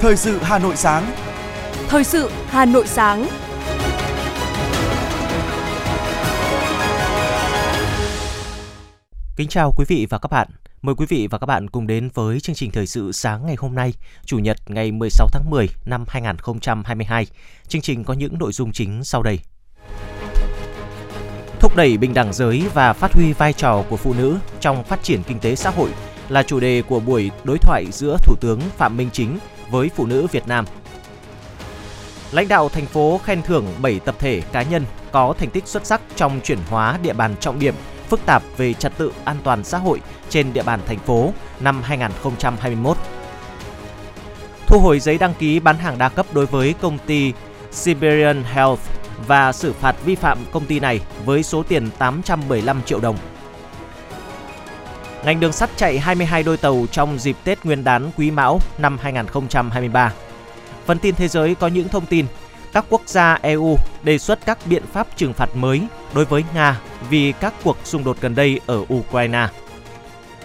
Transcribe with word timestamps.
Thời 0.00 0.16
sự 0.16 0.38
Hà 0.42 0.58
Nội 0.58 0.76
sáng. 0.76 1.12
Thời 1.88 2.04
sự 2.04 2.30
Hà 2.46 2.64
Nội 2.64 2.86
sáng. 2.86 3.26
Kính 9.36 9.48
chào 9.48 9.72
quý 9.76 9.84
vị 9.88 10.06
và 10.10 10.18
các 10.18 10.30
bạn. 10.30 10.48
Mời 10.82 10.94
quý 10.94 11.06
vị 11.08 11.28
và 11.30 11.38
các 11.38 11.46
bạn 11.46 11.70
cùng 11.70 11.86
đến 11.86 12.08
với 12.14 12.40
chương 12.40 12.56
trình 12.56 12.70
thời 12.70 12.86
sự 12.86 13.12
sáng 13.12 13.46
ngày 13.46 13.56
hôm 13.58 13.74
nay, 13.74 13.92
Chủ 14.24 14.38
nhật 14.38 14.56
ngày 14.66 14.92
16 14.92 15.28
tháng 15.32 15.50
10 15.50 15.68
năm 15.84 16.04
2022. 16.08 17.26
Chương 17.68 17.82
trình 17.82 18.04
có 18.04 18.14
những 18.14 18.38
nội 18.38 18.52
dung 18.52 18.72
chính 18.72 19.04
sau 19.04 19.22
đây. 19.22 19.38
Thúc 21.60 21.76
đẩy 21.76 21.96
bình 21.96 22.14
đẳng 22.14 22.32
giới 22.32 22.62
và 22.74 22.92
phát 22.92 23.12
huy 23.12 23.32
vai 23.32 23.52
trò 23.52 23.84
của 23.88 23.96
phụ 23.96 24.14
nữ 24.14 24.38
trong 24.60 24.84
phát 24.84 25.02
triển 25.02 25.22
kinh 25.22 25.38
tế 25.38 25.54
xã 25.54 25.70
hội 25.70 25.90
là 26.28 26.42
chủ 26.42 26.60
đề 26.60 26.82
của 26.82 27.00
buổi 27.00 27.30
đối 27.44 27.58
thoại 27.58 27.84
giữa 27.92 28.16
Thủ 28.22 28.34
tướng 28.40 28.60
Phạm 28.60 28.96
Minh 28.96 29.10
Chính 29.12 29.38
với 29.70 29.90
phụ 29.96 30.06
nữ 30.06 30.26
Việt 30.32 30.48
Nam. 30.48 30.64
Lãnh 32.32 32.48
đạo 32.48 32.68
thành 32.68 32.86
phố 32.86 33.20
khen 33.24 33.42
thưởng 33.42 33.66
7 33.82 34.00
tập 34.00 34.14
thể 34.18 34.42
cá 34.52 34.62
nhân 34.62 34.84
có 35.12 35.34
thành 35.38 35.50
tích 35.50 35.66
xuất 35.66 35.86
sắc 35.86 36.00
trong 36.16 36.40
chuyển 36.44 36.58
hóa 36.70 36.98
địa 37.02 37.12
bàn 37.12 37.34
trọng 37.40 37.58
điểm, 37.58 37.74
phức 38.08 38.20
tạp 38.26 38.42
về 38.56 38.74
trật 38.74 38.98
tự 38.98 39.12
an 39.24 39.36
toàn 39.44 39.64
xã 39.64 39.78
hội 39.78 40.00
trên 40.28 40.52
địa 40.52 40.62
bàn 40.62 40.80
thành 40.86 40.98
phố 40.98 41.32
năm 41.60 41.82
2021. 41.82 42.96
Thu 44.66 44.80
hồi 44.80 45.00
giấy 45.00 45.18
đăng 45.18 45.34
ký 45.34 45.60
bán 45.60 45.78
hàng 45.78 45.98
đa 45.98 46.08
cấp 46.08 46.26
đối 46.32 46.46
với 46.46 46.74
công 46.80 46.98
ty 47.06 47.32
Siberian 47.72 48.42
Health 48.42 48.80
và 49.26 49.52
xử 49.52 49.72
phạt 49.72 49.96
vi 50.04 50.14
phạm 50.14 50.38
công 50.52 50.66
ty 50.66 50.80
này 50.80 51.00
với 51.24 51.42
số 51.42 51.62
tiền 51.62 51.90
815 51.98 52.82
triệu 52.82 53.00
đồng. 53.00 53.16
Ngành 55.24 55.40
đường 55.40 55.52
sắt 55.52 55.70
chạy 55.76 55.98
22 55.98 56.42
đôi 56.42 56.56
tàu 56.56 56.86
trong 56.92 57.18
dịp 57.18 57.36
Tết 57.44 57.64
Nguyên 57.64 57.84
đán 57.84 58.10
Quý 58.16 58.30
Mão 58.30 58.60
năm 58.78 58.98
2023. 59.02 60.12
Phần 60.86 60.98
tin 60.98 61.14
thế 61.14 61.28
giới 61.28 61.54
có 61.54 61.66
những 61.68 61.88
thông 61.88 62.06
tin 62.06 62.26
các 62.72 62.84
quốc 62.90 63.02
gia 63.06 63.38
EU 63.42 63.76
đề 64.02 64.18
xuất 64.18 64.38
các 64.46 64.58
biện 64.66 64.82
pháp 64.92 65.06
trừng 65.16 65.32
phạt 65.32 65.56
mới 65.56 65.82
đối 66.14 66.24
với 66.24 66.44
Nga 66.54 66.80
vì 67.10 67.32
các 67.32 67.54
cuộc 67.64 67.76
xung 67.84 68.04
đột 68.04 68.16
gần 68.20 68.34
đây 68.34 68.60
ở 68.66 68.84
Ukraine. 68.94 69.48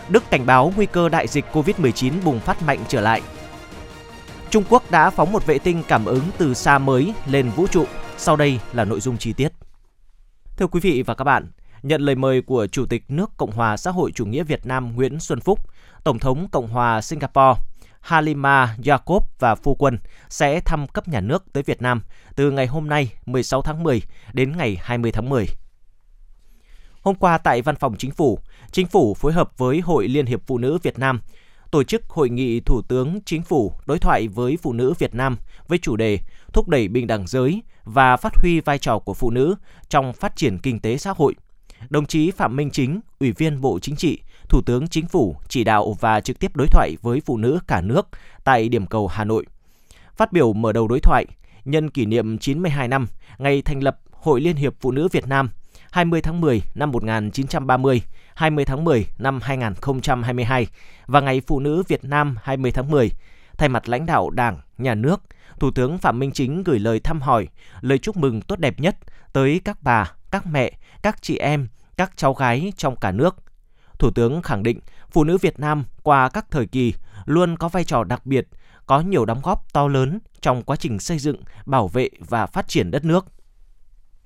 Đức 0.10 0.24
cảnh 0.30 0.46
báo 0.46 0.74
nguy 0.76 0.86
cơ 0.86 1.10
đại 1.10 1.28
dịch 1.28 1.46
COVID-19 1.54 2.14
bùng 2.24 2.40
phát 2.40 2.62
mạnh 2.62 2.80
trở 2.88 3.02
lại. 3.02 3.22
Trung 4.50 4.64
Quốc 4.70 4.92
đã 4.92 5.10
phóng 5.10 5.32
một 5.32 5.46
vệ 5.46 5.60
tinh 5.60 5.84
cảm 5.88 6.06
ứng 6.06 6.24
từ 6.38 6.54
xa 6.54 6.78
mới 6.78 7.14
lên 7.26 7.50
vũ 7.50 7.68
trụ. 7.68 7.86
Sau 8.18 8.36
đây 8.36 8.60
là 8.74 8.86
nội 8.86 9.00
dung 9.00 9.18
chi 9.18 9.34
tiết. 9.34 9.50
Thưa 10.58 10.68
quý 10.68 10.80
vị 10.80 11.04
và 11.06 11.14
các 11.14 11.24
bạn, 11.24 11.48
nhận 11.84 12.02
lời 12.02 12.16
mời 12.16 12.42
của 12.42 12.68
Chủ 12.68 12.86
tịch 12.86 13.04
nước 13.08 13.32
Cộng 13.38 13.52
hòa 13.52 13.78
xã 13.78 13.92
hội 13.92 14.12
chủ 14.12 14.26
nghĩa 14.26 14.44
Việt 14.44 14.66
Nam 14.66 14.96
Nguyễn 14.96 15.20
Xuân 15.20 15.40
Phúc, 15.40 15.60
Tổng 16.04 16.20
thống 16.20 16.48
Cộng 16.52 16.68
hòa 16.68 17.02
Singapore 17.02 17.62
Halima 18.02 18.76
Jacob 18.84 19.20
và 19.40 19.56
phu 19.56 19.76
quân 19.76 19.98
sẽ 20.30 20.60
thăm 20.60 20.88
cấp 20.88 21.08
nhà 21.08 21.22
nước 21.22 21.54
tới 21.54 21.64
Việt 21.64 21.82
Nam 21.82 22.02
từ 22.36 22.52
ngày 22.52 22.68
hôm 22.68 22.90
nay 22.90 23.14
16 23.26 23.62
tháng 23.62 23.84
10 23.84 24.02
đến 24.34 24.58
ngày 24.58 24.78
20 24.82 25.12
tháng 25.12 25.30
10. 25.30 25.48
Hôm 27.02 27.16
qua 27.16 27.38
tại 27.38 27.62
Văn 27.62 27.76
phòng 27.76 27.96
Chính 27.98 28.12
phủ, 28.12 28.40
Chính 28.72 28.88
phủ 28.88 29.14
phối 29.14 29.34
hợp 29.34 29.58
với 29.58 29.80
Hội 29.80 30.08
Liên 30.08 30.26
hiệp 30.26 30.42
Phụ 30.48 30.58
nữ 30.58 30.78
Việt 30.84 31.00
Nam 31.00 31.20
tổ 31.72 31.84
chức 31.84 32.10
hội 32.10 32.30
nghị 32.30 32.60
Thủ 32.60 32.82
tướng 32.82 33.20
Chính 33.26 33.44
phủ 33.44 33.74
đối 33.86 34.00
thoại 34.00 34.28
với 34.28 34.58
phụ 34.62 34.74
nữ 34.74 34.94
Việt 35.00 35.16
Nam 35.16 35.38
với 35.68 35.78
chủ 35.78 35.96
đề 35.96 36.20
thúc 36.54 36.68
đẩy 36.68 36.88
bình 36.88 37.08
đẳng 37.08 37.28
giới 37.28 37.62
và 37.84 38.18
phát 38.18 38.34
huy 38.36 38.60
vai 38.60 38.78
trò 38.78 39.00
của 39.00 39.14
phụ 39.14 39.30
nữ 39.30 39.56
trong 39.90 40.14
phát 40.14 40.36
triển 40.36 40.58
kinh 40.58 40.80
tế 40.80 40.98
xã 40.98 41.14
hội. 41.18 41.36
Đồng 41.90 42.06
chí 42.06 42.32
Phạm 42.32 42.56
Minh 42.56 42.70
Chính, 42.72 43.00
Ủy 43.20 43.32
viên 43.32 43.62
Bộ 43.62 43.80
Chính 43.80 43.96
trị, 43.96 44.20
Thủ 44.50 44.62
tướng 44.66 44.88
Chính 44.88 45.08
phủ 45.08 45.36
chỉ 45.48 45.64
đạo 45.64 45.98
và 46.00 46.20
trực 46.20 46.40
tiếp 46.40 46.56
đối 46.56 46.68
thoại 46.68 46.98
với 47.02 47.22
phụ 47.26 47.38
nữ 47.38 47.60
cả 47.68 47.82
nước 47.82 48.08
tại 48.44 48.70
điểm 48.70 48.88
cầu 48.88 49.08
Hà 49.08 49.24
Nội. 49.24 49.46
Phát 50.18 50.34
biểu 50.34 50.54
mở 50.54 50.72
đầu 50.72 50.88
đối 50.88 51.00
thoại, 51.00 51.26
nhân 51.66 51.90
kỷ 51.90 52.06
niệm 52.06 52.38
92 52.38 52.88
năm 52.88 53.08
ngày 53.38 53.62
thành 53.62 53.84
lập 53.84 54.00
Hội 54.12 54.42
Liên 54.42 54.56
hiệp 54.56 54.74
Phụ 54.80 54.92
nữ 54.92 55.08
Việt 55.12 55.28
Nam 55.28 55.50
20 55.92 56.22
tháng 56.22 56.42
10 56.42 56.62
năm 56.76 56.92
1930, 56.92 58.02
20 58.36 58.66
tháng 58.66 58.84
10 58.84 59.06
năm 59.18 59.40
2022 59.44 60.68
và 61.06 61.22
Ngày 61.22 61.42
Phụ 61.48 61.60
nữ 61.60 61.84
Việt 61.88 62.04
Nam 62.04 62.36
20 62.44 62.72
tháng 62.72 62.92
10, 62.92 63.12
thay 63.58 63.70
mặt 63.70 63.90
lãnh 63.90 64.06
đạo 64.06 64.30
Đảng, 64.30 64.60
Nhà 64.78 64.96
nước, 64.96 65.22
Thủ 65.60 65.72
tướng 65.72 65.98
Phạm 65.98 66.20
Minh 66.20 66.32
Chính 66.32 66.64
gửi 66.64 66.80
lời 66.80 67.00
thăm 67.00 67.22
hỏi, 67.22 67.48
lời 67.82 67.98
chúc 67.98 68.18
mừng 68.18 68.42
tốt 68.42 68.60
đẹp 68.60 68.80
nhất 68.80 68.98
tới 69.34 69.62
các 69.66 69.78
bà, 69.82 70.12
các 70.32 70.46
mẹ, 70.46 70.72
các 71.04 71.22
chị 71.22 71.38
em, 71.38 71.68
các 71.98 72.12
cháu 72.16 72.34
gái 72.34 72.74
trong 72.78 72.96
cả 72.96 73.12
nước. 73.12 73.36
Thủ 74.00 74.12
tướng 74.16 74.42
khẳng 74.42 74.64
định 74.64 74.80
phụ 75.12 75.24
nữ 75.24 75.38
Việt 75.38 75.60
Nam 75.60 75.86
qua 76.04 76.30
các 76.30 76.46
thời 76.52 76.66
kỳ 76.66 76.94
luôn 77.26 77.58
có 77.58 77.70
vai 77.70 77.84
trò 77.84 78.04
đặc 78.04 78.26
biệt, 78.26 78.48
có 78.86 79.00
nhiều 79.00 79.26
đóng 79.26 79.42
góp 79.44 79.74
to 79.74 79.88
lớn 79.88 80.20
trong 80.42 80.64
quá 80.64 80.76
trình 80.76 81.00
xây 81.00 81.20
dựng, 81.20 81.38
bảo 81.66 81.88
vệ 81.88 82.10
và 82.20 82.46
phát 82.46 82.68
triển 82.68 82.92
đất 82.92 83.06
nước. 83.06 83.26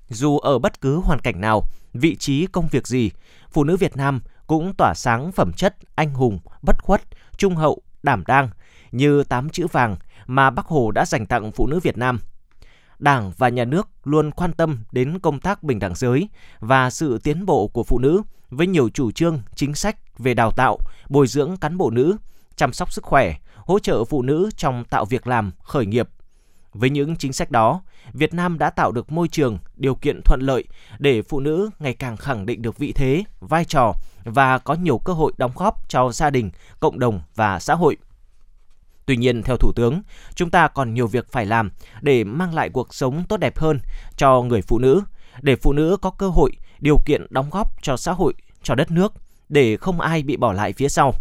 Dù 0.08 0.38
ở 0.38 0.58
bất 0.58 0.80
cứ 0.80 0.96
hoàn 0.96 1.18
cảnh 1.18 1.40
nào, 1.40 1.62
vị 1.92 2.16
trí 2.16 2.46
công 2.46 2.68
việc 2.68 2.86
gì, 2.86 3.10
phụ 3.50 3.64
nữ 3.64 3.76
Việt 3.76 3.96
Nam 3.96 4.20
cũng 4.46 4.74
tỏa 4.78 4.94
sáng 4.96 5.32
phẩm 5.32 5.52
chất 5.52 5.76
anh 5.94 6.14
hùng, 6.14 6.38
bất 6.62 6.76
khuất, 6.82 7.02
trung 7.38 7.56
hậu, 7.56 7.82
đảm 8.02 8.24
đang 8.26 8.50
như 8.92 9.24
tám 9.24 9.50
chữ 9.50 9.66
vàng 9.72 9.96
mà 10.26 10.50
Bác 10.50 10.66
Hồ 10.66 10.90
đã 10.90 11.04
dành 11.06 11.26
tặng 11.26 11.52
phụ 11.52 11.66
nữ 11.66 11.80
Việt 11.80 11.98
Nam. 11.98 12.20
Đảng 12.98 13.32
và 13.36 13.48
nhà 13.48 13.64
nước 13.64 13.88
luôn 14.04 14.30
quan 14.30 14.52
tâm 14.52 14.78
đến 14.92 15.18
công 15.18 15.40
tác 15.40 15.62
bình 15.62 15.78
đẳng 15.78 15.94
giới 15.94 16.28
và 16.60 16.90
sự 16.90 17.18
tiến 17.22 17.46
bộ 17.46 17.68
của 17.68 17.84
phụ 17.84 17.98
nữ 17.98 18.22
với 18.50 18.66
nhiều 18.66 18.88
chủ 18.88 19.10
trương, 19.10 19.40
chính 19.54 19.74
sách 19.74 20.18
về 20.18 20.34
đào 20.34 20.50
tạo, 20.56 20.78
bồi 21.08 21.26
dưỡng 21.26 21.56
cán 21.56 21.78
bộ 21.78 21.90
nữ, 21.90 22.16
chăm 22.56 22.72
sóc 22.72 22.92
sức 22.92 23.04
khỏe, 23.04 23.34
hỗ 23.54 23.78
trợ 23.78 24.04
phụ 24.04 24.22
nữ 24.22 24.50
trong 24.56 24.84
tạo 24.84 25.04
việc 25.04 25.26
làm, 25.26 25.52
khởi 25.62 25.86
nghiệp. 25.86 26.08
Với 26.72 26.90
những 26.90 27.16
chính 27.16 27.32
sách 27.32 27.50
đó, 27.50 27.82
Việt 28.12 28.34
Nam 28.34 28.58
đã 28.58 28.70
tạo 28.70 28.92
được 28.92 29.12
môi 29.12 29.28
trường, 29.28 29.58
điều 29.76 29.94
kiện 29.94 30.20
thuận 30.24 30.40
lợi 30.40 30.64
để 30.98 31.22
phụ 31.22 31.40
nữ 31.40 31.70
ngày 31.78 31.94
càng 31.94 32.16
khẳng 32.16 32.46
định 32.46 32.62
được 32.62 32.78
vị 32.78 32.92
thế, 32.92 33.24
vai 33.40 33.64
trò 33.64 33.94
và 34.24 34.58
có 34.58 34.74
nhiều 34.74 34.98
cơ 34.98 35.12
hội 35.12 35.32
đóng 35.38 35.52
góp 35.54 35.88
cho 35.88 36.12
gia 36.12 36.30
đình, 36.30 36.50
cộng 36.80 36.98
đồng 36.98 37.20
và 37.34 37.58
xã 37.58 37.74
hội. 37.74 37.96
Tuy 39.08 39.16
nhiên, 39.16 39.42
theo 39.42 39.56
Thủ 39.56 39.72
tướng, 39.72 40.02
chúng 40.34 40.50
ta 40.50 40.68
còn 40.68 40.94
nhiều 40.94 41.06
việc 41.06 41.32
phải 41.32 41.46
làm 41.46 41.70
để 42.00 42.24
mang 42.24 42.54
lại 42.54 42.68
cuộc 42.68 42.94
sống 42.94 43.24
tốt 43.28 43.36
đẹp 43.36 43.58
hơn 43.58 43.80
cho 44.16 44.42
người 44.42 44.62
phụ 44.62 44.78
nữ, 44.78 45.02
để 45.40 45.56
phụ 45.56 45.72
nữ 45.72 45.96
có 46.02 46.10
cơ 46.10 46.28
hội, 46.28 46.52
điều 46.80 46.96
kiện 47.06 47.26
đóng 47.30 47.50
góp 47.50 47.82
cho 47.82 47.96
xã 47.96 48.12
hội, 48.12 48.34
cho 48.62 48.74
đất 48.74 48.90
nước, 48.90 49.12
để 49.48 49.76
không 49.76 50.00
ai 50.00 50.22
bị 50.22 50.36
bỏ 50.36 50.52
lại 50.52 50.72
phía 50.72 50.88
sau. 50.88 51.14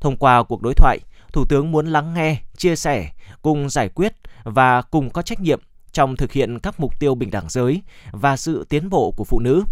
Thông 0.00 0.16
qua 0.16 0.42
cuộc 0.42 0.62
đối 0.62 0.74
thoại, 0.74 0.98
Thủ 1.32 1.44
tướng 1.48 1.72
muốn 1.72 1.86
lắng 1.86 2.14
nghe, 2.14 2.42
chia 2.56 2.76
sẻ, 2.76 3.10
cùng 3.42 3.70
giải 3.70 3.88
quyết 3.88 4.12
và 4.44 4.82
cùng 4.82 5.10
có 5.10 5.22
trách 5.22 5.40
nhiệm 5.40 5.60
trong 5.92 6.16
thực 6.16 6.32
hiện 6.32 6.58
các 6.58 6.80
mục 6.80 7.00
tiêu 7.00 7.14
bình 7.14 7.30
đẳng 7.30 7.48
giới 7.48 7.82
và 8.12 8.36
sự 8.36 8.66
tiến 8.68 8.90
bộ 8.90 9.14
của 9.16 9.24
phụ 9.24 9.40
nữ. 9.40 9.64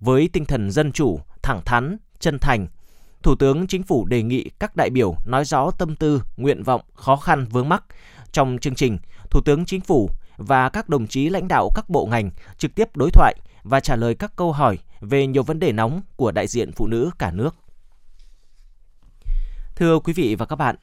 Với 0.00 0.28
tinh 0.32 0.44
thần 0.44 0.70
dân 0.70 0.92
chủ, 0.92 1.20
thẳng 1.42 1.60
thắn, 1.64 1.96
chân 2.20 2.38
thành, 2.38 2.66
Thủ 3.22 3.34
tướng 3.34 3.66
Chính 3.66 3.82
phủ 3.82 4.04
đề 4.04 4.22
nghị 4.22 4.50
các 4.58 4.76
đại 4.76 4.90
biểu 4.90 5.16
nói 5.24 5.44
rõ 5.44 5.70
tâm 5.70 5.96
tư, 5.96 6.22
nguyện 6.36 6.62
vọng, 6.62 6.80
khó 6.94 7.16
khăn 7.16 7.46
vướng 7.50 7.68
mắc. 7.68 7.84
Trong 8.32 8.58
chương 8.60 8.74
trình, 8.74 8.98
Thủ 9.30 9.40
tướng 9.44 9.64
Chính 9.64 9.80
phủ 9.80 10.10
và 10.36 10.68
các 10.68 10.88
đồng 10.88 11.06
chí 11.06 11.28
lãnh 11.28 11.48
đạo 11.48 11.70
các 11.74 11.88
bộ 11.88 12.06
ngành 12.06 12.30
trực 12.58 12.74
tiếp 12.74 12.96
đối 12.96 13.10
thoại 13.10 13.34
và 13.62 13.80
trả 13.80 13.96
lời 13.96 14.14
các 14.14 14.32
câu 14.36 14.52
hỏi 14.52 14.78
về 15.00 15.26
nhiều 15.26 15.42
vấn 15.42 15.58
đề 15.58 15.72
nóng 15.72 16.00
của 16.16 16.32
đại 16.32 16.46
diện 16.46 16.72
phụ 16.72 16.86
nữ 16.86 17.10
cả 17.18 17.30
nước. 17.30 17.54
Thưa 19.76 19.98
quý 19.98 20.12
vị 20.12 20.34
và 20.34 20.46
các 20.46 20.56
bạn, 20.56 20.76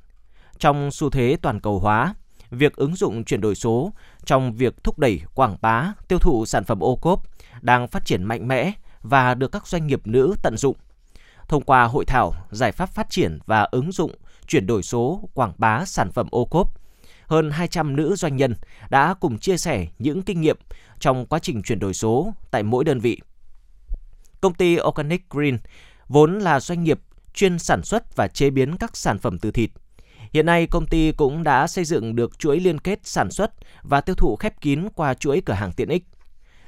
trong 0.60 0.92
xu 0.92 1.10
thế 1.10 1.38
toàn 1.42 1.60
cầu 1.60 1.80
hóa, 1.80 2.14
việc 2.52 2.76
ứng 2.76 2.96
dụng 2.96 3.24
chuyển 3.24 3.42
đổi 3.42 3.56
số 3.56 3.94
trong 4.26 4.54
việc 4.54 4.84
thúc 4.84 5.00
đẩy 5.00 5.22
quảng 5.34 5.58
bá, 5.62 5.94
tiêu 6.08 6.20
thụ 6.20 6.46
sản 6.46 6.64
phẩm 6.64 6.80
ô 6.80 6.96
cốp 6.96 7.24
đang 7.62 7.88
phát 7.88 8.06
triển 8.06 8.24
mạnh 8.24 8.48
mẽ 8.48 8.72
và 9.02 9.36
được 9.36 9.52
các 9.52 9.68
doanh 9.68 9.88
nghiệp 9.88 10.08
nữ 10.08 10.36
tận 10.42 10.58
dụng. 10.58 10.76
Thông 11.50 11.64
qua 11.64 11.84
hội 11.84 12.06
thảo 12.06 12.34
giải 12.52 12.72
pháp 12.72 12.86
phát 12.86 13.10
triển 13.10 13.40
và 13.46 13.64
ứng 13.64 13.92
dụng 13.92 14.12
chuyển 14.48 14.68
đổi 14.68 14.84
số 14.84 15.30
quảng 15.34 15.54
bá 15.58 15.86
sản 15.86 16.12
phẩm 16.12 16.28
ô 16.32 16.46
cốp, 16.46 16.74
hơn 17.28 17.52
200 17.52 17.96
nữ 17.96 18.16
doanh 18.16 18.36
nhân 18.36 18.56
đã 18.90 19.14
cùng 19.14 19.40
chia 19.40 19.58
sẻ 19.58 19.88
những 20.00 20.22
kinh 20.22 20.42
nghiệm 20.42 20.58
trong 21.00 21.26
quá 21.26 21.40
trình 21.40 21.62
chuyển 21.62 21.80
đổi 21.80 21.94
số 21.94 22.34
tại 22.52 22.64
mỗi 22.64 22.84
đơn 22.84 23.00
vị. 23.00 23.20
Công 24.42 24.54
ty 24.54 24.78
Organic 24.88 25.30
Green 25.30 25.58
vốn 26.08 26.40
là 26.40 26.60
doanh 26.60 26.84
nghiệp 26.84 27.00
chuyên 27.34 27.60
sản 27.60 27.84
xuất 27.84 28.16
và 28.16 28.28
chế 28.28 28.50
biến 28.50 28.78
các 28.78 28.98
sản 28.98 29.20
phẩm 29.20 29.40
từ 29.40 29.52
thịt. 29.52 29.70
Hiện 30.34 30.46
nay, 30.46 30.68
công 30.68 30.88
ty 30.88 31.12
cũng 31.12 31.44
đã 31.44 31.68
xây 31.68 31.86
dựng 31.86 32.16
được 32.16 32.40
chuỗi 32.40 32.60
liên 32.60 32.80
kết 32.80 33.00
sản 33.04 33.32
xuất 33.32 33.52
và 33.82 34.02
tiêu 34.02 34.16
thụ 34.16 34.36
khép 34.36 34.62
kín 34.62 34.90
qua 34.96 35.14
chuỗi 35.14 35.42
cửa 35.46 35.54
hàng 35.54 35.72
tiện 35.72 35.90
ích. 35.90 36.04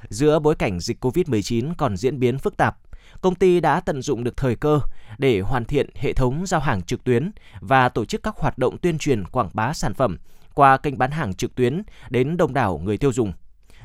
Giữa 0.08 0.38
bối 0.38 0.54
cảnh 0.54 0.80
dịch 0.80 1.04
COVID-19 1.04 1.74
còn 1.78 1.96
diễn 1.96 2.18
biến 2.18 2.38
phức 2.38 2.56
tạp, 2.56 2.78
công 3.22 3.34
ty 3.34 3.60
đã 3.60 3.80
tận 3.80 4.02
dụng 4.02 4.24
được 4.24 4.36
thời 4.36 4.56
cơ 4.56 4.80
để 5.18 5.40
hoàn 5.40 5.64
thiện 5.64 5.90
hệ 5.94 6.12
thống 6.12 6.46
giao 6.46 6.60
hàng 6.60 6.82
trực 6.82 7.04
tuyến 7.04 7.30
và 7.60 7.88
tổ 7.88 8.04
chức 8.04 8.22
các 8.22 8.36
hoạt 8.36 8.58
động 8.58 8.78
tuyên 8.78 8.98
truyền 8.98 9.24
quảng 9.24 9.50
bá 9.52 9.72
sản 9.72 9.94
phẩm 9.94 10.18
qua 10.54 10.76
kênh 10.76 10.98
bán 10.98 11.10
hàng 11.10 11.34
trực 11.34 11.54
tuyến 11.54 11.82
đến 12.10 12.36
đông 12.36 12.54
đảo 12.54 12.80
người 12.84 12.98
tiêu 12.98 13.12
dùng. 13.12 13.32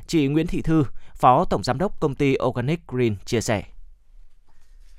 Chị 0.08 0.28
Nguyễn 0.28 0.48
Thị 0.48 0.62
Thư, 0.62 0.84
Phó 1.14 1.46
Tổng 1.46 1.64
Giám 1.64 1.78
đốc 1.78 2.00
công 2.00 2.16
ty 2.16 2.36
Organic 2.44 2.88
Green 2.88 3.16
chia 3.26 3.42
sẻ. 3.42 3.64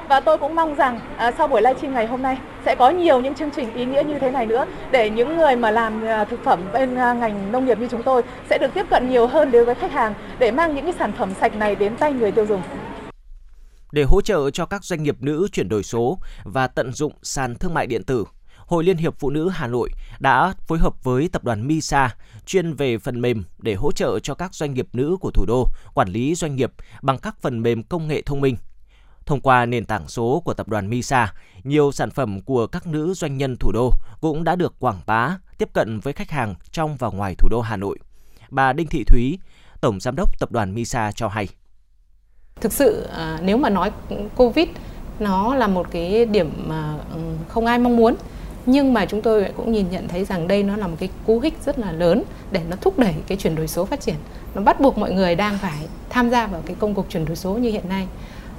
Và 0.08 0.20
tôi 0.20 0.38
cũng 0.38 0.54
mong 0.54 0.74
rằng 0.74 1.00
à, 1.16 1.32
sau 1.38 1.48
buổi 1.48 1.62
livestream 1.62 1.94
ngày 1.94 2.06
hôm 2.06 2.22
nay 2.22 2.38
sẽ 2.64 2.74
có 2.74 2.90
nhiều 2.90 3.20
những 3.20 3.34
chương 3.34 3.50
trình 3.56 3.74
ý 3.74 3.84
nghĩa 3.84 4.02
như 4.02 4.18
thế 4.18 4.30
này 4.30 4.46
nữa 4.46 4.66
để 4.90 5.10
những 5.10 5.36
người 5.36 5.56
mà 5.56 5.70
làm 5.70 6.04
à, 6.04 6.24
thực 6.24 6.44
phẩm 6.44 6.60
bên 6.72 6.94
à, 6.94 7.12
ngành 7.12 7.52
nông 7.52 7.66
nghiệp 7.66 7.78
như 7.78 7.88
chúng 7.90 8.02
tôi 8.02 8.22
sẽ 8.50 8.58
được 8.58 8.74
tiếp 8.74 8.86
cận 8.90 9.10
nhiều 9.10 9.26
hơn 9.26 9.50
đối 9.50 9.64
với 9.64 9.74
khách 9.74 9.92
hàng 9.92 10.14
để 10.38 10.50
mang 10.50 10.74
những 10.74 10.84
cái 10.84 10.94
sản 10.98 11.12
phẩm 11.12 11.34
sạch 11.40 11.56
này 11.56 11.74
đến 11.74 11.96
tay 11.96 12.12
người 12.12 12.32
tiêu 12.32 12.46
dùng. 12.46 12.62
Để 13.92 14.02
hỗ 14.02 14.20
trợ 14.20 14.50
cho 14.50 14.66
các 14.66 14.84
doanh 14.84 15.02
nghiệp 15.02 15.16
nữ 15.22 15.48
chuyển 15.52 15.68
đổi 15.68 15.82
số 15.82 16.18
và 16.44 16.66
tận 16.66 16.92
dụng 16.92 17.12
sàn 17.22 17.54
thương 17.54 17.74
mại 17.74 17.86
điện 17.86 18.04
tử, 18.04 18.24
Hội 18.56 18.84
Liên 18.84 18.96
hiệp 18.96 19.18
Phụ 19.18 19.30
nữ 19.30 19.48
Hà 19.48 19.66
Nội 19.66 19.90
đã 20.18 20.54
phối 20.66 20.78
hợp 20.78 21.04
với 21.04 21.28
tập 21.28 21.44
đoàn 21.44 21.66
Misa 21.66 22.16
chuyên 22.46 22.74
về 22.74 22.98
phần 22.98 23.20
mềm 23.20 23.44
để 23.58 23.74
hỗ 23.74 23.92
trợ 23.92 24.18
cho 24.18 24.34
các 24.34 24.54
doanh 24.54 24.74
nghiệp 24.74 24.88
nữ 24.92 25.16
của 25.20 25.30
thủ 25.30 25.44
đô 25.46 25.68
quản 25.94 26.08
lý 26.08 26.34
doanh 26.34 26.56
nghiệp 26.56 26.72
bằng 27.02 27.18
các 27.18 27.36
phần 27.40 27.62
mềm 27.62 27.82
công 27.82 28.08
nghệ 28.08 28.22
thông 28.22 28.40
minh. 28.40 28.56
Thông 29.26 29.40
qua 29.40 29.66
nền 29.66 29.84
tảng 29.84 30.08
số 30.08 30.42
của 30.44 30.54
tập 30.54 30.68
đoàn 30.68 30.88
Misa, 30.88 31.32
nhiều 31.64 31.92
sản 31.92 32.10
phẩm 32.10 32.40
của 32.40 32.66
các 32.66 32.86
nữ 32.86 33.14
doanh 33.14 33.36
nhân 33.36 33.56
thủ 33.56 33.72
đô 33.72 33.92
cũng 34.20 34.44
đã 34.44 34.56
được 34.56 34.74
quảng 34.78 35.00
bá, 35.06 35.38
tiếp 35.58 35.68
cận 35.72 36.00
với 36.00 36.12
khách 36.12 36.30
hàng 36.30 36.54
trong 36.72 36.96
và 36.96 37.08
ngoài 37.08 37.34
thủ 37.38 37.48
đô 37.50 37.60
Hà 37.60 37.76
Nội. 37.76 37.98
Bà 38.50 38.72
Đinh 38.72 38.86
Thị 38.86 39.04
Thúy, 39.04 39.38
Tổng 39.80 40.00
Giám 40.00 40.16
đốc 40.16 40.38
Tập 40.38 40.52
đoàn 40.52 40.74
Misa 40.74 41.12
cho 41.12 41.28
hay. 41.28 41.48
Thực 42.60 42.72
sự 42.72 43.06
à, 43.16 43.38
nếu 43.42 43.56
mà 43.56 43.70
nói 43.70 43.90
Covid 44.36 44.68
nó 45.18 45.54
là 45.54 45.66
một 45.66 45.86
cái 45.90 46.26
điểm 46.26 46.50
mà 46.66 46.94
ừ, 47.14 47.20
không 47.48 47.66
ai 47.66 47.78
mong 47.78 47.96
muốn. 47.96 48.14
Nhưng 48.66 48.94
mà 48.94 49.06
chúng 49.06 49.22
tôi 49.22 49.46
cũng 49.56 49.72
nhìn 49.72 49.86
nhận 49.90 50.08
thấy 50.08 50.24
rằng 50.24 50.48
đây 50.48 50.62
nó 50.62 50.76
là 50.76 50.86
một 50.86 50.96
cái 50.98 51.08
cú 51.26 51.40
hích 51.40 51.54
rất 51.64 51.78
là 51.78 51.92
lớn 51.92 52.22
để 52.50 52.60
nó 52.70 52.76
thúc 52.80 52.98
đẩy 52.98 53.14
cái 53.26 53.38
chuyển 53.38 53.54
đổi 53.54 53.68
số 53.68 53.84
phát 53.84 54.00
triển. 54.00 54.14
Nó 54.54 54.62
bắt 54.62 54.80
buộc 54.80 54.98
mọi 54.98 55.12
người 55.12 55.34
đang 55.34 55.58
phải 55.58 55.78
tham 56.10 56.30
gia 56.30 56.46
vào 56.46 56.62
cái 56.66 56.76
công 56.78 56.94
cuộc 56.94 57.06
chuyển 57.08 57.24
đổi 57.24 57.36
số 57.36 57.52
như 57.52 57.70
hiện 57.70 57.88
nay. 57.88 58.06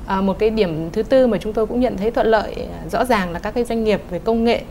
À, 0.05 0.21
một 0.21 0.39
cái 0.39 0.49
điểm 0.49 0.89
thứ 0.91 1.03
tư 1.03 1.27
mà 1.27 1.37
chúng 1.37 1.53
tôi 1.53 1.65
cũng 1.65 1.79
nhận 1.79 1.97
thấy 1.97 2.11
thuận 2.11 2.27
lợi 2.27 2.55
à, 2.55 2.89
rõ 2.91 3.05
ràng 3.05 3.31
là 3.31 3.39
các 3.39 3.51
cái 3.51 3.63
doanh 3.63 3.83
nghiệp 3.83 4.01
về 4.09 4.19
công 4.19 4.43
nghệ 4.43 4.61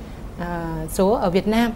à, 0.40 0.74
số 0.92 1.10
ở 1.10 1.30
Việt 1.30 1.46
Nam 1.46 1.72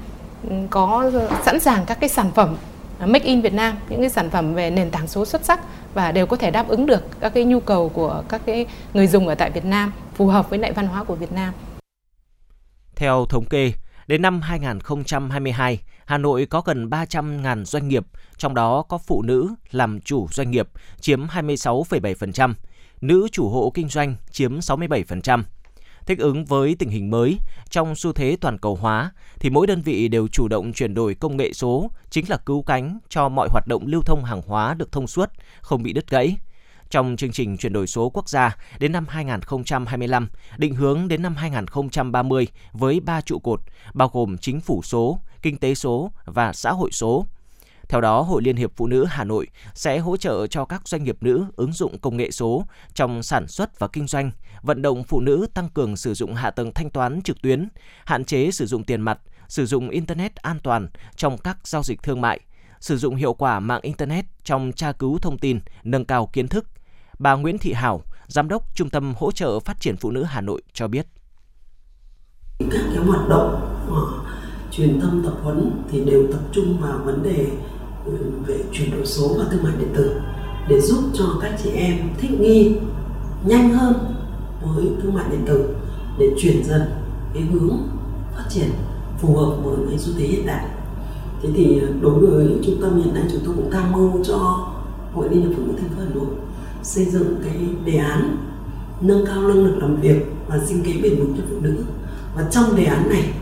ừ, 0.48 0.54
có 0.70 1.10
sẵn 1.44 1.60
sàng 1.60 1.84
các 1.86 2.00
cái 2.00 2.08
sản 2.08 2.30
phẩm 2.34 2.56
à, 2.98 3.06
make 3.06 3.24
in 3.24 3.40
Việt 3.40 3.54
Nam 3.54 3.76
những 3.88 4.00
cái 4.00 4.10
sản 4.10 4.30
phẩm 4.30 4.54
về 4.54 4.70
nền 4.70 4.90
tảng 4.90 5.06
số 5.06 5.24
xuất 5.24 5.44
sắc 5.44 5.60
và 5.94 6.12
đều 6.12 6.26
có 6.26 6.36
thể 6.36 6.50
đáp 6.50 6.68
ứng 6.68 6.86
được 6.86 7.02
các 7.20 7.34
cái 7.34 7.44
nhu 7.44 7.60
cầu 7.60 7.88
của 7.88 8.24
các 8.28 8.42
cái 8.46 8.66
người 8.94 9.06
dùng 9.06 9.28
ở 9.28 9.34
tại 9.34 9.50
Việt 9.50 9.64
Nam 9.64 9.92
phù 10.14 10.26
hợp 10.26 10.50
với 10.50 10.58
lại 10.58 10.72
văn 10.72 10.86
hóa 10.86 11.04
của 11.04 11.14
Việt 11.14 11.32
Nam. 11.32 11.54
Theo 12.96 13.26
thống 13.28 13.44
kê, 13.44 13.72
đến 14.06 14.22
năm 14.22 14.40
2022, 14.40 15.78
Hà 16.06 16.18
Nội 16.18 16.46
có 16.46 16.60
gần 16.60 16.88
300.000 16.90 17.64
doanh 17.64 17.88
nghiệp, 17.88 18.06
trong 18.36 18.54
đó 18.54 18.82
có 18.82 18.98
phụ 18.98 19.22
nữ 19.22 19.54
làm 19.70 20.00
chủ 20.00 20.28
doanh 20.30 20.50
nghiệp 20.50 20.68
chiếm 21.00 21.26
26,7%, 21.26 22.54
nữ 23.00 23.28
chủ 23.32 23.48
hộ 23.48 23.70
kinh 23.74 23.88
doanh 23.88 24.14
chiếm 24.30 24.58
67%. 24.58 25.42
Thích 26.06 26.18
ứng 26.18 26.44
với 26.44 26.76
tình 26.78 26.88
hình 26.88 27.10
mới, 27.10 27.38
trong 27.70 27.94
xu 27.94 28.12
thế 28.12 28.36
toàn 28.40 28.58
cầu 28.58 28.74
hóa, 28.74 29.12
thì 29.40 29.50
mỗi 29.50 29.66
đơn 29.66 29.82
vị 29.82 30.08
đều 30.08 30.28
chủ 30.28 30.48
động 30.48 30.72
chuyển 30.72 30.94
đổi 30.94 31.14
công 31.14 31.36
nghệ 31.36 31.52
số, 31.52 31.90
chính 32.10 32.24
là 32.28 32.36
cứu 32.36 32.62
cánh 32.62 32.98
cho 33.08 33.28
mọi 33.28 33.48
hoạt 33.52 33.66
động 33.66 33.86
lưu 33.86 34.02
thông 34.02 34.24
hàng 34.24 34.42
hóa 34.46 34.74
được 34.74 34.92
thông 34.92 35.06
suốt, 35.06 35.30
không 35.60 35.82
bị 35.82 35.92
đứt 35.92 36.10
gãy. 36.10 36.36
Trong 36.90 37.16
chương 37.16 37.32
trình 37.32 37.56
chuyển 37.56 37.72
đổi 37.72 37.86
số 37.86 38.10
quốc 38.10 38.28
gia 38.28 38.56
đến 38.78 38.92
năm 38.92 39.06
2025, 39.08 40.28
định 40.56 40.74
hướng 40.74 41.08
đến 41.08 41.22
năm 41.22 41.36
2030 41.36 42.46
với 42.72 43.00
3 43.00 43.20
trụ 43.20 43.38
cột, 43.38 43.60
bao 43.94 44.10
gồm 44.12 44.38
chính 44.38 44.60
phủ 44.60 44.82
số, 44.82 45.20
kinh 45.42 45.56
tế 45.56 45.74
số 45.74 46.12
và 46.24 46.52
xã 46.52 46.70
hội 46.70 46.90
số– 46.92 47.26
theo 47.92 48.00
đó, 48.00 48.22
Hội 48.22 48.42
Liên 48.42 48.56
hiệp 48.56 48.72
Phụ 48.76 48.86
nữ 48.86 49.04
Hà 49.04 49.24
Nội 49.24 49.46
sẽ 49.74 49.98
hỗ 49.98 50.16
trợ 50.16 50.46
cho 50.46 50.64
các 50.64 50.88
doanh 50.88 51.04
nghiệp 51.04 51.16
nữ 51.20 51.46
ứng 51.56 51.72
dụng 51.72 51.98
công 51.98 52.16
nghệ 52.16 52.30
số 52.30 52.66
trong 52.94 53.22
sản 53.22 53.48
xuất 53.48 53.78
và 53.78 53.88
kinh 53.88 54.06
doanh, 54.06 54.30
vận 54.62 54.82
động 54.82 55.04
phụ 55.04 55.20
nữ 55.20 55.46
tăng 55.54 55.68
cường 55.68 55.96
sử 55.96 56.14
dụng 56.14 56.34
hạ 56.34 56.50
tầng 56.50 56.72
thanh 56.74 56.90
toán 56.90 57.22
trực 57.22 57.42
tuyến, 57.42 57.68
hạn 58.04 58.24
chế 58.24 58.50
sử 58.50 58.66
dụng 58.66 58.84
tiền 58.84 59.00
mặt, 59.00 59.18
sử 59.48 59.66
dụng 59.66 59.88
internet 59.88 60.36
an 60.36 60.58
toàn 60.62 60.88
trong 61.16 61.38
các 61.38 61.58
giao 61.64 61.82
dịch 61.82 62.02
thương 62.02 62.20
mại, 62.20 62.40
sử 62.80 62.96
dụng 62.96 63.16
hiệu 63.16 63.34
quả 63.34 63.60
mạng 63.60 63.80
internet 63.82 64.24
trong 64.44 64.72
tra 64.72 64.92
cứu 64.92 65.18
thông 65.18 65.38
tin, 65.38 65.60
nâng 65.84 66.04
cao 66.04 66.26
kiến 66.32 66.48
thức. 66.48 66.66
Bà 67.18 67.34
Nguyễn 67.34 67.58
Thị 67.58 67.72
Hảo, 67.72 68.02
giám 68.26 68.48
đốc 68.48 68.74
Trung 68.74 68.90
tâm 68.90 69.14
hỗ 69.16 69.32
trợ 69.32 69.60
phát 69.60 69.80
triển 69.80 69.96
phụ 69.96 70.10
nữ 70.10 70.22
Hà 70.22 70.40
Nội 70.40 70.62
cho 70.72 70.88
biết. 70.88 71.06
Các 72.58 72.82
cái 72.94 73.04
hoạt 73.04 73.28
động 73.28 73.78
truyền 74.70 75.00
thông 75.00 75.24
tập 75.24 75.34
huấn 75.42 75.70
thì 75.90 76.04
đều 76.04 76.32
tập 76.32 76.40
trung 76.52 76.78
vào 76.80 76.98
vấn 77.04 77.22
đề 77.22 77.46
Ừ, 78.06 78.12
về 78.46 78.64
chuyển 78.72 78.90
đổi 78.90 79.06
số 79.06 79.34
và 79.38 79.44
thương 79.50 79.62
mại 79.62 79.72
điện 79.78 79.88
tử 79.94 80.20
để 80.68 80.80
giúp 80.80 81.04
cho 81.14 81.24
các 81.40 81.58
chị 81.62 81.70
em 81.70 81.96
thích 82.20 82.40
nghi 82.40 82.76
nhanh 83.44 83.74
hơn 83.74 83.94
với 84.62 84.84
thương 85.02 85.14
mại 85.14 85.24
điện 85.30 85.42
tử 85.46 85.74
để 86.18 86.30
chuyển 86.38 86.64
dần 86.64 86.82
cái 87.34 87.42
hướng 87.42 87.88
phát 88.34 88.44
triển 88.48 88.70
phù 89.18 89.36
hợp 89.36 89.56
với 89.64 89.76
cái 89.88 89.98
xu 89.98 90.12
thế 90.18 90.26
hiện 90.26 90.46
đại. 90.46 90.66
Thế 91.42 91.48
thì 91.54 91.80
à, 91.80 91.88
đối 92.00 92.26
với 92.26 92.58
trung 92.64 92.76
tâm 92.82 93.02
hiện 93.02 93.14
nay 93.14 93.24
chúng 93.32 93.40
tôi 93.44 93.54
cũng 93.56 93.70
tham 93.70 93.92
mưu 93.92 94.24
cho 94.24 94.68
hội 95.14 95.28
liên 95.30 95.42
hiệp 95.42 95.56
phụ 95.56 95.62
nữ 95.66 95.72
thành 95.80 95.88
phố 95.88 95.96
hà 95.98 96.14
nội 96.14 96.26
xây 96.82 97.04
dựng 97.04 97.34
cái 97.44 97.56
đề 97.84 97.96
án 97.98 98.36
nâng 99.00 99.26
cao 99.26 99.42
năng 99.42 99.64
lực 99.64 99.78
làm 99.78 99.96
việc 99.96 100.32
và 100.48 100.58
sinh 100.66 100.82
kế 100.82 100.92
bền 101.02 101.18
vững 101.18 101.34
cho 101.36 101.42
phụ 101.50 101.56
nữ. 101.60 101.84
Và 102.36 102.48
trong 102.50 102.76
đề 102.76 102.84
án 102.84 103.08
này 103.08 103.32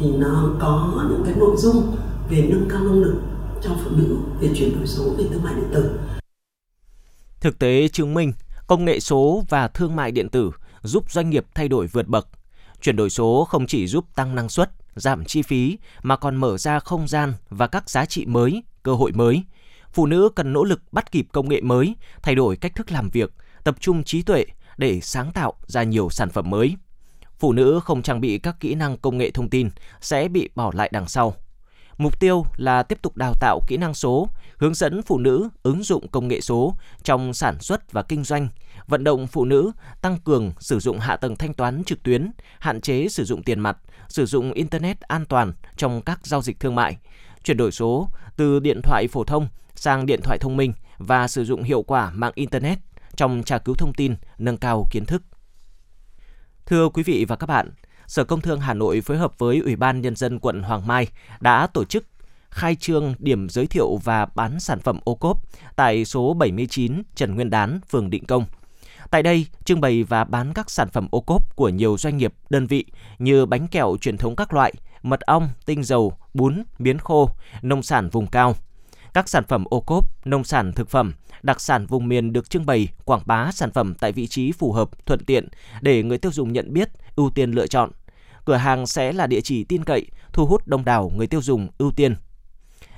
thì 0.00 0.12
nó 0.12 0.50
có 0.58 1.04
những 1.10 1.22
cái 1.24 1.34
nội 1.38 1.56
dung 1.56 1.96
về 2.30 2.46
nâng 2.50 2.68
cao 2.68 2.80
năng 2.80 3.02
lực 3.02 3.14
cho 3.62 3.76
phụ 3.84 3.90
nữ 3.90 4.18
về 4.40 4.48
chuyển 4.56 4.76
đổi 4.76 4.86
số 4.86 5.14
về 5.18 5.24
thương 5.30 5.42
mại 5.42 5.54
điện 5.54 5.70
tử. 5.74 6.00
Thực 7.40 7.58
tế 7.58 7.88
chứng 7.88 8.14
minh, 8.14 8.32
công 8.66 8.84
nghệ 8.84 9.00
số 9.00 9.44
và 9.48 9.68
thương 9.68 9.96
mại 9.96 10.10
điện 10.12 10.28
tử 10.28 10.50
giúp 10.82 11.10
doanh 11.10 11.30
nghiệp 11.30 11.46
thay 11.54 11.68
đổi 11.68 11.86
vượt 11.86 12.08
bậc. 12.08 12.28
Chuyển 12.80 12.96
đổi 12.96 13.10
số 13.10 13.44
không 13.44 13.66
chỉ 13.66 13.86
giúp 13.86 14.04
tăng 14.14 14.34
năng 14.34 14.48
suất, 14.48 14.70
giảm 14.96 15.24
chi 15.24 15.42
phí 15.42 15.78
mà 16.02 16.16
còn 16.16 16.36
mở 16.36 16.58
ra 16.58 16.78
không 16.78 17.08
gian 17.08 17.34
và 17.50 17.66
các 17.66 17.90
giá 17.90 18.04
trị 18.06 18.26
mới, 18.26 18.62
cơ 18.82 18.94
hội 18.94 19.12
mới. 19.12 19.42
Phụ 19.92 20.06
nữ 20.06 20.28
cần 20.36 20.52
nỗ 20.52 20.64
lực 20.64 20.80
bắt 20.92 21.12
kịp 21.12 21.26
công 21.32 21.48
nghệ 21.48 21.60
mới, 21.60 21.96
thay 22.22 22.34
đổi 22.34 22.56
cách 22.56 22.74
thức 22.74 22.92
làm 22.92 23.10
việc, 23.10 23.32
tập 23.64 23.76
trung 23.80 24.04
trí 24.04 24.22
tuệ 24.22 24.44
để 24.76 25.00
sáng 25.00 25.32
tạo 25.32 25.52
ra 25.66 25.82
nhiều 25.82 26.10
sản 26.10 26.30
phẩm 26.30 26.50
mới. 26.50 26.76
Phụ 27.38 27.52
nữ 27.52 27.80
không 27.84 28.02
trang 28.02 28.20
bị 28.20 28.38
các 28.38 28.60
kỹ 28.60 28.74
năng 28.74 28.96
công 28.98 29.18
nghệ 29.18 29.30
thông 29.30 29.50
tin 29.50 29.70
sẽ 30.00 30.28
bị 30.28 30.48
bỏ 30.54 30.70
lại 30.74 30.90
đằng 30.92 31.08
sau. 31.08 31.34
Mục 31.98 32.20
tiêu 32.20 32.46
là 32.56 32.82
tiếp 32.82 32.98
tục 33.02 33.16
đào 33.16 33.34
tạo 33.40 33.60
kỹ 33.66 33.76
năng 33.76 33.94
số, 33.94 34.28
hướng 34.56 34.74
dẫn 34.74 35.02
phụ 35.02 35.18
nữ 35.18 35.48
ứng 35.62 35.82
dụng 35.82 36.08
công 36.08 36.28
nghệ 36.28 36.40
số 36.40 36.74
trong 37.02 37.34
sản 37.34 37.60
xuất 37.60 37.92
và 37.92 38.02
kinh 38.02 38.24
doanh, 38.24 38.48
vận 38.86 39.04
động 39.04 39.26
phụ 39.26 39.44
nữ 39.44 39.72
tăng 40.00 40.18
cường 40.18 40.52
sử 40.58 40.78
dụng 40.78 40.98
hạ 40.98 41.16
tầng 41.16 41.36
thanh 41.36 41.54
toán 41.54 41.84
trực 41.84 42.02
tuyến, 42.02 42.30
hạn 42.58 42.80
chế 42.80 43.08
sử 43.08 43.24
dụng 43.24 43.42
tiền 43.42 43.60
mặt, 43.60 43.78
sử 44.08 44.26
dụng 44.26 44.52
internet 44.52 45.00
an 45.00 45.24
toàn 45.24 45.52
trong 45.76 46.02
các 46.02 46.26
giao 46.26 46.42
dịch 46.42 46.60
thương 46.60 46.74
mại, 46.74 46.96
chuyển 47.44 47.56
đổi 47.56 47.72
số 47.72 48.08
từ 48.36 48.60
điện 48.60 48.80
thoại 48.82 49.08
phổ 49.08 49.24
thông 49.24 49.48
sang 49.74 50.06
điện 50.06 50.20
thoại 50.22 50.38
thông 50.38 50.56
minh 50.56 50.72
và 50.98 51.28
sử 51.28 51.44
dụng 51.44 51.62
hiệu 51.62 51.82
quả 51.82 52.10
mạng 52.10 52.32
internet 52.34 52.78
trong 53.16 53.42
tra 53.42 53.58
cứu 53.58 53.74
thông 53.74 53.94
tin, 53.94 54.14
nâng 54.38 54.56
cao 54.56 54.86
kiến 54.90 55.04
thức. 55.04 55.22
Thưa 56.66 56.88
quý 56.88 57.02
vị 57.02 57.24
và 57.28 57.36
các 57.36 57.46
bạn, 57.46 57.70
Sở 58.08 58.24
Công 58.24 58.40
Thương 58.40 58.60
Hà 58.60 58.74
Nội 58.74 59.00
phối 59.00 59.16
hợp 59.18 59.38
với 59.38 59.58
Ủy 59.58 59.76
ban 59.76 60.00
Nhân 60.00 60.16
dân 60.16 60.38
quận 60.38 60.62
Hoàng 60.62 60.86
Mai 60.86 61.06
đã 61.40 61.66
tổ 61.66 61.84
chức 61.84 62.04
khai 62.50 62.74
trương 62.74 63.14
điểm 63.18 63.48
giới 63.48 63.66
thiệu 63.66 63.96
và 64.04 64.26
bán 64.34 64.60
sản 64.60 64.80
phẩm 64.80 65.00
ô 65.04 65.14
cốp 65.14 65.42
tại 65.76 66.04
số 66.04 66.34
79 66.34 67.02
Trần 67.14 67.34
Nguyên 67.34 67.50
Đán, 67.50 67.80
phường 67.90 68.10
Định 68.10 68.24
Công. 68.24 68.44
Tại 69.10 69.22
đây, 69.22 69.46
trưng 69.64 69.80
bày 69.80 70.02
và 70.02 70.24
bán 70.24 70.52
các 70.54 70.70
sản 70.70 70.88
phẩm 70.88 71.08
ô 71.10 71.20
cốp 71.20 71.56
của 71.56 71.68
nhiều 71.68 71.96
doanh 71.98 72.16
nghiệp, 72.16 72.34
đơn 72.50 72.66
vị 72.66 72.84
như 73.18 73.46
bánh 73.46 73.68
kẹo 73.68 73.96
truyền 74.00 74.16
thống 74.16 74.36
các 74.36 74.54
loại, 74.54 74.72
mật 75.02 75.20
ong, 75.20 75.48
tinh 75.66 75.84
dầu, 75.84 76.12
bún, 76.34 76.62
miến 76.78 76.98
khô, 76.98 77.30
nông 77.62 77.82
sản 77.82 78.08
vùng 78.08 78.26
cao. 78.26 78.56
Các 79.18 79.28
sản 79.28 79.44
phẩm 79.44 79.64
ô 79.70 79.80
cốp, 79.80 80.26
nông 80.26 80.44
sản 80.44 80.72
thực 80.72 80.90
phẩm, 80.90 81.14
đặc 81.42 81.60
sản 81.60 81.86
vùng 81.86 82.08
miền 82.08 82.32
được 82.32 82.50
trưng 82.50 82.66
bày, 82.66 82.88
quảng 83.04 83.22
bá 83.26 83.50
sản 83.52 83.70
phẩm 83.70 83.94
tại 83.94 84.12
vị 84.12 84.26
trí 84.26 84.52
phù 84.52 84.72
hợp, 84.72 85.06
thuận 85.06 85.24
tiện 85.24 85.48
để 85.80 86.02
người 86.02 86.18
tiêu 86.18 86.32
dùng 86.32 86.52
nhận 86.52 86.72
biết, 86.72 86.88
ưu 87.16 87.30
tiên 87.30 87.50
lựa 87.50 87.66
chọn. 87.66 87.90
Cửa 88.44 88.56
hàng 88.56 88.86
sẽ 88.86 89.12
là 89.12 89.26
địa 89.26 89.40
chỉ 89.40 89.64
tin 89.64 89.84
cậy, 89.84 90.06
thu 90.32 90.46
hút 90.46 90.66
đông 90.66 90.84
đảo 90.84 91.12
người 91.16 91.26
tiêu 91.26 91.42
dùng 91.42 91.68
ưu 91.78 91.90
tiên. 91.90 92.16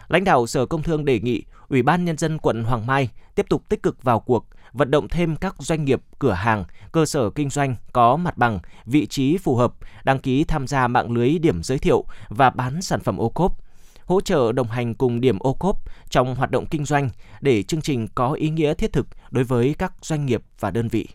Lãnh 0.08 0.24
đạo 0.24 0.46
Sở 0.46 0.66
Công 0.66 0.82
Thương 0.82 1.04
đề 1.04 1.20
nghị 1.20 1.42
Ủy 1.68 1.82
ban 1.82 2.04
Nhân 2.04 2.18
dân 2.18 2.38
quận 2.38 2.64
Hoàng 2.64 2.86
Mai 2.86 3.08
tiếp 3.34 3.46
tục 3.48 3.68
tích 3.68 3.82
cực 3.82 4.02
vào 4.02 4.20
cuộc, 4.20 4.46
vận 4.72 4.90
động 4.90 5.08
thêm 5.08 5.36
các 5.36 5.54
doanh 5.58 5.84
nghiệp, 5.84 6.02
cửa 6.18 6.32
hàng, 6.32 6.64
cơ 6.92 7.06
sở 7.06 7.30
kinh 7.30 7.50
doanh 7.50 7.76
có 7.92 8.16
mặt 8.16 8.36
bằng, 8.36 8.58
vị 8.86 9.06
trí 9.06 9.38
phù 9.38 9.56
hợp, 9.56 9.74
đăng 10.04 10.18
ký 10.18 10.44
tham 10.44 10.66
gia 10.66 10.88
mạng 10.88 11.10
lưới 11.10 11.38
điểm 11.38 11.62
giới 11.62 11.78
thiệu 11.78 12.04
và 12.28 12.50
bán 12.50 12.82
sản 12.82 13.00
phẩm 13.00 13.16
ô 13.16 13.28
cốp, 13.28 13.69
hỗ 14.10 14.20
trợ 14.20 14.52
đồng 14.52 14.68
hành 14.68 14.94
cùng 14.94 15.20
điểm 15.20 15.38
ô 15.38 15.52
cốp 15.52 15.76
trong 16.08 16.34
hoạt 16.34 16.50
động 16.50 16.66
kinh 16.66 16.84
doanh 16.84 17.10
để 17.40 17.62
chương 17.62 17.80
trình 17.80 18.08
có 18.14 18.32
ý 18.32 18.50
nghĩa 18.50 18.74
thiết 18.74 18.92
thực 18.92 19.06
đối 19.30 19.44
với 19.44 19.74
các 19.78 19.92
doanh 20.02 20.26
nghiệp 20.26 20.42
và 20.60 20.70
đơn 20.70 20.88
vị. 20.88 21.08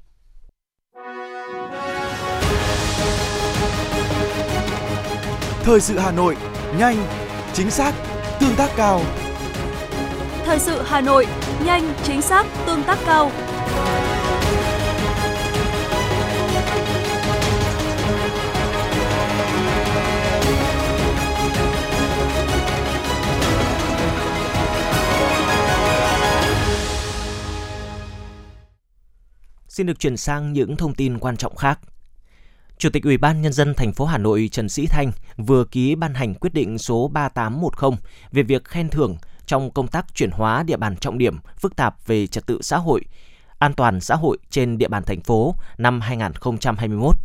Thời 5.63 5.81
sự 5.81 5.97
Hà 5.97 6.11
Nội, 6.11 6.35
nhanh, 6.79 6.97
chính 7.53 7.71
xác, 7.71 7.93
tương 8.39 8.55
tác 8.55 8.69
cao. 8.75 9.01
Thời 10.45 10.59
sự 10.59 10.81
Hà 10.85 11.01
Nội, 11.01 11.25
nhanh, 11.65 11.93
chính 12.03 12.21
xác, 12.21 12.45
tương 12.65 12.83
tác 12.83 12.97
cao. 13.05 13.31
Xin 29.75 29.87
được 29.87 29.99
chuyển 29.99 30.17
sang 30.17 30.53
những 30.53 30.75
thông 30.75 30.93
tin 30.93 31.19
quan 31.19 31.37
trọng 31.37 31.55
khác. 31.55 31.79
Chủ 32.77 32.89
tịch 32.89 33.03
Ủy 33.03 33.17
ban 33.17 33.41
nhân 33.41 33.53
dân 33.53 33.73
thành 33.73 33.93
phố 33.93 34.05
Hà 34.05 34.17
Nội 34.17 34.49
Trần 34.51 34.69
Sĩ 34.69 34.87
Thanh 34.87 35.11
vừa 35.37 35.65
ký 35.65 35.95
ban 35.95 36.13
hành 36.13 36.33
quyết 36.33 36.53
định 36.53 36.77
số 36.77 37.07
3810 37.07 37.99
về 38.31 38.43
việc 38.43 38.63
khen 38.63 38.89
thưởng 38.89 39.17
trong 39.45 39.71
công 39.71 39.87
tác 39.87 40.15
chuyển 40.15 40.31
hóa 40.31 40.63
địa 40.63 40.77
bàn 40.77 40.95
trọng 40.97 41.17
điểm 41.17 41.37
phức 41.57 41.75
tạp 41.75 42.07
về 42.07 42.27
trật 42.27 42.45
tự 42.45 42.61
xã 42.61 42.77
hội, 42.77 43.01
an 43.59 43.73
toàn 43.73 44.01
xã 44.01 44.15
hội 44.15 44.37
trên 44.49 44.77
địa 44.77 44.87
bàn 44.87 45.03
thành 45.03 45.21
phố 45.21 45.55
năm 45.77 46.01
2021. 46.01 47.15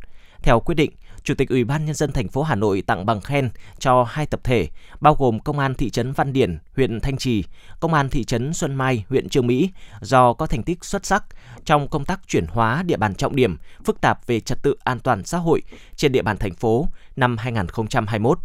Theo 0.43 0.61
quyết 0.61 0.75
định, 0.75 0.91
Chủ 1.25 1.35
tịch 1.35 1.49
Ủy 1.49 1.65
ban 1.65 1.85
nhân 1.85 1.95
dân 1.95 2.13
thành 2.13 2.29
phố 2.29 2.43
Hà 2.43 2.55
Nội 2.55 2.83
tặng 2.87 3.07
bằng 3.07 3.21
khen 3.21 3.51
cho 3.79 4.05
hai 4.05 4.27
tập 4.27 4.41
thể, 4.45 4.69
bao 5.01 5.15
gồm 5.15 5.41
Công 5.41 5.59
an 5.59 5.75
thị 5.75 5.91
trấn 5.91 6.13
Văn 6.13 6.33
Điển, 6.33 6.59
huyện 6.77 7.01
Thanh 7.01 7.17
Trì, 7.17 7.45
Công 7.81 7.95
an 7.95 8.09
thị 8.09 8.25
trấn 8.25 8.55
Xuân 8.55 8.75
Mai, 8.75 9.05
huyện 9.09 9.29
Trương 9.29 9.47
Mỹ 9.47 9.71
do 10.01 10.33
có 10.33 10.47
thành 10.47 10.63
tích 10.63 10.85
xuất 10.85 11.07
sắc 11.07 11.25
trong 11.65 11.89
công 11.89 12.05
tác 12.05 12.21
chuyển 12.27 12.47
hóa 12.47 12.83
địa 12.83 12.97
bàn 12.97 13.15
trọng 13.15 13.37
điểm 13.37 13.57
phức 13.85 14.01
tạp 14.01 14.27
về 14.27 14.41
trật 14.41 14.63
tự 14.63 14.77
an 14.85 15.01
toàn 15.01 15.25
xã 15.25 15.39
hội 15.39 15.63
trên 15.97 16.13
địa 16.13 16.23
bàn 16.23 16.37
thành 16.37 16.55
phố 16.55 16.87
năm 17.17 17.37
2021. 17.37 18.39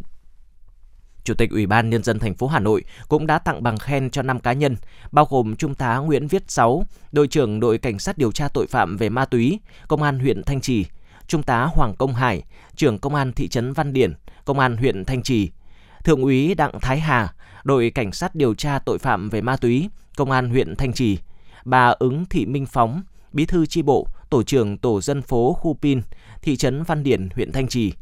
Chủ 1.24 1.34
tịch 1.34 1.52
Ủy 1.52 1.66
ban 1.68 1.90
Nhân 1.90 2.04
dân 2.04 2.20
thành 2.20 2.36
phố 2.36 2.48
Hà 2.48 2.60
Nội 2.60 2.84
cũng 3.08 3.28
đã 3.28 3.40
tặng 3.40 3.64
bằng 3.64 3.78
khen 3.78 4.10
cho 4.10 4.22
5 4.22 4.40
cá 4.40 4.54
nhân, 4.54 4.76
bao 5.12 5.28
gồm 5.30 5.56
Trung 5.56 5.76
tá 5.76 5.98
Nguyễn 5.98 6.28
Viết 6.28 6.44
Sáu, 6.48 6.86
đội 7.12 7.28
trưởng 7.28 7.60
đội 7.60 7.78
Cảnh 7.78 8.00
sát 8.00 8.18
điều 8.18 8.32
tra 8.32 8.48
tội 8.48 8.68
phạm 8.68 8.98
về 8.98 9.10
ma 9.10 9.26
túy, 9.26 9.60
Công 9.88 10.04
an 10.04 10.20
huyện 10.20 10.44
Thanh 10.44 10.62
Trì, 10.62 10.86
Trung 11.28 11.44
tá 11.44 11.64
Hoàng 11.64 11.96
Công 11.96 12.14
Hải, 12.14 12.44
trưởng 12.76 12.98
Công 12.98 13.16
an 13.16 13.34
thị 13.34 13.48
trấn 13.48 13.74
Văn 13.74 13.94
Điển, 13.94 14.14
Công 14.46 14.60
an 14.60 14.78
huyện 14.78 15.06
Thanh 15.06 15.24
Trì, 15.24 15.52
Thượng 16.04 16.22
úy 16.22 16.56
Đặng 16.56 16.80
Thái 16.80 17.00
Hà, 17.00 17.34
đội 17.64 17.90
Cảnh 17.90 18.12
sát 18.12 18.36
điều 18.36 18.54
tra 18.54 18.80
tội 18.80 19.00
phạm 19.00 19.30
về 19.30 19.42
ma 19.42 19.58
túy, 19.58 19.90
Công 20.18 20.32
an 20.32 20.50
huyện 20.50 20.76
Thanh 20.76 20.94
Trì, 20.94 21.18
bà 21.66 21.88
ứng 21.88 22.26
Thị 22.26 22.46
Minh 22.46 22.66
Phóng, 22.66 23.04
bí 23.34 23.46
thư 23.46 23.66
chi 23.66 23.82
bộ, 23.82 24.08
tổ 24.30 24.44
trưởng 24.44 24.78
tổ 24.78 25.02
dân 25.02 25.22
phố 25.22 25.54
khu 25.54 25.78
Pin, 25.82 26.02
thị 26.42 26.56
trấn 26.56 26.84
Văn 26.84 27.04
Điển, 27.04 27.30
huyện 27.36 27.52
Thanh 27.52 27.68
Trì, 27.68 27.94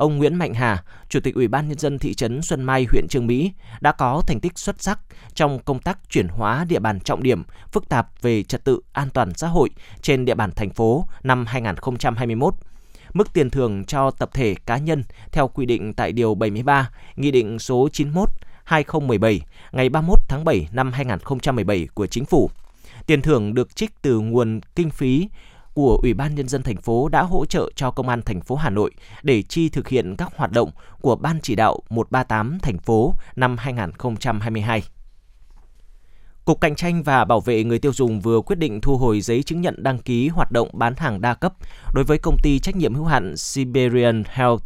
ông 0.00 0.18
Nguyễn 0.18 0.34
Mạnh 0.34 0.54
Hà, 0.54 0.84
Chủ 1.08 1.20
tịch 1.20 1.34
Ủy 1.34 1.48
ban 1.48 1.68
Nhân 1.68 1.78
dân 1.78 1.98
thị 1.98 2.14
trấn 2.14 2.42
Xuân 2.42 2.62
Mai, 2.62 2.86
huyện 2.90 3.06
Trương 3.08 3.26
Mỹ 3.26 3.52
đã 3.80 3.92
có 3.92 4.22
thành 4.26 4.40
tích 4.40 4.58
xuất 4.58 4.82
sắc 4.82 5.00
trong 5.34 5.58
công 5.58 5.78
tác 5.78 5.98
chuyển 6.10 6.28
hóa 6.28 6.64
địa 6.68 6.78
bàn 6.78 7.00
trọng 7.00 7.22
điểm 7.22 7.42
phức 7.72 7.88
tạp 7.88 8.22
về 8.22 8.42
trật 8.42 8.64
tự 8.64 8.80
an 8.92 9.10
toàn 9.10 9.34
xã 9.34 9.48
hội 9.48 9.70
trên 10.02 10.24
địa 10.24 10.34
bàn 10.34 10.50
thành 10.56 10.70
phố 10.70 11.06
năm 11.22 11.46
2021. 11.46 12.54
Mức 13.14 13.32
tiền 13.32 13.50
thưởng 13.50 13.84
cho 13.84 14.10
tập 14.10 14.30
thể 14.32 14.54
cá 14.66 14.78
nhân 14.78 15.02
theo 15.32 15.48
quy 15.48 15.66
định 15.66 15.94
tại 15.94 16.12
Điều 16.12 16.34
73, 16.34 16.90
Nghị 17.16 17.30
định 17.30 17.58
số 17.58 17.88
91 17.92 18.28
2017 18.64 19.40
ngày 19.72 19.88
31 19.88 20.18
tháng 20.28 20.44
7 20.44 20.68
năm 20.72 20.92
2017 20.92 21.88
của 21.94 22.06
Chính 22.06 22.24
phủ. 22.24 22.50
Tiền 23.06 23.22
thưởng 23.22 23.54
được 23.54 23.76
trích 23.76 24.02
từ 24.02 24.18
nguồn 24.20 24.60
kinh 24.76 24.90
phí 24.90 25.28
của 25.74 25.98
Ủy 26.02 26.14
ban 26.14 26.34
nhân 26.34 26.48
dân 26.48 26.62
thành 26.62 26.76
phố 26.76 27.08
đã 27.08 27.22
hỗ 27.22 27.44
trợ 27.44 27.70
cho 27.74 27.90
công 27.90 28.08
an 28.08 28.22
thành 28.22 28.40
phố 28.40 28.56
Hà 28.56 28.70
Nội 28.70 28.90
để 29.22 29.42
chi 29.42 29.68
thực 29.68 29.88
hiện 29.88 30.16
các 30.16 30.32
hoạt 30.36 30.52
động 30.52 30.70
của 31.00 31.16
Ban 31.16 31.40
chỉ 31.42 31.54
đạo 31.54 31.78
138 31.88 32.58
thành 32.62 32.78
phố 32.78 33.14
năm 33.36 33.56
2022. 33.56 34.82
Cục 36.50 36.60
Cạnh 36.60 36.74
tranh 36.74 37.02
và 37.02 37.24
Bảo 37.24 37.40
vệ 37.40 37.64
người 37.64 37.78
tiêu 37.78 37.92
dùng 37.92 38.20
vừa 38.20 38.40
quyết 38.40 38.56
định 38.56 38.80
thu 38.80 38.96
hồi 38.96 39.20
giấy 39.20 39.42
chứng 39.42 39.60
nhận 39.60 39.82
đăng 39.82 39.98
ký 39.98 40.28
hoạt 40.28 40.52
động 40.52 40.68
bán 40.72 40.94
hàng 40.96 41.20
đa 41.20 41.34
cấp 41.34 41.52
đối 41.94 42.04
với 42.04 42.18
công 42.18 42.36
ty 42.42 42.58
trách 42.58 42.76
nhiệm 42.76 42.94
hữu 42.94 43.04
hạn 43.04 43.36
Siberian 43.36 44.24
Health 44.26 44.62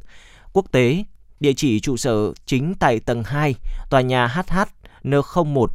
quốc 0.53 0.73
tế, 0.73 1.05
địa 1.41 1.53
chỉ 1.57 1.81
trụ 1.81 1.97
sở 1.97 2.33
chính 2.47 2.75
tại 2.75 3.01
tầng 3.01 3.23
2, 3.23 3.55
tòa 3.91 4.01
nhà 4.01 4.27
HH 4.27 4.59
N01 5.03 5.67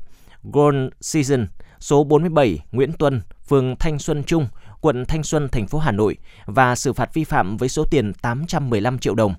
Gold 0.43 0.77
Season, 1.01 1.47
số 1.79 2.03
47 2.03 2.59
Nguyễn 2.71 2.93
Tuân, 2.93 3.21
phường 3.47 3.75
Thanh 3.75 3.99
Xuân 3.99 4.23
Trung, 4.23 4.47
quận 4.81 5.05
Thanh 5.05 5.23
Xuân, 5.23 5.49
thành 5.51 5.67
phố 5.67 5.79
Hà 5.79 5.91
Nội 5.91 6.17
và 6.45 6.75
xử 6.75 6.93
phạt 6.93 7.13
vi 7.13 7.23
phạm 7.23 7.57
với 7.57 7.69
số 7.69 7.85
tiền 7.91 8.13
815 8.13 8.99
triệu 8.99 9.15
đồng. 9.15 9.33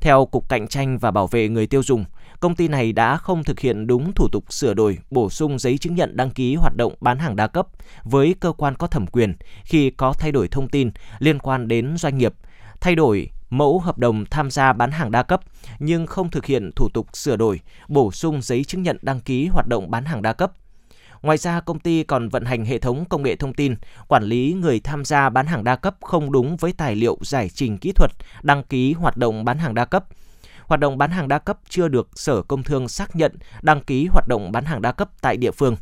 Theo 0.00 0.26
Cục 0.26 0.48
Cạnh 0.48 0.68
tranh 0.68 0.98
và 0.98 1.10
Bảo 1.10 1.26
vệ 1.26 1.48
người 1.48 1.66
tiêu 1.66 1.82
dùng, 1.82 2.04
công 2.44 2.54
ty 2.54 2.68
này 2.68 2.92
đã 2.92 3.16
không 3.16 3.44
thực 3.44 3.60
hiện 3.60 3.86
đúng 3.86 4.12
thủ 4.12 4.28
tục 4.32 4.52
sửa 4.52 4.74
đổi, 4.74 4.98
bổ 5.10 5.30
sung 5.30 5.58
giấy 5.58 5.78
chứng 5.78 5.94
nhận 5.94 6.16
đăng 6.16 6.30
ký 6.30 6.54
hoạt 6.54 6.76
động 6.76 6.94
bán 7.00 7.18
hàng 7.18 7.36
đa 7.36 7.46
cấp 7.46 7.68
với 8.02 8.34
cơ 8.40 8.52
quan 8.52 8.74
có 8.74 8.86
thẩm 8.86 9.06
quyền 9.06 9.34
khi 9.64 9.90
có 9.90 10.12
thay 10.12 10.32
đổi 10.32 10.48
thông 10.48 10.68
tin 10.68 10.90
liên 11.18 11.38
quan 11.38 11.68
đến 11.68 11.96
doanh 11.96 12.18
nghiệp, 12.18 12.34
thay 12.80 12.94
đổi 12.94 13.30
mẫu 13.50 13.80
hợp 13.80 13.98
đồng 13.98 14.24
tham 14.30 14.50
gia 14.50 14.72
bán 14.72 14.90
hàng 14.90 15.10
đa 15.10 15.22
cấp 15.22 15.40
nhưng 15.78 16.06
không 16.06 16.30
thực 16.30 16.46
hiện 16.46 16.70
thủ 16.76 16.88
tục 16.88 17.06
sửa 17.12 17.36
đổi, 17.36 17.60
bổ 17.88 18.12
sung 18.12 18.42
giấy 18.42 18.64
chứng 18.64 18.82
nhận 18.82 18.98
đăng 19.02 19.20
ký 19.20 19.46
hoạt 19.46 19.66
động 19.66 19.90
bán 19.90 20.04
hàng 20.04 20.22
đa 20.22 20.32
cấp 20.32 20.52
Ngoài 21.22 21.38
ra, 21.38 21.60
công 21.60 21.78
ty 21.78 22.02
còn 22.02 22.28
vận 22.28 22.44
hành 22.44 22.64
hệ 22.64 22.78
thống 22.78 23.04
công 23.04 23.22
nghệ 23.22 23.36
thông 23.36 23.54
tin, 23.54 23.74
quản 24.08 24.22
lý 24.22 24.52
người 24.52 24.80
tham 24.80 25.04
gia 25.04 25.30
bán 25.30 25.46
hàng 25.46 25.64
đa 25.64 25.76
cấp 25.76 25.96
không 26.00 26.32
đúng 26.32 26.56
với 26.56 26.72
tài 26.72 26.96
liệu 26.96 27.18
giải 27.20 27.48
trình 27.48 27.78
kỹ 27.78 27.92
thuật 27.92 28.10
đăng 28.42 28.62
ký 28.62 28.92
hoạt 28.92 29.16
động 29.16 29.44
bán 29.44 29.58
hàng 29.58 29.74
đa 29.74 29.84
cấp. 29.84 30.04
Hoạt 30.66 30.80
động 30.80 30.98
bán 30.98 31.10
hàng 31.10 31.28
đa 31.28 31.38
cấp 31.38 31.58
chưa 31.68 31.88
được 31.88 32.08
Sở 32.14 32.42
Công 32.42 32.62
Thương 32.62 32.88
xác 32.88 33.16
nhận 33.16 33.32
đăng 33.62 33.80
ký 33.80 34.06
hoạt 34.06 34.28
động 34.28 34.52
bán 34.52 34.64
hàng 34.64 34.82
đa 34.82 34.92
cấp 34.92 35.10
tại 35.20 35.36
địa 35.36 35.50
phương. 35.50 35.76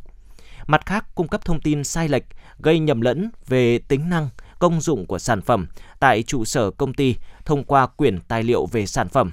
Mặt 0.67 0.87
khác, 0.87 1.07
cung 1.15 1.29
cấp 1.29 1.45
thông 1.45 1.61
tin 1.61 1.85
sai 1.85 2.09
lệch, 2.09 2.25
gây 2.59 2.79
nhầm 2.79 3.01
lẫn 3.01 3.31
về 3.49 3.79
tính 3.79 4.11
năng, 4.11 4.29
công 4.59 4.81
dụng 4.81 5.07
của 5.07 5.19
sản 5.19 5.43
phẩm 5.43 5.67
tại 6.01 6.23
trụ 6.23 6.45
sở 6.45 6.71
công 6.71 6.95
ty 6.95 7.17
thông 7.45 7.65
qua 7.65 7.87
quyển 7.87 8.21
tài 8.21 8.43
liệu 8.43 8.67
về 8.67 8.87
sản 8.87 9.09
phẩm 9.09 9.33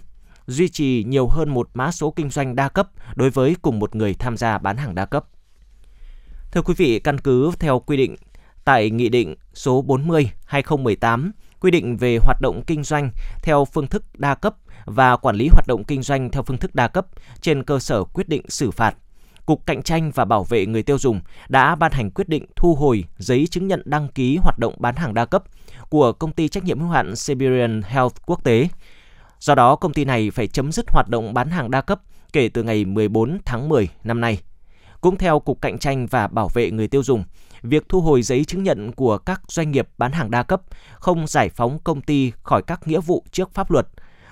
duy 0.49 0.69
trì 0.69 1.03
nhiều 1.07 1.27
hơn 1.27 1.49
một 1.49 1.69
mã 1.73 1.91
số 1.91 2.11
kinh 2.11 2.29
doanh 2.29 2.55
đa 2.55 2.69
cấp 2.69 2.89
đối 3.15 3.29
với 3.29 3.55
cùng 3.61 3.79
một 3.79 3.95
người 3.95 4.13
tham 4.13 4.37
gia 4.37 4.57
bán 4.57 4.77
hàng 4.77 4.95
đa 4.95 5.05
cấp. 5.05 5.25
Thưa 6.51 6.61
quý 6.61 6.73
vị, 6.77 6.99
căn 6.99 7.19
cứ 7.19 7.51
theo 7.59 7.79
quy 7.79 7.97
định 7.97 8.15
tại 8.65 8.89
Nghị 8.89 9.09
định 9.09 9.35
số 9.53 9.85
40-2018 10.49 11.31
quy 11.59 11.71
định 11.71 11.97
về 11.97 12.17
hoạt 12.21 12.41
động 12.41 12.61
kinh 12.67 12.83
doanh 12.83 13.11
theo 13.43 13.65
phương 13.65 13.87
thức 13.87 14.03
đa 14.19 14.35
cấp 14.35 14.55
và 14.89 15.17
quản 15.17 15.35
lý 15.35 15.47
hoạt 15.47 15.67
động 15.67 15.83
kinh 15.83 16.01
doanh 16.01 16.29
theo 16.29 16.43
phương 16.43 16.57
thức 16.57 16.75
đa 16.75 16.87
cấp 16.87 17.07
trên 17.41 17.63
cơ 17.63 17.79
sở 17.79 18.03
quyết 18.03 18.29
định 18.29 18.41
xử 18.49 18.71
phạt. 18.71 18.95
Cục 19.45 19.65
Cạnh 19.65 19.83
tranh 19.83 20.11
và 20.15 20.25
Bảo 20.25 20.43
vệ 20.43 20.65
người 20.65 20.83
tiêu 20.83 20.97
dùng 20.97 21.21
đã 21.49 21.75
ban 21.75 21.91
hành 21.91 22.11
quyết 22.11 22.29
định 22.29 22.45
thu 22.55 22.75
hồi 22.75 23.03
giấy 23.17 23.47
chứng 23.51 23.67
nhận 23.67 23.81
đăng 23.85 24.07
ký 24.07 24.37
hoạt 24.37 24.59
động 24.59 24.73
bán 24.77 24.95
hàng 24.95 25.13
đa 25.13 25.25
cấp 25.25 25.43
của 25.89 26.11
công 26.11 26.31
ty 26.31 26.47
trách 26.47 26.63
nhiệm 26.63 26.79
hữu 26.79 26.89
hạn 26.89 27.15
Siberian 27.15 27.81
Health 27.81 28.15
quốc 28.25 28.43
tế. 28.43 28.67
Do 29.39 29.55
đó, 29.55 29.75
công 29.75 29.93
ty 29.93 30.05
này 30.05 30.31
phải 30.31 30.47
chấm 30.47 30.71
dứt 30.71 30.85
hoạt 30.91 31.09
động 31.09 31.33
bán 31.33 31.49
hàng 31.49 31.71
đa 31.71 31.81
cấp 31.81 32.01
kể 32.33 32.49
từ 32.49 32.63
ngày 32.63 32.85
14 32.85 33.37
tháng 33.45 33.69
10 33.69 33.89
năm 34.03 34.21
nay. 34.21 34.39
Cũng 35.01 35.17
theo 35.17 35.39
Cục 35.39 35.61
Cạnh 35.61 35.79
tranh 35.79 36.07
và 36.07 36.27
Bảo 36.27 36.49
vệ 36.53 36.71
người 36.71 36.87
tiêu 36.87 37.03
dùng, 37.03 37.23
việc 37.61 37.89
thu 37.89 38.01
hồi 38.01 38.21
giấy 38.21 38.45
chứng 38.45 38.63
nhận 38.63 38.91
của 38.91 39.17
các 39.17 39.41
doanh 39.47 39.71
nghiệp 39.71 39.89
bán 39.97 40.11
hàng 40.11 40.31
đa 40.31 40.43
cấp 40.43 40.61
không 40.93 41.27
giải 41.27 41.49
phóng 41.49 41.79
công 41.83 42.01
ty 42.01 42.31
khỏi 42.43 42.61
các 42.61 42.87
nghĩa 42.87 42.99
vụ 42.99 43.23
trước 43.31 43.53
pháp 43.53 43.71
luật, 43.71 43.87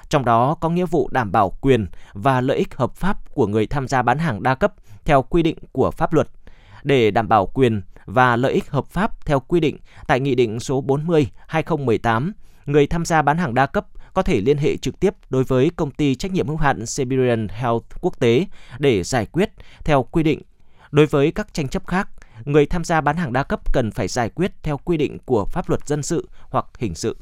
trong 0.10 0.26
đó 0.26 0.56
có 0.56 0.70
nghĩa 0.70 0.86
vụ 0.86 1.10
đảm 1.12 1.32
bảo 1.32 1.50
quyền 1.50 1.88
và 2.14 2.42
lợi 2.42 2.58
ích 2.58 2.76
hợp 2.76 2.96
pháp 2.96 3.34
của 3.34 3.48
người 3.48 3.68
tham 3.68 3.88
gia 3.88 4.02
bán 4.02 4.18
hàng 4.20 4.44
đa 4.44 4.56
cấp 4.56 4.74
theo 5.06 5.22
quy 5.22 5.44
định 5.44 5.58
của 5.72 5.92
pháp 5.92 6.14
luật. 6.14 6.28
Để 6.84 7.12
đảm 7.12 7.28
bảo 7.28 7.46
quyền 7.46 7.82
và 8.06 8.36
lợi 8.36 8.54
ích 8.54 8.70
hợp 8.70 8.86
pháp 8.86 9.26
theo 9.26 9.40
quy 9.40 9.60
định 9.60 9.78
tại 10.08 10.20
Nghị 10.20 10.36
định 10.36 10.60
số 10.60 10.84
40-2018, 11.50 12.32
người 12.66 12.88
tham 12.88 13.06
gia 13.06 13.22
bán 13.22 13.38
hàng 13.38 13.54
đa 13.54 13.66
cấp 13.66 13.86
có 14.14 14.22
thể 14.22 14.42
liên 14.42 14.58
hệ 14.58 14.78
trực 14.78 15.00
tiếp 15.00 15.14
đối 15.30 15.44
với 15.44 15.72
công 15.76 15.92
ty 15.92 16.16
trách 16.16 16.32
nhiệm 16.32 16.48
hữu 16.48 16.58
hạn 16.58 16.86
Siberian 16.86 17.48
Health 17.48 17.84
quốc 18.02 18.20
tế 18.20 18.46
để 18.80 19.04
giải 19.04 19.26
quyết 19.26 19.52
theo 19.84 20.04
quy 20.04 20.24
định 20.24 20.42
Đối 20.92 21.06
với 21.06 21.32
các 21.32 21.54
tranh 21.54 21.68
chấp 21.68 21.88
khác, 21.88 22.10
người 22.46 22.66
tham 22.66 22.84
gia 22.84 23.02
bán 23.02 23.18
hàng 23.18 23.34
đa 23.34 23.44
cấp 23.44 23.74
cần 23.74 23.92
phải 23.92 24.08
giải 24.08 24.30
quyết 24.30 24.52
theo 24.64 24.78
quy 24.78 24.98
định 24.98 25.18
của 25.26 25.46
pháp 25.46 25.70
luật 25.70 25.88
dân 25.88 26.04
sự 26.04 26.30
hoặc 26.50 26.66
hình 26.80 26.96
sự. 26.96 27.18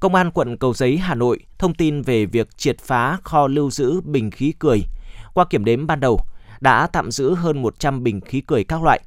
Công 0.00 0.14
an 0.14 0.30
quận 0.30 0.56
Cầu 0.56 0.74
Giấy, 0.74 0.96
Hà 0.98 1.14
Nội 1.14 1.38
thông 1.58 1.74
tin 1.74 2.02
về 2.02 2.26
việc 2.26 2.58
triệt 2.58 2.78
phá 2.80 3.18
kho 3.22 3.46
lưu 3.46 3.70
giữ 3.70 4.00
bình 4.00 4.30
khí 4.30 4.52
cười. 4.58 4.82
Qua 5.34 5.44
kiểm 5.44 5.64
đếm 5.64 5.86
ban 5.86 6.00
đầu, 6.00 6.20
đã 6.60 6.86
tạm 6.86 7.10
giữ 7.10 7.34
hơn 7.34 7.62
100 7.62 8.02
bình 8.02 8.20
khí 8.20 8.40
cười 8.40 8.64
các 8.64 8.82
loại. 8.82 9.00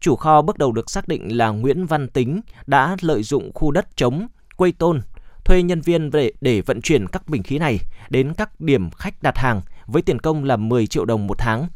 Chủ 0.00 0.16
kho 0.16 0.42
bước 0.42 0.58
đầu 0.58 0.72
được 0.72 0.90
xác 0.90 1.08
định 1.08 1.36
là 1.36 1.48
Nguyễn 1.48 1.86
Văn 1.86 2.08
Tính 2.08 2.40
đã 2.66 2.96
lợi 3.00 3.22
dụng 3.22 3.50
khu 3.54 3.70
đất 3.70 3.96
trống, 3.96 4.26
quây 4.56 4.72
tôn, 4.72 5.00
thuê 5.44 5.62
nhân 5.62 5.80
viên 5.80 6.10
để, 6.10 6.32
để 6.40 6.60
vận 6.60 6.80
chuyển 6.82 7.06
các 7.06 7.28
bình 7.28 7.42
khí 7.42 7.58
này 7.58 7.78
đến 8.10 8.34
các 8.34 8.60
điểm 8.60 8.90
khách 8.90 9.22
đặt 9.22 9.38
hàng 9.38 9.60
với 9.86 10.02
tiền 10.02 10.18
công 10.18 10.44
là 10.44 10.56
10 10.56 10.86
triệu 10.86 11.04
đồng 11.04 11.26
một 11.26 11.38
tháng 11.38 11.68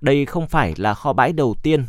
đây 0.00 0.26
không 0.26 0.46
phải 0.46 0.74
là 0.76 0.94
kho 0.94 1.12
bãi 1.12 1.32
đầu 1.32 1.54
tiên 1.62 1.84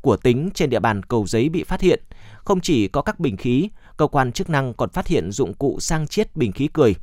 của 0.00 0.16
tính 0.16 0.50
trên 0.54 0.70
địa 0.70 0.80
bàn 0.80 1.02
cầu 1.02 1.26
giấy 1.26 1.48
bị 1.48 1.64
phát 1.64 1.80
hiện. 1.80 2.00
Không 2.36 2.60
chỉ 2.60 2.88
có 2.88 3.02
các 3.02 3.20
bình 3.20 3.36
khí, 3.36 3.68
cơ 4.00 4.06
quan 4.06 4.32
chức 4.32 4.50
năng 4.50 4.74
còn 4.74 4.88
phát 4.88 5.06
hiện 5.06 5.32
dụng 5.32 5.54
cụ 5.54 5.80
sang 5.80 6.06
chiết 6.06 6.36
bình 6.36 6.52
khí 6.52 6.68
cười 6.72 6.94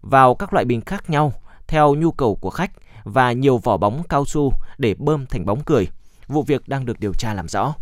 vào 0.00 0.34
các 0.34 0.52
loại 0.52 0.64
bình 0.64 0.80
khác 0.80 1.10
nhau 1.10 1.32
theo 1.66 1.94
nhu 1.94 2.12
cầu 2.12 2.34
của 2.34 2.50
khách 2.50 2.70
và 3.04 3.32
nhiều 3.32 3.58
vỏ 3.58 3.76
bóng 3.76 4.02
cao 4.08 4.24
su 4.24 4.52
để 4.78 4.94
bơm 4.94 5.26
thành 5.26 5.46
bóng 5.46 5.64
cười. 5.64 5.88
Vụ 6.28 6.42
việc 6.42 6.68
đang 6.68 6.86
được 6.86 7.00
điều 7.00 7.12
tra 7.14 7.34
làm 7.34 7.48
rõ. 7.48 7.74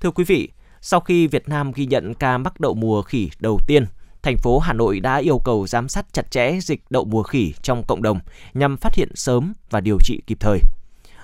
Thưa 0.00 0.10
quý 0.10 0.24
vị, 0.24 0.48
sau 0.80 1.00
khi 1.00 1.26
Việt 1.26 1.48
Nam 1.48 1.72
ghi 1.72 1.86
nhận 1.86 2.14
ca 2.14 2.38
mắc 2.38 2.60
đậu 2.60 2.74
mùa 2.74 3.02
khỉ 3.02 3.30
đầu 3.38 3.58
tiên, 3.66 3.86
thành 4.22 4.36
phố 4.38 4.58
Hà 4.58 4.72
Nội 4.72 5.00
đã 5.00 5.16
yêu 5.16 5.38
cầu 5.44 5.66
giám 5.66 5.88
sát 5.88 6.06
chặt 6.12 6.30
chẽ 6.30 6.58
dịch 6.62 6.82
đậu 6.90 7.04
mùa 7.04 7.22
khỉ 7.22 7.54
trong 7.62 7.82
cộng 7.86 8.02
đồng 8.02 8.20
nhằm 8.54 8.76
phát 8.76 8.94
hiện 8.94 9.08
sớm 9.14 9.52
và 9.70 9.80
điều 9.80 9.98
trị 10.04 10.22
kịp 10.26 10.36
thời. 10.40 10.60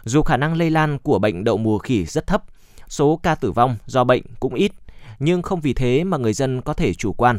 Dù 0.04 0.22
khả 0.22 0.36
năng 0.36 0.54
lây 0.54 0.70
lan 0.70 0.98
của 0.98 1.18
bệnh 1.18 1.44
đậu 1.44 1.56
mùa 1.56 1.78
khỉ 1.78 2.04
rất 2.04 2.26
thấp, 2.26 2.44
Số 2.90 3.20
ca 3.22 3.34
tử 3.34 3.52
vong 3.52 3.76
do 3.86 4.04
bệnh 4.04 4.22
cũng 4.40 4.54
ít, 4.54 4.72
nhưng 5.20 5.42
không 5.42 5.60
vì 5.60 5.74
thế 5.74 6.04
mà 6.04 6.16
người 6.16 6.32
dân 6.32 6.62
có 6.62 6.74
thể 6.74 6.94
chủ 6.94 7.12
quan. 7.12 7.38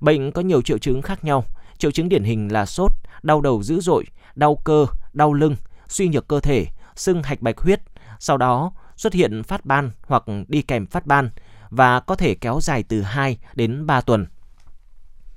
Bệnh 0.00 0.32
có 0.32 0.42
nhiều 0.42 0.62
triệu 0.62 0.78
chứng 0.78 1.02
khác 1.02 1.24
nhau. 1.24 1.44
Triệu 1.78 1.90
chứng 1.90 2.08
điển 2.08 2.24
hình 2.24 2.52
là 2.52 2.66
sốt, 2.66 2.92
đau 3.22 3.40
đầu 3.40 3.62
dữ 3.62 3.80
dội, 3.80 4.04
đau 4.34 4.56
cơ, 4.64 4.86
đau 5.12 5.32
lưng, 5.32 5.56
suy 5.88 6.08
nhược 6.08 6.28
cơ 6.28 6.40
thể, 6.40 6.66
sưng 6.94 7.22
hạch 7.22 7.42
bạch 7.42 7.58
huyết, 7.58 7.80
sau 8.20 8.36
đó 8.36 8.72
xuất 8.96 9.12
hiện 9.12 9.42
phát 9.42 9.66
ban 9.66 9.90
hoặc 10.06 10.24
đi 10.48 10.62
kèm 10.62 10.86
phát 10.86 11.06
ban 11.06 11.30
và 11.70 12.00
có 12.00 12.16
thể 12.16 12.34
kéo 12.34 12.58
dài 12.62 12.82
từ 12.82 13.02
2 13.02 13.38
đến 13.54 13.86
3 13.86 14.00
tuần. 14.00 14.26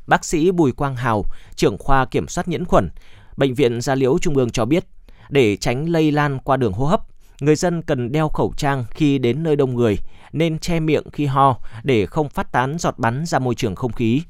Bác 0.08 0.26
sĩ 0.26 0.52
Bùi 0.52 0.72
Quang 0.72 0.96
Hào, 0.96 1.26
trưởng 1.56 1.78
khoa 1.78 2.06
kiểm 2.06 2.28
soát 2.28 2.48
nhiễm 2.48 2.66
khuẩn, 2.66 2.90
Bệnh 3.38 3.54
viện 3.54 3.82
Gia 3.82 3.96
Liễu 3.96 4.18
Trung 4.22 4.36
ương 4.36 4.50
cho 4.50 4.66
biết, 4.66 4.86
để 5.30 5.58
tránh 5.58 5.90
lây 5.90 6.12
lan 6.12 6.40
qua 6.40 6.58
đường 6.58 6.74
hô 6.74 6.86
hấp, 6.86 7.02
người 7.40 7.56
dân 7.56 7.82
cần 7.82 8.12
đeo 8.12 8.30
khẩu 8.30 8.54
trang 8.58 8.86
khi 8.92 9.18
đến 9.18 9.44
nơi 9.44 9.56
đông 9.56 9.76
người, 9.76 9.98
nên 10.32 10.60
che 10.60 10.80
miệng 10.80 11.10
khi 11.14 11.26
ho 11.26 11.58
để 11.84 12.06
không 12.06 12.30
phát 12.30 12.52
tán 12.52 12.78
giọt 12.80 12.96
bắn 12.98 13.26
ra 13.26 13.40
môi 13.40 13.56
trường 13.56 13.76
không 13.76 13.92
khí. 13.92 14.22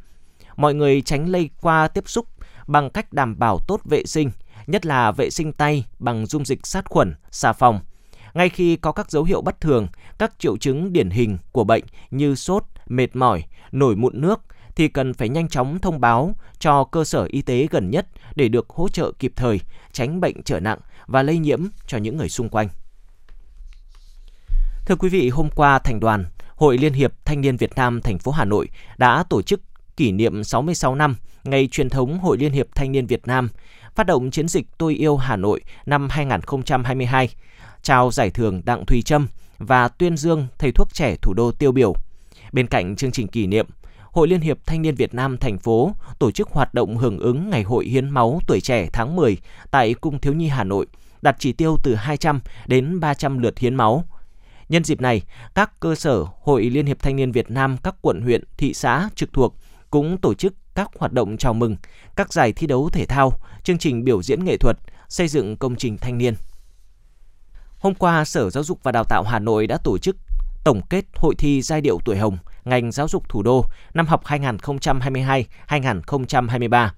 Mọi 0.55 0.73
người 0.73 1.01
tránh 1.01 1.29
lây 1.29 1.49
qua 1.61 1.87
tiếp 1.87 2.03
xúc 2.07 2.25
bằng 2.67 2.89
cách 2.89 3.13
đảm 3.13 3.39
bảo 3.39 3.59
tốt 3.67 3.81
vệ 3.85 4.05
sinh, 4.05 4.31
nhất 4.67 4.85
là 4.85 5.11
vệ 5.11 5.29
sinh 5.29 5.51
tay 5.51 5.85
bằng 5.99 6.25
dung 6.25 6.45
dịch 6.45 6.67
sát 6.67 6.85
khuẩn, 6.89 7.15
xà 7.31 7.53
phòng. 7.53 7.79
Ngay 8.33 8.49
khi 8.49 8.75
có 8.75 8.91
các 8.91 9.11
dấu 9.11 9.23
hiệu 9.23 9.41
bất 9.41 9.61
thường, 9.61 9.87
các 10.17 10.39
triệu 10.39 10.57
chứng 10.57 10.93
điển 10.93 11.09
hình 11.09 11.37
của 11.51 11.63
bệnh 11.63 11.83
như 12.11 12.35
sốt, 12.35 12.63
mệt 12.87 13.15
mỏi, 13.15 13.43
nổi 13.71 13.95
mụn 13.95 14.21
nước 14.21 14.39
thì 14.75 14.87
cần 14.87 15.13
phải 15.13 15.29
nhanh 15.29 15.49
chóng 15.49 15.79
thông 15.79 16.01
báo 16.01 16.35
cho 16.59 16.83
cơ 16.83 17.03
sở 17.03 17.27
y 17.29 17.41
tế 17.41 17.67
gần 17.71 17.89
nhất 17.89 18.07
để 18.35 18.47
được 18.47 18.69
hỗ 18.69 18.89
trợ 18.89 19.11
kịp 19.19 19.33
thời, 19.35 19.59
tránh 19.91 20.19
bệnh 20.19 20.43
trở 20.43 20.59
nặng 20.59 20.79
và 21.07 21.23
lây 21.23 21.37
nhiễm 21.37 21.59
cho 21.87 21.97
những 21.97 22.17
người 22.17 22.29
xung 22.29 22.49
quanh. 22.49 22.67
Thưa 24.89 24.95
quý 24.95 25.09
vị, 25.09 25.29
hôm 25.29 25.49
qua 25.55 25.79
thành 25.79 25.99
đoàn 25.99 26.25
Hội 26.55 26.77
Liên 26.77 26.93
hiệp 26.93 27.13
Thanh 27.25 27.41
niên 27.41 27.57
Việt 27.57 27.75
Nam 27.75 28.01
thành 28.01 28.19
phố 28.19 28.31
Hà 28.31 28.45
Nội 28.45 28.69
đã 28.97 29.23
tổ 29.29 29.41
chức 29.41 29.61
kỷ 29.97 30.11
niệm 30.11 30.43
66 30.43 30.95
năm 30.95 31.15
ngày 31.43 31.67
truyền 31.71 31.89
thống 31.89 32.19
Hội 32.19 32.37
Liên 32.37 32.51
hiệp 32.51 32.67
Thanh 32.75 32.91
niên 32.91 33.05
Việt 33.05 33.27
Nam, 33.27 33.49
phát 33.95 34.07
động 34.07 34.31
chiến 34.31 34.47
dịch 34.47 34.67
Tôi 34.77 34.95
yêu 34.95 35.17
Hà 35.17 35.35
Nội 35.35 35.61
năm 35.85 36.07
2022, 36.09 37.29
trao 37.81 38.11
giải 38.11 38.29
thưởng 38.29 38.61
Đặng 38.65 38.85
Thùy 38.85 39.01
Trâm 39.01 39.27
và 39.57 39.87
tuyên 39.87 40.17
dương 40.17 40.47
thầy 40.57 40.71
thuốc 40.71 40.93
trẻ 40.93 41.15
thủ 41.21 41.33
đô 41.33 41.51
tiêu 41.51 41.71
biểu. 41.71 41.93
Bên 42.51 42.67
cạnh 42.67 42.95
chương 42.95 43.11
trình 43.11 43.27
kỷ 43.27 43.47
niệm, 43.47 43.67
Hội 44.11 44.27
Liên 44.27 44.41
hiệp 44.41 44.57
Thanh 44.65 44.81
niên 44.81 44.95
Việt 44.95 45.13
Nam 45.13 45.37
thành 45.37 45.57
phố 45.57 45.95
tổ 46.19 46.31
chức 46.31 46.49
hoạt 46.49 46.73
động 46.73 46.97
hưởng 46.97 47.19
ứng 47.19 47.49
Ngày 47.49 47.63
hội 47.63 47.85
hiến 47.85 48.09
máu 48.09 48.39
tuổi 48.47 48.61
trẻ 48.61 48.87
tháng 48.93 49.15
10 49.15 49.37
tại 49.71 49.93
Cung 49.93 50.19
Thiếu 50.19 50.33
Nhi 50.33 50.47
Hà 50.47 50.63
Nội, 50.63 50.85
đặt 51.21 51.35
chỉ 51.39 51.51
tiêu 51.51 51.77
từ 51.83 51.95
200 51.95 52.39
đến 52.67 52.99
300 52.99 53.39
lượt 53.39 53.59
hiến 53.59 53.75
máu. 53.75 54.05
Nhân 54.69 54.83
dịp 54.83 55.01
này, 55.01 55.21
các 55.55 55.79
cơ 55.79 55.95
sở 55.95 56.25
Hội 56.41 56.63
Liên 56.63 56.85
hiệp 56.85 57.01
Thanh 57.01 57.15
niên 57.15 57.31
Việt 57.31 57.51
Nam 57.51 57.77
các 57.83 57.95
quận 58.01 58.21
huyện, 58.21 58.43
thị 58.57 58.73
xã 58.73 59.09
trực 59.15 59.33
thuộc 59.33 59.55
cũng 59.89 60.17
tổ 60.17 60.33
chức 60.33 60.53
các 60.75 60.89
hoạt 60.99 61.13
động 61.13 61.37
chào 61.37 61.53
mừng, 61.53 61.75
các 62.15 62.33
giải 62.33 62.53
thi 62.53 62.67
đấu 62.67 62.89
thể 62.89 63.05
thao, 63.05 63.33
chương 63.63 63.77
trình 63.77 64.03
biểu 64.03 64.23
diễn 64.23 64.45
nghệ 64.45 64.57
thuật, 64.57 64.77
xây 65.07 65.27
dựng 65.27 65.57
công 65.57 65.75
trình 65.75 65.97
thanh 65.97 66.17
niên. 66.17 66.33
Hôm 67.79 67.95
qua, 67.95 68.25
Sở 68.25 68.49
Giáo 68.49 68.63
dục 68.63 68.79
và 68.83 68.91
Đào 68.91 69.03
tạo 69.03 69.23
Hà 69.23 69.39
Nội 69.39 69.67
đã 69.67 69.77
tổ 69.83 69.97
chức 69.97 70.17
tổng 70.63 70.81
kết 70.89 71.05
hội 71.15 71.35
thi 71.37 71.61
giai 71.61 71.81
điệu 71.81 71.99
tuổi 72.05 72.17
hồng 72.17 72.37
ngành 72.65 72.91
giáo 72.91 73.07
dục 73.07 73.29
thủ 73.29 73.43
đô 73.43 73.65
năm 73.93 74.07
học 74.07 74.23
2022-2023. 74.25 76.89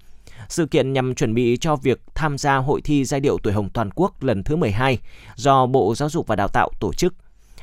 Sự 0.48 0.66
kiện 0.66 0.92
nhằm 0.92 1.14
chuẩn 1.14 1.34
bị 1.34 1.56
cho 1.60 1.76
việc 1.76 2.00
tham 2.14 2.38
gia 2.38 2.56
hội 2.56 2.80
thi 2.80 3.04
giai 3.04 3.20
điệu 3.20 3.38
tuổi 3.42 3.52
hồng 3.52 3.70
toàn 3.70 3.90
quốc 3.94 4.22
lần 4.22 4.44
thứ 4.44 4.56
12 4.56 4.98
do 5.34 5.66
Bộ 5.66 5.94
Giáo 5.94 6.08
dục 6.08 6.26
và 6.26 6.36
Đào 6.36 6.48
tạo 6.48 6.70
tổ 6.80 6.92
chức. 6.92 7.14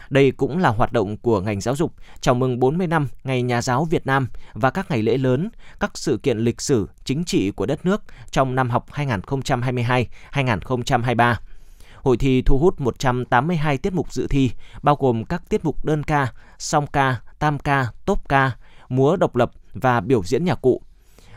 Đây 0.10 0.32
cũng 0.32 0.58
là 0.58 0.70
hoạt 0.70 0.94
động 0.94 1.18
của 1.18 1.42
ngành 1.42 1.62
giáo 1.62 1.76
dục 1.76 1.94
chào 2.22 2.36
mừng 2.36 2.60
40 2.60 2.88
năm 2.88 3.08
Ngày 3.24 3.42
Nhà 3.42 3.62
giáo 3.62 3.86
Việt 3.86 4.08
Nam 4.08 4.28
và 4.54 4.70
các 4.70 4.92
ngày 4.92 5.04
lễ 5.04 5.18
lớn, 5.18 5.50
các 5.80 5.98
sự 5.98 6.20
kiện 6.24 6.38
lịch 6.38 6.62
sử, 6.62 6.88
chính 7.04 7.24
trị 7.24 7.52
của 7.52 7.66
đất 7.66 7.86
nước 7.86 8.04
trong 8.32 8.56
năm 8.56 8.70
học 8.70 8.86
2022-2023. 8.92 11.36
Hội 11.96 12.18
thi 12.18 12.42
thu 12.42 12.58
hút 12.58 12.82
182 12.82 13.78
tiết 13.78 13.94
mục 13.94 14.14
dự 14.14 14.28
thi, 14.28 14.52
bao 14.82 14.96
gồm 14.96 15.26
các 15.26 15.50
tiết 15.50 15.66
mục 15.66 15.86
đơn 15.86 16.04
ca, 16.04 16.34
song 16.58 16.88
ca, 16.88 17.22
tam 17.40 17.60
ca, 17.60 17.88
tốp 18.06 18.30
ca, 18.30 18.52
múa 18.90 19.16
độc 19.16 19.36
lập 19.36 19.52
và 19.74 20.00
biểu 20.00 20.24
diễn 20.24 20.46
nhạc 20.46 20.62
cụ. 20.62 20.82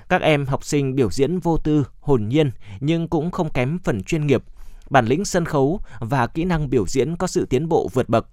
Các 0.09 0.23
em 0.23 0.47
học 0.47 0.65
sinh 0.65 0.95
biểu 0.95 1.11
diễn 1.11 1.39
vô 1.39 1.59
tư, 1.59 1.87
hồn 2.01 2.29
nhiên 2.29 2.51
nhưng 2.81 3.09
cũng 3.09 3.31
không 3.31 3.51
kém 3.51 3.79
phần 3.79 4.03
chuyên 4.03 4.27
nghiệp, 4.27 4.43
bản 4.91 5.07
lĩnh 5.07 5.25
sân 5.25 5.45
khấu 5.45 5.81
và 6.01 6.27
kỹ 6.27 6.45
năng 6.45 6.71
biểu 6.71 6.87
diễn 6.87 7.17
có 7.17 7.27
sự 7.27 7.47
tiến 7.47 7.69
bộ 7.69 7.89
vượt 7.93 8.09
bậc. 8.09 8.27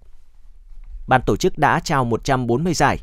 Ban 1.09 1.21
tổ 1.21 1.37
chức 1.37 1.57
đã 1.57 1.79
trao 1.79 2.05
140 2.05 2.73
giải, 2.73 2.99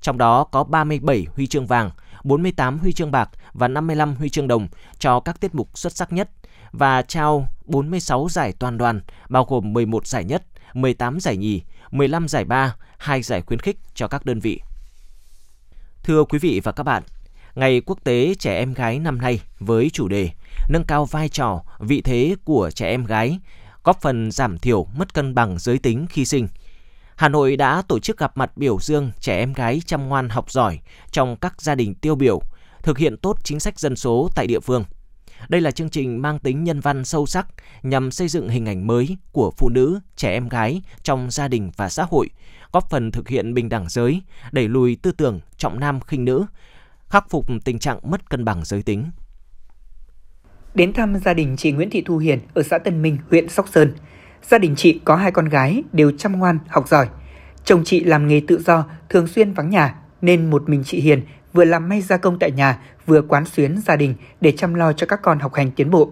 trong 0.00 0.18
đó 0.18 0.44
có 0.44 0.64
37 0.64 1.26
huy 1.34 1.46
chương 1.46 1.66
vàng, 1.66 1.90
48 2.24 2.78
huy 2.78 2.92
chương 2.92 3.10
bạc 3.10 3.30
và 3.52 3.68
55 3.68 4.14
huy 4.14 4.28
chương 4.28 4.48
đồng 4.48 4.68
cho 4.98 5.20
các 5.20 5.40
tiết 5.40 5.54
mục 5.54 5.78
xuất 5.78 5.96
sắc 5.96 6.12
nhất 6.12 6.30
và 6.72 7.02
trao 7.02 7.48
46 7.64 8.28
giải 8.30 8.52
toàn 8.58 8.78
đoàn, 8.78 9.00
bao 9.28 9.44
gồm 9.44 9.72
11 9.72 10.06
giải 10.06 10.24
nhất, 10.24 10.42
18 10.74 11.20
giải 11.20 11.36
nhì, 11.36 11.62
15 11.90 12.28
giải 12.28 12.44
ba, 12.44 12.76
2 12.98 13.22
giải 13.22 13.42
khuyến 13.42 13.60
khích 13.60 13.78
cho 13.94 14.08
các 14.08 14.24
đơn 14.24 14.40
vị. 14.40 14.60
Thưa 16.02 16.24
quý 16.24 16.38
vị 16.38 16.60
và 16.64 16.72
các 16.72 16.82
bạn, 16.82 17.02
Ngày 17.54 17.80
Quốc 17.86 17.98
tế 18.04 18.34
Trẻ 18.38 18.58
Em 18.58 18.74
Gái 18.74 18.98
năm 18.98 19.18
nay 19.20 19.40
với 19.58 19.90
chủ 19.92 20.08
đề 20.08 20.30
Nâng 20.68 20.84
cao 20.84 21.04
vai 21.04 21.28
trò, 21.28 21.62
vị 21.78 22.00
thế 22.00 22.36
của 22.44 22.70
trẻ 22.74 22.88
em 22.88 23.04
gái, 23.04 23.38
góp 23.84 24.00
phần 24.00 24.30
giảm 24.30 24.58
thiểu 24.58 24.86
mất 24.96 25.14
cân 25.14 25.34
bằng 25.34 25.58
giới 25.58 25.78
tính 25.78 26.06
khi 26.10 26.24
sinh. 26.24 26.48
Hà 27.18 27.28
Nội 27.28 27.56
đã 27.56 27.82
tổ 27.88 27.98
chức 27.98 28.18
gặp 28.18 28.36
mặt 28.36 28.56
biểu 28.56 28.78
dương 28.80 29.10
trẻ 29.20 29.38
em 29.38 29.52
gái 29.52 29.82
chăm 29.86 30.08
ngoan 30.08 30.28
học 30.28 30.50
giỏi 30.50 30.78
trong 31.10 31.36
các 31.36 31.62
gia 31.62 31.74
đình 31.74 31.94
tiêu 31.94 32.14
biểu, 32.14 32.40
thực 32.82 32.98
hiện 32.98 33.16
tốt 33.16 33.36
chính 33.44 33.60
sách 33.60 33.78
dân 33.78 33.96
số 33.96 34.28
tại 34.34 34.46
địa 34.46 34.60
phương– 34.60 34.84
đây 35.48 35.60
là 35.60 35.70
chương 35.70 35.90
trình 35.90 36.22
mang 36.22 36.38
tính 36.38 36.64
nhân 36.64 36.80
văn 36.80 37.04
sâu 37.04 37.26
sắc 37.26 37.46
nhằm 37.82 38.10
xây 38.10 38.28
dựng 38.28 38.48
hình 38.48 38.66
ảnh 38.66 38.86
mới 38.86 39.16
của 39.32 39.50
phụ 39.56 39.68
nữ, 39.68 40.00
trẻ 40.16 40.32
em 40.32 40.48
gái 40.48 40.82
trong 41.02 41.30
gia 41.30 41.48
đình 41.48 41.70
và 41.76 41.88
xã 41.88 42.04
hội, 42.10 42.30
góp 42.72 42.90
phần 42.90 43.10
thực 43.10 43.28
hiện 43.28 43.54
bình 43.54 43.68
đẳng 43.68 43.88
giới, 43.88 44.22
đẩy 44.52 44.68
lùi 44.68 44.96
tư 45.02 45.12
tưởng 45.12 45.40
trọng 45.56 45.80
nam 45.80 46.00
khinh 46.00 46.24
nữ, 46.24 46.44
khắc 47.08 47.30
phục 47.30 47.46
tình 47.64 47.78
trạng 47.78 47.98
mất 48.02 48.30
cân 48.30 48.44
bằng 48.44 48.64
giới 48.64 48.82
tính. 48.82 49.10
Đến 50.74 50.92
thăm 50.92 51.16
gia 51.24 51.34
đình 51.34 51.56
chị 51.56 51.72
Nguyễn 51.72 51.90
Thị 51.90 52.02
Thu 52.06 52.18
Hiền 52.18 52.40
ở 52.54 52.62
xã 52.62 52.78
Tân 52.78 53.02
Minh, 53.02 53.18
huyện 53.30 53.48
Sóc 53.48 53.68
Sơn. 53.68 53.92
Gia 54.50 54.58
đình 54.58 54.74
chị 54.76 55.00
có 55.04 55.16
hai 55.16 55.30
con 55.30 55.48
gái 55.48 55.82
đều 55.92 56.10
chăm 56.18 56.38
ngoan, 56.38 56.58
học 56.68 56.88
giỏi. 56.88 57.08
Chồng 57.64 57.84
chị 57.84 58.04
làm 58.04 58.28
nghề 58.28 58.40
tự 58.48 58.62
do, 58.66 58.84
thường 59.08 59.26
xuyên 59.26 59.52
vắng 59.52 59.70
nhà, 59.70 59.94
nên 60.20 60.50
một 60.50 60.68
mình 60.68 60.84
chị 60.84 61.00
Hiền 61.00 61.22
vừa 61.52 61.64
làm 61.64 61.88
may 61.88 62.00
gia 62.00 62.16
công 62.16 62.38
tại 62.38 62.50
nhà, 62.50 62.78
vừa 63.06 63.22
quán 63.22 63.44
xuyến 63.44 63.80
gia 63.86 63.96
đình 63.96 64.14
để 64.40 64.52
chăm 64.52 64.74
lo 64.74 64.92
cho 64.92 65.06
các 65.06 65.22
con 65.22 65.38
học 65.38 65.54
hành 65.54 65.70
tiến 65.70 65.90
bộ. 65.90 66.10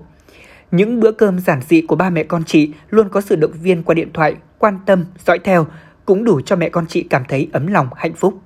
Những 0.71 1.01
bữa 1.01 1.13
cơm 1.13 1.39
giản 1.39 1.61
dị 1.69 1.81
của 1.81 1.97
ba 1.97 2.11
mẹ 2.11 2.23
con 2.23 2.45
chị 2.45 2.73
luôn 2.91 3.09
có 3.09 3.21
sự 3.21 3.37
động 3.37 3.53
viên 3.63 3.83
qua 3.83 3.95
điện 3.95 4.13
thoại, 4.13 4.35
quan 4.59 4.79
tâm, 4.87 5.05
dõi 5.27 5.39
theo, 5.45 5.67
cũng 6.05 6.25
đủ 6.25 6.41
cho 6.41 6.57
mẹ 6.57 6.69
con 6.69 6.87
chị 6.87 7.07
cảm 7.11 7.25
thấy 7.29 7.49
ấm 7.53 7.67
lòng, 7.67 7.89
hạnh 7.97 8.15
phúc. 8.15 8.41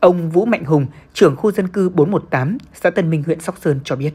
Ông 0.00 0.30
Vũ 0.30 0.44
Mạnh 0.44 0.64
Hùng, 0.64 0.86
trưởng 1.14 1.36
khu 1.36 1.52
dân 1.52 1.68
cư 1.68 1.88
418, 1.88 2.58
xã 2.74 2.90
Tân 2.90 3.10
Minh, 3.10 3.22
huyện 3.26 3.40
Sóc 3.40 3.54
Sơn 3.60 3.80
cho 3.84 3.96
biết. 3.96 4.10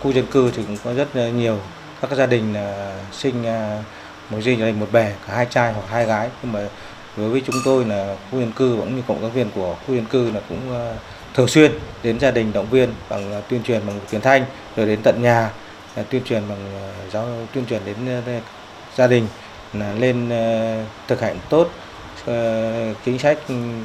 Khu 0.00 0.12
dân 0.12 0.24
cư 0.32 0.50
thì 0.56 0.62
cũng 0.66 0.76
có 0.84 0.94
rất 0.94 1.08
nhiều 1.34 1.58
các 2.00 2.10
gia 2.16 2.26
đình 2.26 2.54
sinh 3.12 3.46
à, 3.46 3.84
một 4.30 4.38
gia 4.40 4.52
đình 4.52 4.80
một 4.80 4.92
bè, 4.92 5.12
cả 5.26 5.34
hai 5.34 5.46
trai 5.46 5.72
hoặc 5.72 5.84
hai 5.90 6.06
gái. 6.06 6.28
Nhưng 6.42 6.52
mà 6.52 6.60
đối 7.18 7.28
với 7.28 7.42
chúng 7.46 7.56
tôi 7.64 7.84
là 7.84 8.16
khu 8.30 8.40
dân 8.40 8.52
cư 8.52 8.76
cũng 8.80 8.96
như 8.96 9.02
cộng 9.08 9.22
tác 9.22 9.28
viên 9.34 9.50
của 9.54 9.76
khu 9.86 9.94
dân 9.94 10.04
cư 10.04 10.30
là 10.30 10.40
cũng 10.48 10.60
ờ, 10.72 10.94
thường 11.34 11.48
xuyên 11.48 11.72
đến 12.02 12.20
gia 12.20 12.30
đình 12.30 12.52
động 12.52 12.66
viên 12.70 12.90
bằng 13.08 13.32
ờ, 13.32 13.42
tuyên 13.48 13.62
truyền 13.62 13.86
bằng 13.86 14.00
truyền 14.10 14.20
thanh 14.20 14.44
rồi 14.76 14.86
đến 14.86 14.98
tận 15.02 15.22
nhà 15.22 15.50
ờ, 15.96 16.02
tuyên 16.10 16.22
truyền 16.24 16.42
bằng 16.48 16.58
giáo 17.12 17.26
tuyên 17.54 17.66
truyền 17.66 17.82
đến 17.84 18.22
gia 18.96 19.06
đình 19.06 19.26
là 19.72 19.92
lên 19.92 20.30
thực 21.08 21.20
hành 21.20 21.38
tốt 21.48 21.68
chính 23.04 23.18
sách 23.18 23.38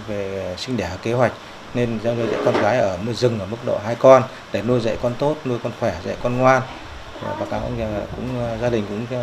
về 0.08 0.54
sinh 0.58 0.78
đẻ 0.78 0.90
kế 1.02 1.14
hoạch 1.14 1.32
nên 1.74 2.00
nuôi 2.04 2.28
dạy 2.32 2.42
con 2.46 2.62
gái 2.62 2.78
ở 2.78 2.98
nuôi 3.06 3.16
rừng 3.16 3.40
ở 3.40 3.46
mức 3.46 3.58
độ 3.66 3.78
hai 3.86 3.96
con 3.96 4.24
để 4.52 4.62
nuôi 4.62 4.80
dạy 4.80 4.98
con 5.02 5.14
tốt 5.20 5.36
nuôi 5.46 5.60
con 5.64 5.72
khỏe 5.80 5.96
dạy 6.06 6.16
con 6.24 6.38
ngoan 6.38 6.62
và 7.22 7.46
cáo 7.52 7.62
cũng 8.16 8.58
gia 8.62 8.70
đình 8.70 8.86
cũng 8.90 9.20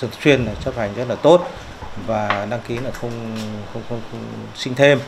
thường 0.00 0.10
xuyên 0.22 0.44
là 0.44 0.54
chấp 0.54 0.76
hành 0.76 0.94
rất 0.96 1.08
là 1.08 1.14
tốt 1.14 1.46
và 2.06 2.46
đăng 2.50 2.60
ký 2.68 2.78
là 2.78 2.90
không 2.90 3.36
không 3.72 3.82
không, 3.88 4.00
không 4.10 4.20
sinh 4.54 4.74
thêm 4.74 4.98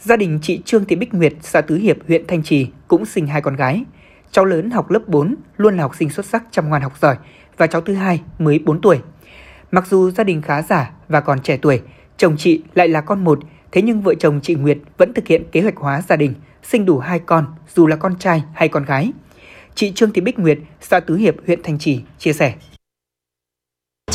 Gia 0.00 0.16
đình 0.16 0.38
chị 0.42 0.60
Trương 0.64 0.84
Thị 0.84 0.96
Bích 0.96 1.14
Nguyệt, 1.14 1.32
xã 1.40 1.60
Tứ 1.60 1.76
Hiệp, 1.76 1.96
huyện 2.06 2.26
Thanh 2.26 2.42
Trì 2.42 2.66
cũng 2.88 3.06
sinh 3.06 3.26
hai 3.26 3.42
con 3.42 3.56
gái. 3.56 3.84
Cháu 4.30 4.44
lớn 4.44 4.70
học 4.70 4.90
lớp 4.90 5.00
4, 5.06 5.34
luôn 5.56 5.76
là 5.76 5.82
học 5.82 5.96
sinh 5.98 6.10
xuất 6.10 6.26
sắc 6.26 6.44
chăm 6.50 6.68
ngoan 6.68 6.82
học 6.82 6.92
giỏi 7.00 7.16
và 7.56 7.66
cháu 7.66 7.80
thứ 7.80 7.94
hai 7.94 8.20
mới 8.38 8.58
4 8.58 8.80
tuổi. 8.80 8.98
Mặc 9.70 9.86
dù 9.86 10.10
gia 10.10 10.24
đình 10.24 10.42
khá 10.42 10.62
giả 10.62 10.90
và 11.08 11.20
còn 11.20 11.40
trẻ 11.40 11.58
tuổi, 11.62 11.80
chồng 12.16 12.36
chị 12.36 12.62
lại 12.74 12.88
là 12.88 13.00
con 13.00 13.24
một, 13.24 13.38
thế 13.72 13.82
nhưng 13.82 14.02
vợ 14.02 14.14
chồng 14.14 14.40
chị 14.42 14.54
Nguyệt 14.54 14.78
vẫn 14.98 15.14
thực 15.14 15.26
hiện 15.26 15.44
kế 15.52 15.60
hoạch 15.60 15.76
hóa 15.76 16.02
gia 16.08 16.16
đình, 16.16 16.34
sinh 16.62 16.84
đủ 16.84 16.98
hai 16.98 17.18
con, 17.18 17.46
dù 17.74 17.86
là 17.86 17.96
con 17.96 18.18
trai 18.18 18.42
hay 18.54 18.68
con 18.68 18.84
gái. 18.84 19.12
Chị 19.74 19.92
Trương 19.94 20.12
Thị 20.12 20.20
Bích 20.20 20.38
Nguyệt, 20.38 20.58
xã 20.80 21.00
Tứ 21.00 21.16
Hiệp, 21.16 21.34
huyện 21.46 21.62
Thanh 21.62 21.78
Trì 21.78 22.00
chia 22.18 22.32
sẻ. 22.32 22.54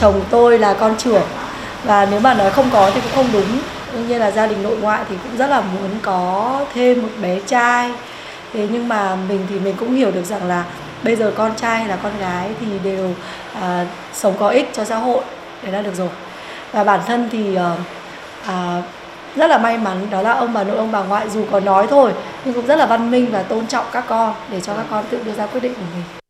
Chồng 0.04 0.22
tôi 0.30 0.60
là 0.60 0.74
con 0.74 0.96
trưởng, 0.98 1.22
và 1.84 2.08
nếu 2.12 2.20
mà 2.20 2.34
nói 2.34 2.52
không 2.52 2.70
có 2.74 2.92
thì 2.94 3.02
cũng 3.02 3.12
không 3.16 3.30
đúng. 3.34 3.60
Đương 3.94 4.08
nhiên 4.08 4.20
là 4.20 4.32
gia 4.32 4.48
đình 4.48 4.64
nội 4.64 4.78
ngoại 4.78 5.04
thì 5.10 5.16
cũng 5.24 5.38
rất 5.38 5.50
là 5.50 5.62
muốn 5.62 5.90
có 6.02 6.60
thêm 6.74 7.02
một 7.02 7.10
bé 7.22 7.40
trai. 7.40 7.92
Thế 8.54 8.68
nhưng 8.72 8.88
mà 8.88 9.16
mình 9.30 9.48
thì 9.50 9.60
mình 9.60 9.76
cũng 9.80 9.96
hiểu 9.96 10.12
được 10.12 10.26
rằng 10.26 10.48
là 10.48 10.64
bây 11.04 11.16
giờ 11.16 11.34
con 11.36 11.56
trai 11.56 11.80
hay 11.80 11.88
là 11.88 11.96
con 12.04 12.12
gái 12.20 12.50
thì 12.60 12.66
đều 12.84 13.10
à, 13.62 13.86
sống 14.14 14.34
có 14.40 14.50
ích 14.50 14.70
cho 14.74 14.86
xã 14.86 14.96
hội. 14.98 15.24
Đấy 15.64 15.72
là 15.72 15.82
được 15.82 15.96
rồi. 15.96 16.10
Và 16.72 16.84
bản 16.84 17.00
thân 17.08 17.30
thì 17.32 17.56
à, 17.56 17.76
à, 18.48 18.82
rất 19.36 19.48
là 19.48 19.58
may 19.58 19.78
mắn 19.78 20.08
đó 20.10 20.22
là 20.22 20.32
ông 20.32 20.54
bà 20.54 20.64
nội 20.64 20.78
ông 20.78 20.92
bà 20.92 21.04
ngoại 21.04 21.30
dù 21.30 21.46
có 21.52 21.60
nói 21.60 21.88
thôi 21.90 22.12
nhưng 22.46 22.54
cũng 22.54 22.66
rất 22.66 22.76
là 22.76 22.86
văn 22.86 23.12
minh 23.12 23.32
và 23.32 23.44
tôn 23.44 23.68
trọng 23.68 23.86
các 23.92 24.04
con 24.08 24.34
để 24.50 24.62
cho 24.62 24.74
các 24.74 24.86
con 24.90 25.04
tự 25.10 25.20
đưa 25.26 25.34
ra 25.34 25.46
quyết 25.46 25.64
định 25.64 25.74
của 25.74 25.86
mình 25.96 26.23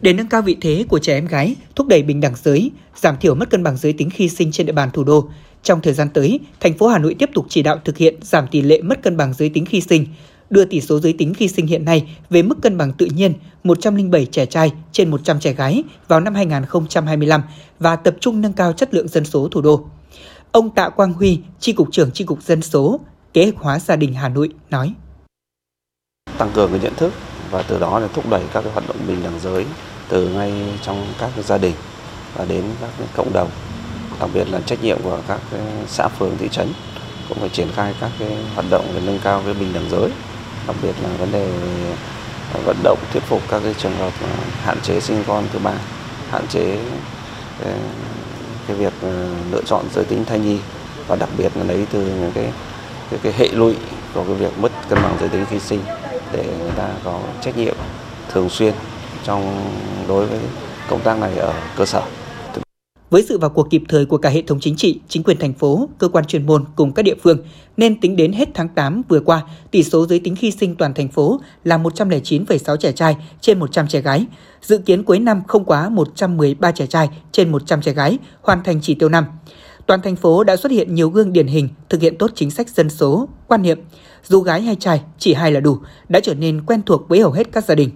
để 0.00 0.12
nâng 0.12 0.28
cao 0.28 0.42
vị 0.42 0.56
thế 0.60 0.84
của 0.88 0.98
trẻ 0.98 1.14
em 1.14 1.26
gái, 1.26 1.56
thúc 1.74 1.86
đẩy 1.86 2.02
bình 2.02 2.20
đẳng 2.20 2.34
giới, 2.42 2.70
giảm 2.96 3.16
thiểu 3.20 3.34
mất 3.34 3.50
cân 3.50 3.62
bằng 3.62 3.76
giới 3.76 3.92
tính 3.92 4.10
khi 4.10 4.28
sinh 4.28 4.52
trên 4.52 4.66
địa 4.66 4.72
bàn 4.72 4.90
thủ 4.92 5.04
đô, 5.04 5.28
trong 5.62 5.80
thời 5.80 5.94
gian 5.94 6.08
tới, 6.14 6.40
thành 6.60 6.78
phố 6.78 6.88
Hà 6.88 6.98
Nội 6.98 7.14
tiếp 7.18 7.30
tục 7.34 7.46
chỉ 7.48 7.62
đạo 7.62 7.80
thực 7.84 7.96
hiện 7.96 8.14
giảm 8.22 8.46
tỷ 8.50 8.62
lệ 8.62 8.82
mất 8.82 9.02
cân 9.02 9.16
bằng 9.16 9.34
giới 9.34 9.48
tính 9.48 9.64
khi 9.64 9.80
sinh, 9.80 10.06
đưa 10.50 10.64
tỷ 10.64 10.80
số 10.80 11.00
giới 11.00 11.12
tính 11.12 11.34
khi 11.34 11.48
sinh 11.48 11.66
hiện 11.66 11.84
nay 11.84 12.16
về 12.30 12.42
mức 12.42 12.58
cân 12.62 12.78
bằng 12.78 12.92
tự 12.92 13.06
nhiên 13.06 13.32
107 13.64 14.26
trẻ 14.26 14.46
trai 14.46 14.72
trên 14.92 15.10
100 15.10 15.40
trẻ 15.40 15.52
gái 15.52 15.82
vào 16.08 16.20
năm 16.20 16.34
2025 16.34 17.42
và 17.78 17.96
tập 17.96 18.16
trung 18.20 18.40
nâng 18.40 18.52
cao 18.52 18.72
chất 18.72 18.94
lượng 18.94 19.08
dân 19.08 19.24
số 19.24 19.48
thủ 19.48 19.60
đô. 19.60 19.88
Ông 20.52 20.70
Tạ 20.70 20.88
Quang 20.88 21.12
Huy, 21.12 21.40
Tri 21.60 21.72
Cục 21.72 21.88
trưởng 21.92 22.10
Tri 22.10 22.24
Cục 22.24 22.42
Dân 22.42 22.62
số, 22.62 23.00
Kế 23.32 23.44
hoạch 23.44 23.56
hóa 23.56 23.78
gia 23.78 23.96
đình 23.96 24.14
Hà 24.14 24.28
Nội 24.28 24.48
nói. 24.70 24.94
Tăng 26.38 26.50
cường 26.54 26.70
cái 26.70 26.80
nhận 26.80 26.94
thức 26.94 27.12
và 27.50 27.62
từ 27.62 27.78
đó 27.78 27.98
là 27.98 28.08
thúc 28.14 28.30
đẩy 28.30 28.42
các 28.52 28.62
cái 28.62 28.72
hoạt 28.72 28.88
động 28.88 28.96
bình 29.08 29.18
đẳng 29.24 29.40
giới 29.42 29.64
từ 30.10 30.28
ngay 30.28 30.52
trong 30.82 31.06
các 31.18 31.30
gia 31.44 31.58
đình 31.58 31.74
và 32.36 32.44
đến 32.44 32.64
các 32.80 33.06
cộng 33.16 33.32
đồng 33.32 33.50
đặc 34.20 34.30
biệt 34.34 34.44
là 34.50 34.60
trách 34.66 34.82
nhiệm 34.82 34.98
của 35.02 35.18
các 35.28 35.40
xã 35.88 36.08
phường 36.08 36.36
thị 36.38 36.48
trấn 36.52 36.72
cũng 37.28 37.38
phải 37.40 37.48
triển 37.48 37.68
khai 37.76 37.94
các 38.00 38.10
cái 38.18 38.28
hoạt 38.54 38.66
động 38.70 38.92
để 38.94 39.00
nâng 39.06 39.18
cao 39.24 39.42
cái 39.44 39.54
bình 39.54 39.72
đẳng 39.72 39.90
giới 39.90 40.10
đặc 40.66 40.76
biệt 40.82 40.94
là 41.02 41.08
vấn 41.18 41.32
đề 41.32 41.48
vận 42.64 42.76
động 42.82 42.98
thuyết 43.12 43.22
phục 43.22 43.42
các 43.48 43.60
cái 43.64 43.74
trường 43.78 43.96
hợp 43.96 44.12
hạn 44.62 44.78
chế 44.82 45.00
sinh 45.00 45.24
con 45.26 45.44
thứ 45.52 45.58
ba 45.58 45.74
hạn 46.30 46.46
chế 46.48 46.78
ờ, 47.64 47.72
cái 48.66 48.76
việc 48.76 48.92
ờ, 49.02 49.28
lựa 49.52 49.62
chọn 49.66 49.84
giới 49.94 50.04
tính 50.04 50.24
thai 50.24 50.38
nhi 50.38 50.58
và 51.08 51.16
đặc 51.16 51.28
biệt 51.38 51.52
là 51.56 51.64
lấy 51.64 51.86
từ 51.92 52.00
những 52.00 52.32
cái 52.34 52.52
cái, 53.10 53.20
cái 53.22 53.32
hệ 53.32 53.48
lụy 53.48 53.76
của 54.14 54.24
cái 54.24 54.34
việc 54.34 54.58
mất 54.58 54.72
cân 54.88 55.02
bằng 55.02 55.16
giới 55.20 55.28
tính 55.28 55.44
khi 55.50 55.58
sinh 55.60 55.80
để 56.32 56.44
người 56.58 56.72
ta 56.76 56.88
có 57.04 57.20
trách 57.40 57.56
nhiệm 57.56 57.74
thường 58.32 58.48
xuyên 58.50 58.74
trong 59.24 59.72
đối 60.08 60.26
với 60.26 60.38
công 60.88 61.00
tác 61.00 61.18
này 61.18 61.36
ở 61.36 61.52
cơ 61.76 61.86
sở. 61.86 62.02
Với 63.10 63.24
sự 63.28 63.38
vào 63.38 63.50
cuộc 63.50 63.70
kịp 63.70 63.82
thời 63.88 64.06
của 64.06 64.18
cả 64.18 64.28
hệ 64.28 64.42
thống 64.42 64.60
chính 64.60 64.76
trị, 64.76 65.00
chính 65.08 65.22
quyền 65.22 65.38
thành 65.38 65.52
phố, 65.52 65.88
cơ 65.98 66.08
quan 66.08 66.24
chuyên 66.24 66.46
môn 66.46 66.64
cùng 66.76 66.92
các 66.92 67.02
địa 67.02 67.14
phương, 67.22 67.38
nên 67.76 68.00
tính 68.00 68.16
đến 68.16 68.32
hết 68.32 68.48
tháng 68.54 68.68
8 68.68 69.02
vừa 69.08 69.20
qua, 69.20 69.42
tỷ 69.70 69.82
số 69.82 70.06
giới 70.06 70.18
tính 70.18 70.36
khi 70.36 70.50
sinh 70.50 70.76
toàn 70.76 70.94
thành 70.94 71.08
phố 71.08 71.40
là 71.64 71.78
109,6 71.78 72.76
trẻ 72.76 72.92
trai 72.92 73.16
trên 73.40 73.58
100 73.58 73.88
trẻ 73.88 74.00
gái. 74.00 74.26
Dự 74.62 74.78
kiến 74.78 75.04
cuối 75.04 75.18
năm 75.18 75.42
không 75.48 75.64
quá 75.64 75.88
113 75.88 76.72
trẻ 76.72 76.86
trai 76.86 77.08
trên 77.32 77.52
100 77.52 77.82
trẻ 77.82 77.92
gái, 77.92 78.18
hoàn 78.42 78.62
thành 78.62 78.80
chỉ 78.82 78.94
tiêu 78.94 79.08
năm. 79.08 79.24
Toàn 79.86 80.02
thành 80.02 80.16
phố 80.16 80.44
đã 80.44 80.56
xuất 80.56 80.72
hiện 80.72 80.94
nhiều 80.94 81.10
gương 81.10 81.32
điển 81.32 81.46
hình 81.46 81.68
thực 81.88 82.00
hiện 82.00 82.18
tốt 82.18 82.30
chính 82.34 82.50
sách 82.50 82.68
dân 82.68 82.90
số, 82.90 83.28
quan 83.46 83.62
niệm 83.62 83.80
dù 84.28 84.40
gái 84.40 84.62
hay 84.62 84.76
trai 84.76 85.02
chỉ 85.18 85.34
hai 85.34 85.52
là 85.52 85.60
đủ 85.60 85.78
đã 86.08 86.20
trở 86.20 86.34
nên 86.34 86.62
quen 86.66 86.82
thuộc 86.86 87.08
với 87.08 87.20
hầu 87.20 87.32
hết 87.32 87.52
các 87.52 87.64
gia 87.64 87.74
đình. 87.74 87.90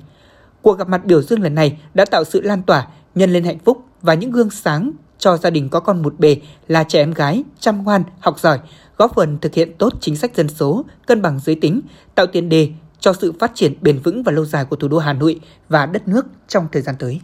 Cuộc 0.65 0.79
gặp 0.79 0.89
mặt 0.89 1.05
biểu 1.05 1.23
dương 1.23 1.43
lần 1.43 1.55
này 1.55 1.79
đã 1.95 2.05
tạo 2.05 2.25
sự 2.25 2.41
lan 2.41 2.63
tỏa, 2.63 2.87
nhân 3.15 3.33
lên 3.33 3.45
hạnh 3.45 3.59
phúc 3.65 3.85
và 4.03 4.15
những 4.15 4.31
gương 4.31 4.51
sáng 4.51 4.91
cho 5.19 5.37
gia 5.37 5.51
đình 5.51 5.69
có 5.69 5.81
con 5.81 6.03
một 6.03 6.15
bề 6.19 6.37
là 6.69 6.85
trẻ 6.85 7.03
em 7.03 7.13
gái, 7.13 7.45
chăm 7.59 7.85
ngoan, 7.85 8.03
học 8.21 8.41
giỏi, 8.41 8.59
góp 8.97 9.15
phần 9.15 9.39
thực 9.41 9.55
hiện 9.55 9.73
tốt 9.79 9.93
chính 10.01 10.17
sách 10.17 10.37
dân 10.37 10.49
số, 10.49 10.85
cân 11.07 11.23
bằng 11.23 11.41
giới 11.45 11.55
tính, 11.55 11.81
tạo 12.15 12.27
tiền 12.27 12.49
đề 12.49 12.69
cho 13.01 13.13
sự 13.13 13.33
phát 13.41 13.53
triển 13.55 13.75
bền 13.81 13.99
vững 13.99 14.23
và 14.23 14.33
lâu 14.33 14.45
dài 14.45 14.65
của 14.65 14.77
thủ 14.77 14.89
đô 14.89 14.99
Hà 14.99 15.13
Nội 15.13 15.41
và 15.69 15.87
đất 15.87 16.09
nước 16.09 16.27
trong 16.49 16.67
thời 16.73 16.83
gian 16.83 16.95
tới. 16.99 17.21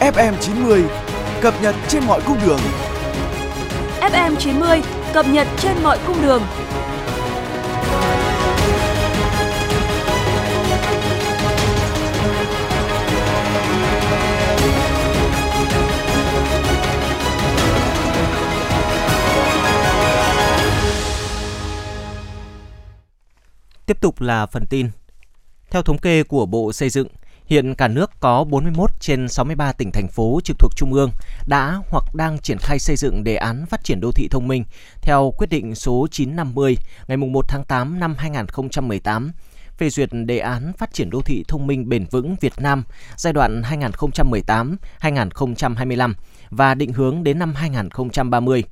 FM90 0.00 0.82
cập 1.40 1.54
nhật 1.62 1.74
trên 1.88 2.04
mọi 2.06 2.20
cung 2.26 2.38
đường. 2.46 2.60
FM 4.00 4.36
90 4.36 4.82
cập 5.12 5.26
nhật 5.28 5.46
trên 5.58 5.76
mọi 5.82 5.98
cung 6.06 6.22
đường. 6.22 6.42
Tiếp 23.86 24.00
tục 24.00 24.20
là 24.20 24.46
phần 24.46 24.66
tin. 24.70 24.90
Theo 25.70 25.82
thống 25.82 25.98
kê 25.98 26.22
của 26.22 26.46
Bộ 26.46 26.72
Xây 26.72 26.90
dựng, 26.90 27.08
hiện 27.46 27.74
cả 27.74 27.88
nước 27.88 28.10
có 28.20 28.44
41 28.44 28.90
trên 29.00 29.28
63 29.28 29.72
tỉnh 29.72 29.90
thành 29.92 30.08
phố 30.08 30.40
trực 30.44 30.58
thuộc 30.58 30.72
Trung 30.76 30.92
ương 30.92 31.10
đã 31.46 31.78
hoặc 31.90 32.14
đang 32.14 32.38
triển 32.38 32.58
khai 32.58 32.78
xây 32.78 32.96
dựng 32.96 33.24
đề 33.24 33.36
án 33.36 33.66
phát 33.66 33.84
triển 33.84 34.00
đô 34.00 34.12
thị 34.12 34.28
thông 34.30 34.48
minh 34.48 34.64
theo 35.02 35.32
quyết 35.38 35.50
định 35.50 35.74
số 35.74 36.06
950 36.10 36.76
ngày 37.08 37.16
1 37.16 37.44
tháng 37.48 37.64
8 37.64 38.00
năm 38.00 38.14
2018 38.18 39.32
phê 39.78 39.90
duyệt 39.90 40.08
đề 40.26 40.38
án 40.38 40.72
phát 40.78 40.92
triển 40.92 41.10
đô 41.10 41.20
thị 41.20 41.44
thông 41.48 41.66
minh 41.66 41.88
bền 41.88 42.06
vững 42.10 42.36
Việt 42.40 42.52
Nam 42.58 42.84
giai 43.16 43.32
đoạn 43.32 43.62
2018-2025 45.00 46.14
và 46.50 46.74
định 46.74 46.92
hướng 46.92 47.24
đến 47.24 47.38
năm 47.38 47.54
2030. 47.54 48.64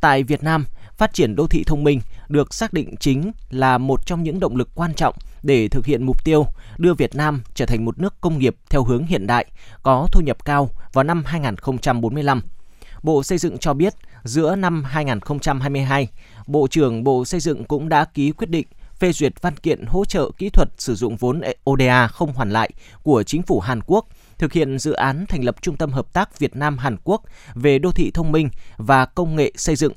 Tại 0.00 0.22
Việt 0.22 0.42
Nam, 0.42 0.64
phát 0.98 1.14
triển 1.14 1.36
đô 1.36 1.46
thị 1.46 1.64
thông 1.64 1.84
minh 1.84 2.00
được 2.28 2.54
xác 2.54 2.72
định 2.72 2.94
chính 3.00 3.32
là 3.50 3.78
một 3.78 4.06
trong 4.06 4.22
những 4.22 4.40
động 4.40 4.56
lực 4.56 4.68
quan 4.74 4.94
trọng 4.94 5.14
để 5.42 5.68
thực 5.68 5.86
hiện 5.86 6.06
mục 6.06 6.24
tiêu 6.24 6.46
đưa 6.78 6.94
Việt 6.94 7.14
Nam 7.14 7.42
trở 7.54 7.66
thành 7.66 7.84
một 7.84 7.98
nước 7.98 8.20
công 8.20 8.38
nghiệp 8.38 8.56
theo 8.70 8.84
hướng 8.84 9.06
hiện 9.06 9.26
đại, 9.26 9.46
có 9.82 10.08
thu 10.12 10.20
nhập 10.20 10.44
cao 10.44 10.70
vào 10.92 11.04
năm 11.04 11.22
2045. 11.26 12.42
Bộ 13.02 13.22
Xây 13.22 13.38
dựng 13.38 13.58
cho 13.58 13.74
biết, 13.74 13.94
giữa 14.24 14.56
năm 14.56 14.84
2022, 14.84 16.08
Bộ 16.46 16.66
trưởng 16.70 17.04
Bộ 17.04 17.24
Xây 17.24 17.40
dựng 17.40 17.64
cũng 17.64 17.88
đã 17.88 18.04
ký 18.04 18.32
quyết 18.32 18.50
định 18.50 18.66
phê 18.98 19.12
duyệt 19.12 19.42
văn 19.42 19.56
kiện 19.56 19.84
hỗ 19.86 20.04
trợ 20.04 20.30
kỹ 20.38 20.50
thuật 20.50 20.68
sử 20.78 20.94
dụng 20.94 21.16
vốn 21.16 21.40
e-, 21.40 21.54
ODA 21.70 22.08
không 22.08 22.32
hoàn 22.32 22.50
lại 22.50 22.70
của 23.02 23.22
chính 23.22 23.42
phủ 23.42 23.60
Hàn 23.60 23.80
Quốc 23.86 24.06
thực 24.38 24.52
hiện 24.52 24.78
dự 24.78 24.92
án 24.92 25.24
thành 25.28 25.44
lập 25.44 25.56
Trung 25.62 25.76
tâm 25.76 25.92
Hợp 25.92 26.12
tác 26.12 26.38
Việt 26.38 26.56
Nam 26.56 26.78
Hàn 26.78 26.96
Quốc 27.04 27.22
về 27.54 27.78
đô 27.78 27.92
thị 27.92 28.10
thông 28.10 28.32
minh 28.32 28.48
và 28.76 29.06
công 29.06 29.36
nghệ 29.36 29.52
xây 29.56 29.76
dựng 29.76 29.92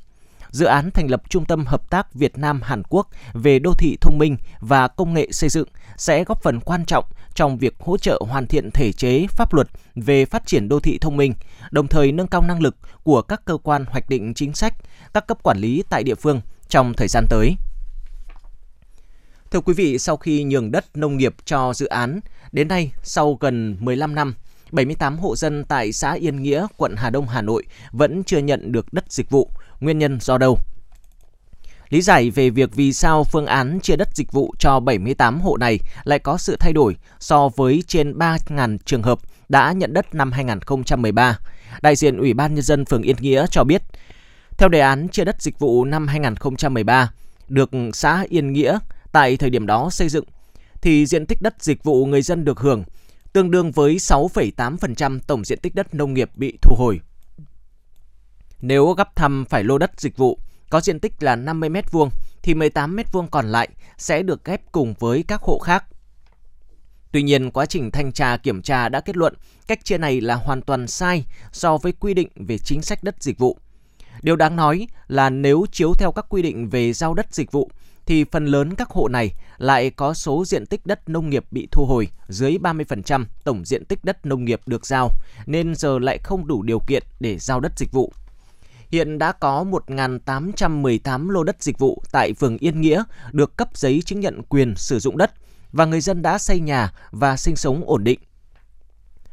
dự 0.52 0.66
án 0.66 0.90
thành 0.90 1.10
lập 1.10 1.22
Trung 1.28 1.44
tâm 1.44 1.66
Hợp 1.66 1.90
tác 1.90 2.14
Việt 2.14 2.38
Nam 2.38 2.60
Hàn 2.62 2.82
Quốc 2.88 3.08
về 3.32 3.58
đô 3.58 3.74
thị 3.78 3.96
thông 4.00 4.18
minh 4.18 4.36
và 4.60 4.88
công 4.88 5.14
nghệ 5.14 5.28
xây 5.32 5.50
dựng 5.50 5.68
sẽ 5.96 6.24
góp 6.24 6.42
phần 6.42 6.60
quan 6.60 6.84
trọng 6.84 7.04
trong 7.34 7.58
việc 7.58 7.74
hỗ 7.80 7.98
trợ 7.98 8.20
hoàn 8.28 8.46
thiện 8.46 8.70
thể 8.70 8.92
chế 8.92 9.26
pháp 9.26 9.54
luật 9.54 9.68
về 9.94 10.24
phát 10.24 10.46
triển 10.46 10.68
đô 10.68 10.80
thị 10.80 10.98
thông 10.98 11.16
minh, 11.16 11.34
đồng 11.70 11.88
thời 11.88 12.12
nâng 12.12 12.26
cao 12.26 12.42
năng 12.42 12.62
lực 12.62 12.76
của 13.02 13.22
các 13.22 13.44
cơ 13.44 13.56
quan 13.62 13.84
hoạch 13.88 14.08
định 14.08 14.34
chính 14.34 14.54
sách, 14.54 14.74
các 15.14 15.26
cấp 15.26 15.38
quản 15.42 15.58
lý 15.58 15.82
tại 15.90 16.02
địa 16.02 16.14
phương 16.14 16.40
trong 16.68 16.94
thời 16.94 17.08
gian 17.08 17.26
tới. 17.30 17.56
Thưa 19.50 19.60
quý 19.60 19.74
vị, 19.74 19.98
sau 19.98 20.16
khi 20.16 20.44
nhường 20.44 20.70
đất 20.70 20.96
nông 20.96 21.16
nghiệp 21.16 21.34
cho 21.44 21.74
dự 21.74 21.86
án, 21.86 22.20
đến 22.52 22.68
nay 22.68 22.92
sau 23.02 23.36
gần 23.40 23.76
15 23.80 24.14
năm, 24.14 24.34
78 24.72 25.18
hộ 25.18 25.36
dân 25.36 25.64
tại 25.64 25.92
xã 25.92 26.12
Yên 26.12 26.42
Nghĩa, 26.42 26.66
quận 26.76 26.94
Hà 26.96 27.10
Đông, 27.10 27.28
Hà 27.28 27.42
Nội 27.42 27.64
vẫn 27.90 28.24
chưa 28.24 28.38
nhận 28.38 28.72
được 28.72 28.92
đất 28.92 29.12
dịch 29.12 29.30
vụ. 29.30 29.50
Nguyên 29.82 29.98
nhân 29.98 30.18
do 30.20 30.38
đâu? 30.38 30.58
Lý 31.88 32.02
giải 32.02 32.30
về 32.30 32.50
việc 32.50 32.74
vì 32.74 32.92
sao 32.92 33.24
phương 33.24 33.46
án 33.46 33.80
chia 33.80 33.96
đất 33.96 34.08
dịch 34.14 34.32
vụ 34.32 34.54
cho 34.58 34.80
78 34.80 35.40
hộ 35.40 35.56
này 35.56 35.78
lại 36.04 36.18
có 36.18 36.38
sự 36.38 36.56
thay 36.60 36.72
đổi 36.72 36.96
so 37.20 37.48
với 37.48 37.82
trên 37.86 38.18
3.000 38.18 38.78
trường 38.84 39.02
hợp 39.02 39.18
đã 39.48 39.72
nhận 39.72 39.92
đất 39.92 40.14
năm 40.14 40.32
2013. 40.32 41.38
Đại 41.82 41.96
diện 41.96 42.18
Ủy 42.18 42.34
ban 42.34 42.54
Nhân 42.54 42.62
dân 42.64 42.84
phường 42.84 43.02
Yên 43.02 43.16
Nghĩa 43.20 43.46
cho 43.50 43.64
biết, 43.64 43.82
theo 44.58 44.68
đề 44.68 44.80
án 44.80 45.08
chia 45.08 45.24
đất 45.24 45.42
dịch 45.42 45.58
vụ 45.58 45.84
năm 45.84 46.08
2013, 46.08 47.12
được 47.48 47.70
xã 47.92 48.24
Yên 48.28 48.52
Nghĩa 48.52 48.78
tại 49.12 49.36
thời 49.36 49.50
điểm 49.50 49.66
đó 49.66 49.90
xây 49.90 50.08
dựng, 50.08 50.24
thì 50.82 51.06
diện 51.06 51.26
tích 51.26 51.42
đất 51.42 51.54
dịch 51.60 51.84
vụ 51.84 52.06
người 52.06 52.22
dân 52.22 52.44
được 52.44 52.60
hưởng 52.60 52.84
tương 53.32 53.50
đương 53.50 53.70
với 53.70 53.96
6,8% 53.96 55.18
tổng 55.26 55.44
diện 55.44 55.58
tích 55.58 55.74
đất 55.74 55.94
nông 55.94 56.14
nghiệp 56.14 56.30
bị 56.36 56.58
thu 56.62 56.76
hồi. 56.78 57.00
Nếu 58.62 58.92
gấp 58.92 59.16
thăm 59.16 59.44
phải 59.48 59.64
lô 59.64 59.78
đất 59.78 60.00
dịch 60.00 60.16
vụ 60.16 60.38
có 60.70 60.80
diện 60.80 61.00
tích 61.00 61.22
là 61.22 61.36
50 61.36 61.70
m2 61.70 62.08
thì 62.42 62.54
18 62.54 62.96
m2 62.96 63.26
còn 63.30 63.52
lại 63.52 63.68
sẽ 63.98 64.22
được 64.22 64.44
ghép 64.44 64.72
cùng 64.72 64.94
với 64.98 65.24
các 65.28 65.40
hộ 65.42 65.58
khác. 65.58 65.84
Tuy 67.12 67.22
nhiên, 67.22 67.50
quá 67.50 67.66
trình 67.66 67.90
thanh 67.90 68.12
tra 68.12 68.36
kiểm 68.36 68.62
tra 68.62 68.88
đã 68.88 69.00
kết 69.00 69.16
luận 69.16 69.34
cách 69.66 69.84
chia 69.84 69.98
này 69.98 70.20
là 70.20 70.34
hoàn 70.34 70.62
toàn 70.62 70.86
sai 70.86 71.24
so 71.52 71.76
với 71.76 71.92
quy 71.92 72.14
định 72.14 72.28
về 72.36 72.58
chính 72.58 72.82
sách 72.82 73.04
đất 73.04 73.22
dịch 73.22 73.38
vụ. 73.38 73.58
Điều 74.22 74.36
đáng 74.36 74.56
nói 74.56 74.86
là 75.08 75.30
nếu 75.30 75.66
chiếu 75.72 75.94
theo 75.94 76.12
các 76.12 76.26
quy 76.28 76.42
định 76.42 76.68
về 76.68 76.92
giao 76.92 77.14
đất 77.14 77.34
dịch 77.34 77.52
vụ 77.52 77.70
thì 78.06 78.24
phần 78.24 78.46
lớn 78.46 78.74
các 78.74 78.90
hộ 78.90 79.08
này 79.08 79.30
lại 79.58 79.90
có 79.90 80.14
số 80.14 80.44
diện 80.44 80.66
tích 80.66 80.86
đất 80.86 81.08
nông 81.08 81.30
nghiệp 81.30 81.44
bị 81.50 81.68
thu 81.70 81.86
hồi 81.86 82.08
dưới 82.28 82.58
30% 82.62 83.24
tổng 83.44 83.64
diện 83.64 83.84
tích 83.84 84.04
đất 84.04 84.26
nông 84.26 84.44
nghiệp 84.44 84.60
được 84.66 84.86
giao, 84.86 85.10
nên 85.46 85.74
giờ 85.74 85.98
lại 85.98 86.18
không 86.18 86.46
đủ 86.46 86.62
điều 86.62 86.78
kiện 86.78 87.02
để 87.20 87.38
giao 87.38 87.60
đất 87.60 87.72
dịch 87.78 87.92
vụ. 87.92 88.12
Hiện 88.92 89.18
đã 89.18 89.32
có 89.32 89.64
1.818 89.86 91.28
lô 91.30 91.44
đất 91.44 91.62
dịch 91.62 91.78
vụ 91.78 92.02
tại 92.12 92.32
phường 92.34 92.58
Yên 92.58 92.80
Nghĩa 92.80 93.02
được 93.32 93.56
cấp 93.56 93.68
giấy 93.74 94.02
chứng 94.06 94.20
nhận 94.20 94.42
quyền 94.42 94.74
sử 94.76 94.98
dụng 94.98 95.18
đất 95.18 95.32
và 95.72 95.84
người 95.84 96.00
dân 96.00 96.22
đã 96.22 96.38
xây 96.38 96.60
nhà 96.60 96.92
và 97.10 97.36
sinh 97.36 97.56
sống 97.56 97.82
ổn 97.86 98.04
định. 98.04 98.20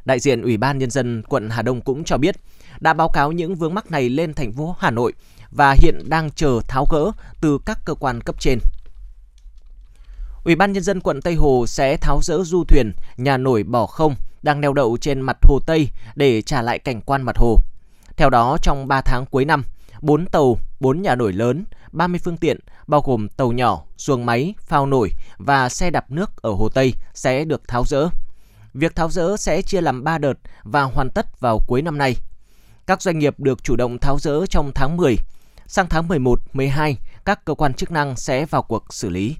Đại 0.04 0.20
diện 0.20 0.42
Ủy 0.42 0.56
ban 0.56 0.78
Nhân 0.78 0.90
dân 0.90 1.22
quận 1.28 1.50
Hà 1.50 1.62
Đông 1.62 1.80
cũng 1.80 2.04
cho 2.04 2.16
biết 2.16 2.36
đã 2.80 2.92
báo 2.92 3.08
cáo 3.08 3.32
những 3.32 3.54
vướng 3.54 3.74
mắc 3.74 3.90
này 3.90 4.08
lên 4.08 4.34
thành 4.34 4.52
phố 4.52 4.76
Hà 4.78 4.90
Nội 4.90 5.12
và 5.50 5.76
hiện 5.78 5.98
đang 6.08 6.30
chờ 6.30 6.60
tháo 6.68 6.86
gỡ 6.90 7.12
từ 7.40 7.58
các 7.66 7.78
cơ 7.84 7.94
quan 7.94 8.20
cấp 8.20 8.40
trên. 8.40 8.58
Ủy 10.44 10.56
ban 10.56 10.72
Nhân 10.72 10.82
dân 10.82 11.00
quận 11.00 11.22
Tây 11.22 11.34
Hồ 11.34 11.64
sẽ 11.66 11.96
tháo 11.96 12.20
rỡ 12.22 12.38
du 12.44 12.64
thuyền, 12.64 12.92
nhà 13.16 13.36
nổi 13.36 13.62
bỏ 13.62 13.86
không 13.86 14.14
đang 14.42 14.60
neo 14.60 14.72
đậu 14.72 14.96
trên 15.00 15.20
mặt 15.20 15.36
hồ 15.42 15.58
Tây 15.66 15.88
để 16.14 16.42
trả 16.42 16.62
lại 16.62 16.78
cảnh 16.78 17.00
quan 17.00 17.22
mặt 17.22 17.36
hồ. 17.38 17.58
Theo 18.20 18.30
đó, 18.30 18.56
trong 18.62 18.88
3 18.88 19.00
tháng 19.00 19.26
cuối 19.26 19.44
năm, 19.44 19.64
4 20.00 20.26
tàu, 20.26 20.58
4 20.80 21.02
nhà 21.02 21.14
nổi 21.14 21.32
lớn, 21.32 21.64
30 21.92 22.20
phương 22.24 22.36
tiện 22.36 22.58
bao 22.86 23.00
gồm 23.00 23.28
tàu 23.28 23.52
nhỏ, 23.52 23.82
xuồng 23.96 24.26
máy, 24.26 24.54
phao 24.60 24.86
nổi 24.86 25.12
và 25.38 25.68
xe 25.68 25.90
đạp 25.90 26.10
nước 26.10 26.42
ở 26.42 26.50
Hồ 26.50 26.68
Tây 26.68 26.94
sẽ 27.14 27.44
được 27.44 27.68
tháo 27.68 27.84
rỡ. 27.84 28.08
Việc 28.74 28.96
tháo 28.96 29.10
rỡ 29.10 29.36
sẽ 29.36 29.62
chia 29.62 29.80
làm 29.80 30.04
3 30.04 30.18
đợt 30.18 30.32
và 30.62 30.82
hoàn 30.82 31.10
tất 31.10 31.40
vào 31.40 31.60
cuối 31.66 31.82
năm 31.82 31.98
nay. 31.98 32.16
Các 32.86 33.02
doanh 33.02 33.18
nghiệp 33.18 33.34
được 33.38 33.64
chủ 33.64 33.76
động 33.76 33.98
tháo 33.98 34.18
rỡ 34.18 34.46
trong 34.46 34.72
tháng 34.74 34.96
10. 34.96 35.16
Sang 35.66 35.86
tháng 35.88 36.08
11, 36.08 36.40
12, 36.52 36.96
các 37.24 37.44
cơ 37.44 37.54
quan 37.54 37.74
chức 37.74 37.90
năng 37.90 38.16
sẽ 38.16 38.46
vào 38.46 38.62
cuộc 38.62 38.94
xử 38.94 39.08
lý. 39.08 39.36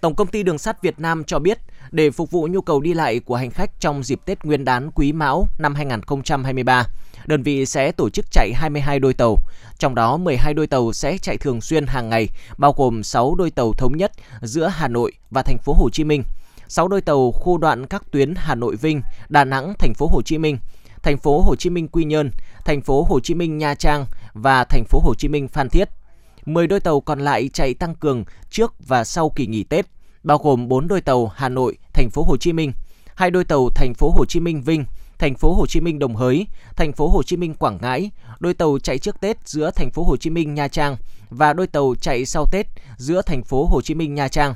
Tổng 0.00 0.14
công 0.14 0.28
ty 0.28 0.42
Đường 0.42 0.58
sắt 0.58 0.82
Việt 0.82 1.00
Nam 1.00 1.24
cho 1.24 1.38
biết, 1.38 1.58
để 1.90 2.10
phục 2.10 2.30
vụ 2.30 2.48
nhu 2.50 2.60
cầu 2.60 2.80
đi 2.80 2.94
lại 2.94 3.20
của 3.20 3.36
hành 3.36 3.50
khách 3.50 3.80
trong 3.80 4.02
dịp 4.02 4.20
Tết 4.24 4.44
Nguyên 4.44 4.64
đán 4.64 4.90
Quý 4.90 5.12
Mão 5.12 5.48
năm 5.58 5.74
2023, 5.74 6.86
đơn 7.26 7.42
vị 7.42 7.66
sẽ 7.66 7.92
tổ 7.92 8.10
chức 8.10 8.30
chạy 8.30 8.52
22 8.54 8.98
đôi 8.98 9.14
tàu. 9.14 9.38
Trong 9.78 9.94
đó 9.94 10.16
12 10.16 10.54
đôi 10.54 10.66
tàu 10.66 10.92
sẽ 10.92 11.18
chạy 11.18 11.36
thường 11.36 11.60
xuyên 11.60 11.86
hàng 11.86 12.08
ngày, 12.08 12.28
bao 12.58 12.74
gồm 12.76 13.02
6 13.02 13.34
đôi 13.34 13.50
tàu 13.50 13.72
thống 13.72 13.96
nhất 13.96 14.12
giữa 14.42 14.66
Hà 14.66 14.88
Nội 14.88 15.12
và 15.30 15.42
thành 15.42 15.58
phố 15.58 15.72
Hồ 15.72 15.90
Chí 15.90 16.04
Minh, 16.04 16.22
6 16.68 16.88
đôi 16.88 17.00
tàu 17.00 17.32
khu 17.32 17.58
đoạn 17.58 17.86
các 17.86 18.02
tuyến 18.10 18.34
Hà 18.36 18.54
Nội 18.54 18.76
Vinh, 18.76 19.02
Đà 19.28 19.44
Nẵng, 19.44 19.74
thành 19.78 19.94
phố 19.94 20.06
Hồ 20.06 20.22
Chí 20.22 20.38
Minh, 20.38 20.58
thành 21.02 21.18
phố 21.18 21.40
Hồ 21.40 21.56
Chí 21.56 21.70
Minh 21.70 21.88
Quy 21.88 22.04
Nhơn, 22.04 22.30
thành 22.64 22.80
phố 22.80 23.02
Hồ 23.02 23.20
Chí 23.20 23.34
Minh 23.34 23.58
Nha 23.58 23.74
Trang 23.74 24.06
và 24.32 24.64
thành 24.64 24.84
phố 24.84 25.00
Hồ 25.04 25.14
Chí 25.14 25.28
Minh 25.28 25.48
Phan 25.48 25.68
Thiết. 25.68 25.88
10 26.46 26.66
đôi 26.66 26.80
tàu 26.80 27.00
còn 27.00 27.20
lại 27.20 27.50
chạy 27.52 27.74
tăng 27.74 27.94
cường 27.94 28.24
trước 28.50 28.74
và 28.86 29.04
sau 29.04 29.30
kỳ 29.30 29.46
nghỉ 29.46 29.64
Tết, 29.64 29.86
bao 30.22 30.38
gồm 30.38 30.68
4 30.68 30.88
đôi 30.88 31.00
tàu 31.00 31.26
Hà 31.34 31.48
Nội, 31.48 31.76
thành 31.92 32.10
phố 32.10 32.22
Hồ 32.22 32.36
Chí 32.36 32.52
Minh, 32.52 32.72
hai 33.14 33.30
đôi 33.30 33.44
tàu 33.44 33.68
thành 33.74 33.94
phố 33.94 34.10
Hồ 34.10 34.24
Chí 34.24 34.40
Minh 34.40 34.62
Vinh, 34.62 34.84
thành 35.18 35.34
phố 35.34 35.54
Hồ 35.54 35.66
Chí 35.66 35.80
Minh 35.80 35.98
Đồng 35.98 36.16
Hới, 36.16 36.46
thành 36.76 36.92
phố 36.92 37.08
Hồ 37.08 37.22
Chí 37.22 37.36
Minh 37.36 37.54
Quảng 37.54 37.78
Ngãi, 37.82 38.10
đôi 38.40 38.54
tàu 38.54 38.78
chạy 38.82 38.98
trước 38.98 39.20
Tết 39.20 39.48
giữa 39.48 39.70
thành 39.70 39.90
phố 39.90 40.04
Hồ 40.04 40.16
Chí 40.16 40.30
Minh 40.30 40.54
Nha 40.54 40.68
Trang 40.68 40.96
và 41.30 41.52
đôi 41.52 41.66
tàu 41.66 41.94
chạy 42.00 42.24
sau 42.24 42.46
Tết 42.52 42.66
giữa 42.96 43.22
thành 43.22 43.42
phố 43.42 43.64
Hồ 43.64 43.82
Chí 43.82 43.94
Minh 43.94 44.14
Nha 44.14 44.28
Trang. 44.28 44.54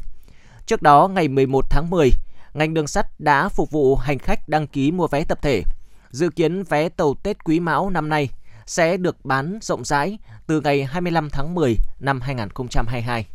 Trước 0.67 0.83
đó, 0.83 1.09
ngày 1.09 1.29
11 1.29 1.71
tháng 1.71 1.91
10, 1.91 2.11
ngành 2.55 2.75
đường 2.75 2.87
sắt 2.87 3.21
đã 3.21 3.49
phục 3.49 3.71
vụ 3.71 3.97
hành 3.97 4.19
khách 4.19 4.49
đăng 4.49 4.67
ký 4.67 4.91
mua 4.91 5.07
vé 5.07 5.25
tập 5.25 5.39
thể. 5.43 5.63
Dự 6.11 6.31
kiến 6.31 6.63
vé 6.63 6.89
tàu 6.89 7.15
Tết 7.15 7.45
Quý 7.45 7.61
Mão 7.61 7.91
năm 7.91 8.09
nay 8.09 8.29
sẽ 8.67 8.97
được 8.97 9.25
bán 9.25 9.59
rộng 9.63 9.85
rãi 9.85 10.19
từ 10.47 10.61
ngày 10.61 10.85
25 10.85 11.31
tháng 11.31 11.55
10 11.55 11.77
năm 12.01 12.21
2022. 12.21 13.27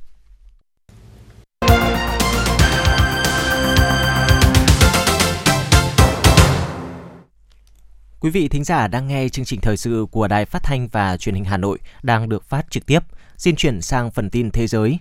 Quý 8.24 8.30
vị 8.30 8.48
thính 8.48 8.64
giả 8.64 8.88
đang 8.88 9.08
nghe 9.08 9.30
chương 9.30 9.46
trình 9.46 9.62
thời 9.62 9.78
sự 9.78 10.06
của 10.12 10.28
Đài 10.28 10.46
Phát 10.46 10.64
thanh 10.64 10.88
và 10.88 11.18
Truyền 11.18 11.36
hình 11.36 11.44
Hà 11.44 11.58
Nội 11.58 11.80
đang 12.04 12.30
được 12.30 12.44
phát 12.44 12.72
trực 12.72 12.86
tiếp. 12.86 13.00
Xin 13.38 13.56
chuyển 13.56 13.82
sang 13.82 14.12
phần 14.12 14.30
tin 14.30 14.52
thế 14.52 14.68
giới. 14.68 15.00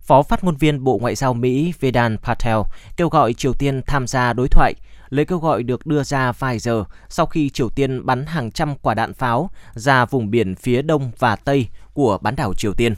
Phó 0.00 0.22
phát 0.22 0.44
ngôn 0.44 0.56
viên 0.56 0.84
Bộ 0.84 0.98
Ngoại 0.98 1.14
giao 1.14 1.34
Mỹ 1.34 1.72
Vedant 1.80 2.22
Patel 2.22 2.56
kêu 2.96 3.08
gọi 3.08 3.34
Triều 3.34 3.52
Tiên 3.52 3.82
tham 3.86 4.06
gia 4.06 4.32
đối 4.32 4.48
thoại. 4.48 4.74
Lời 5.08 5.24
kêu 5.24 5.38
gọi 5.38 5.62
được 5.62 5.86
đưa 5.86 6.02
ra 6.02 6.32
vài 6.32 6.58
giờ 6.58 6.84
sau 7.08 7.26
khi 7.26 7.50
Triều 7.50 7.68
Tiên 7.68 8.06
bắn 8.06 8.26
hàng 8.26 8.50
trăm 8.50 8.74
quả 8.82 8.94
đạn 8.94 9.14
pháo 9.14 9.50
ra 9.74 10.04
vùng 10.04 10.30
biển 10.30 10.54
phía 10.54 10.82
đông 10.82 11.10
và 11.18 11.36
tây 11.36 11.68
của 11.92 12.18
bán 12.18 12.36
đảo 12.36 12.54
Triều 12.54 12.72
Tiên. 12.72 12.94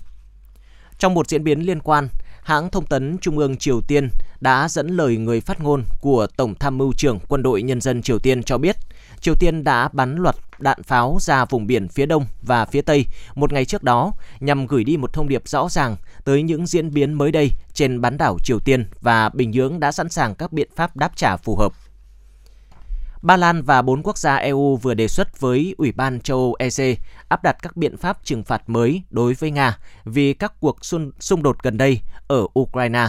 Trong 0.98 1.14
một 1.14 1.28
diễn 1.28 1.44
biến 1.44 1.60
liên 1.60 1.80
quan, 1.80 2.08
hãng 2.42 2.70
thông 2.70 2.86
tấn 2.86 3.18
Trung 3.18 3.38
ương 3.38 3.56
Triều 3.56 3.80
Tiên 3.80 4.08
đã 4.40 4.68
dẫn 4.68 4.88
lời 4.88 5.16
người 5.16 5.40
phát 5.40 5.60
ngôn 5.60 5.84
của 6.00 6.26
Tổng 6.36 6.54
tham 6.54 6.78
mưu 6.78 6.92
trưởng 6.92 7.18
Quân 7.28 7.42
đội 7.42 7.62
Nhân 7.62 7.80
dân 7.80 8.02
Triều 8.02 8.18
Tiên 8.18 8.42
cho 8.42 8.58
biết 8.58 8.76
Triều 9.20 9.34
Tiên 9.34 9.64
đã 9.64 9.88
bắn 9.92 10.16
loạt 10.16 10.36
đạn 10.58 10.82
pháo 10.82 11.18
ra 11.20 11.44
vùng 11.44 11.66
biển 11.66 11.88
phía 11.88 12.06
đông 12.06 12.26
và 12.42 12.64
phía 12.64 12.82
tây 12.82 13.06
một 13.34 13.52
ngày 13.52 13.64
trước 13.64 13.82
đó 13.82 14.12
nhằm 14.40 14.66
gửi 14.66 14.84
đi 14.84 14.96
một 14.96 15.12
thông 15.12 15.28
điệp 15.28 15.48
rõ 15.48 15.68
ràng 15.68 15.96
tới 16.24 16.42
những 16.42 16.66
diễn 16.66 16.94
biến 16.94 17.12
mới 17.12 17.32
đây 17.32 17.50
trên 17.74 18.00
bán 18.00 18.16
đảo 18.16 18.38
Triều 18.44 18.58
Tiên 18.58 18.86
và 19.00 19.28
Bình 19.28 19.50
Nhưỡng 19.50 19.80
đã 19.80 19.92
sẵn 19.92 20.08
sàng 20.08 20.34
các 20.34 20.52
biện 20.52 20.68
pháp 20.76 20.96
đáp 20.96 21.16
trả 21.16 21.36
phù 21.36 21.56
hợp. 21.56 21.72
Ba 23.22 23.36
Lan 23.36 23.62
và 23.62 23.82
bốn 23.82 24.02
quốc 24.02 24.18
gia 24.18 24.36
EU 24.36 24.76
vừa 24.76 24.94
đề 24.94 25.08
xuất 25.08 25.40
với 25.40 25.74
Ủy 25.78 25.92
ban 25.92 26.20
châu 26.20 26.38
Âu 26.38 26.56
EC 26.58 26.98
áp 27.28 27.42
đặt 27.42 27.56
các 27.62 27.76
biện 27.76 27.96
pháp 27.96 28.18
trừng 28.24 28.44
phạt 28.44 28.62
mới 28.66 29.02
đối 29.10 29.34
với 29.34 29.50
Nga 29.50 29.78
vì 30.04 30.34
các 30.34 30.52
cuộc 30.60 30.76
xung 31.20 31.42
đột 31.42 31.62
gần 31.62 31.78
đây 31.78 32.00
ở 32.28 32.46
Ukraine. 32.58 33.08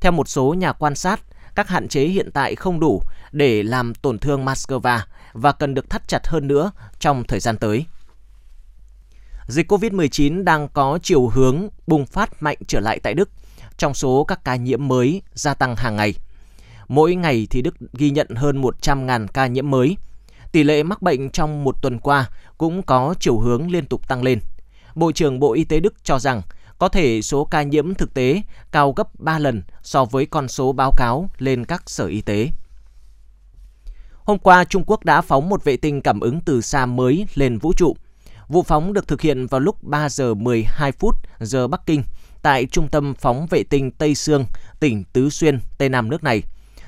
Theo 0.00 0.12
một 0.12 0.28
số 0.28 0.54
nhà 0.54 0.72
quan 0.72 0.94
sát, 0.94 1.20
các 1.54 1.68
hạn 1.68 1.88
chế 1.88 2.04
hiện 2.04 2.30
tại 2.32 2.54
không 2.54 2.80
đủ 2.80 3.02
để 3.32 3.62
làm 3.62 3.94
tổn 3.94 4.18
thương 4.18 4.44
Moscow 4.44 5.00
và 5.36 5.52
cần 5.52 5.74
được 5.74 5.90
thắt 5.90 6.08
chặt 6.08 6.26
hơn 6.26 6.48
nữa 6.48 6.70
trong 6.98 7.24
thời 7.24 7.40
gian 7.40 7.56
tới. 7.56 7.86
Dịch 9.48 9.72
COVID-19 9.72 10.44
đang 10.44 10.68
có 10.68 10.98
chiều 11.02 11.28
hướng 11.28 11.68
bùng 11.86 12.06
phát 12.06 12.42
mạnh 12.42 12.56
trở 12.66 12.80
lại 12.80 13.00
tại 13.02 13.14
Đức, 13.14 13.30
trong 13.76 13.94
số 13.94 14.24
các 14.24 14.44
ca 14.44 14.56
nhiễm 14.56 14.88
mới 14.88 15.22
gia 15.34 15.54
tăng 15.54 15.76
hàng 15.76 15.96
ngày. 15.96 16.14
Mỗi 16.88 17.14
ngày 17.14 17.46
thì 17.50 17.62
Đức 17.62 17.74
ghi 17.92 18.10
nhận 18.10 18.28
hơn 18.36 18.62
100.000 18.62 19.26
ca 19.26 19.46
nhiễm 19.46 19.70
mới. 19.70 19.96
Tỷ 20.52 20.62
lệ 20.62 20.82
mắc 20.82 21.02
bệnh 21.02 21.30
trong 21.30 21.64
một 21.64 21.82
tuần 21.82 21.98
qua 21.98 22.30
cũng 22.58 22.82
có 22.82 23.14
chiều 23.20 23.38
hướng 23.38 23.70
liên 23.70 23.86
tục 23.86 24.08
tăng 24.08 24.22
lên. 24.22 24.40
Bộ 24.94 25.12
trưởng 25.12 25.40
Bộ 25.40 25.52
Y 25.52 25.64
tế 25.64 25.80
Đức 25.80 25.94
cho 26.04 26.18
rằng 26.18 26.42
có 26.78 26.88
thể 26.88 27.22
số 27.22 27.44
ca 27.44 27.62
nhiễm 27.62 27.94
thực 27.94 28.14
tế 28.14 28.42
cao 28.72 28.92
gấp 28.92 29.20
3 29.20 29.38
lần 29.38 29.62
so 29.82 30.04
với 30.04 30.26
con 30.26 30.48
số 30.48 30.72
báo 30.72 30.92
cáo 30.96 31.30
lên 31.38 31.64
các 31.64 31.82
sở 31.90 32.06
y 32.06 32.20
tế. 32.20 32.48
Hôm 34.26 34.38
qua, 34.38 34.64
Trung 34.64 34.84
Quốc 34.86 35.04
đã 35.04 35.20
phóng 35.20 35.48
một 35.48 35.64
vệ 35.64 35.76
tinh 35.76 36.00
cảm 36.00 36.20
ứng 36.20 36.40
từ 36.40 36.60
xa 36.60 36.86
mới 36.86 37.26
lên 37.34 37.58
vũ 37.58 37.72
trụ. 37.76 37.96
Vụ 38.48 38.62
phóng 38.62 38.92
được 38.92 39.08
thực 39.08 39.20
hiện 39.20 39.46
vào 39.46 39.60
lúc 39.60 39.82
3 39.82 40.08
giờ 40.08 40.34
12 40.34 40.92
phút 40.92 41.14
giờ 41.40 41.68
Bắc 41.68 41.86
Kinh 41.86 42.02
tại 42.42 42.66
trung 42.66 42.88
tâm 42.88 43.14
phóng 43.14 43.46
vệ 43.50 43.62
tinh 43.62 43.90
Tây 43.90 44.14
Sương, 44.14 44.44
tỉnh 44.80 45.04
Tứ 45.12 45.30
Xuyên, 45.30 45.58
Tây 45.78 45.88
Nam 45.88 46.10
nước 46.10 46.24
này. 46.24 46.42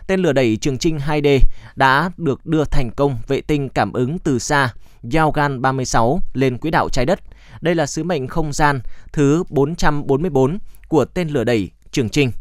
Tên 0.07 0.21
lửa 0.21 0.33
đẩy 0.33 0.57
Trường 0.57 0.79
Trinh 0.79 0.99
2D 0.99 1.41
đã 1.77 2.11
được 2.17 2.47
đưa 2.47 2.65
thành 2.65 2.91
công 2.91 3.19
vệ 3.27 3.41
tinh 3.41 3.69
cảm 3.69 3.93
ứng 3.93 4.19
từ 4.19 4.39
xa 4.39 4.73
Yaogan 5.15 5.63
36 5.63 6.21
lên 6.33 6.59
quỹ 6.59 6.71
đạo 6.71 6.89
trái 6.89 7.07
đất. 7.07 7.21
Đây 7.61 7.75
là 7.75 7.87
sứ 7.87 8.05
mệnh 8.05 8.27
không 8.27 8.53
gian 8.53 8.81
thứ 9.13 9.45
444 9.49 10.59
của 10.89 11.05
tên 11.05 11.29
lửa 11.29 11.45
đẩy 11.45 11.71
Trường 11.91 12.09
Trinh. 12.09 12.33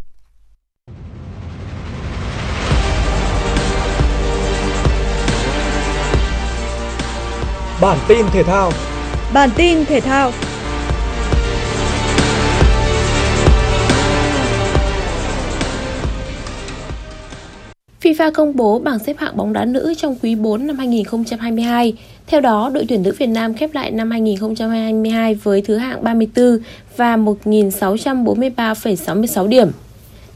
Bản 7.81 7.97
tin 8.07 8.25
thể 8.33 8.43
thao. 8.43 8.71
Bản 9.33 9.49
tin 9.55 9.85
thể 9.85 10.01
thao. 10.01 10.31
FIFA 18.01 18.31
công 18.31 18.55
bố 18.55 18.79
bảng 18.79 18.99
xếp 18.99 19.17
hạng 19.17 19.37
bóng 19.37 19.53
đá 19.53 19.65
nữ 19.65 19.93
trong 19.97 20.15
quý 20.21 20.35
4 20.35 20.67
năm 20.67 20.77
2022. 20.77 21.93
Theo 22.27 22.41
đó, 22.41 22.69
đội 22.73 22.85
tuyển 22.89 23.03
nữ 23.03 23.13
Việt 23.17 23.27
Nam 23.27 23.53
khép 23.53 23.73
lại 23.73 23.91
năm 23.91 24.11
2022 24.11 25.35
với 25.35 25.61
thứ 25.61 25.77
hạng 25.77 26.03
34 26.03 26.59
và 26.97 27.17
1.643,66 27.17 29.47
điểm. 29.47 29.71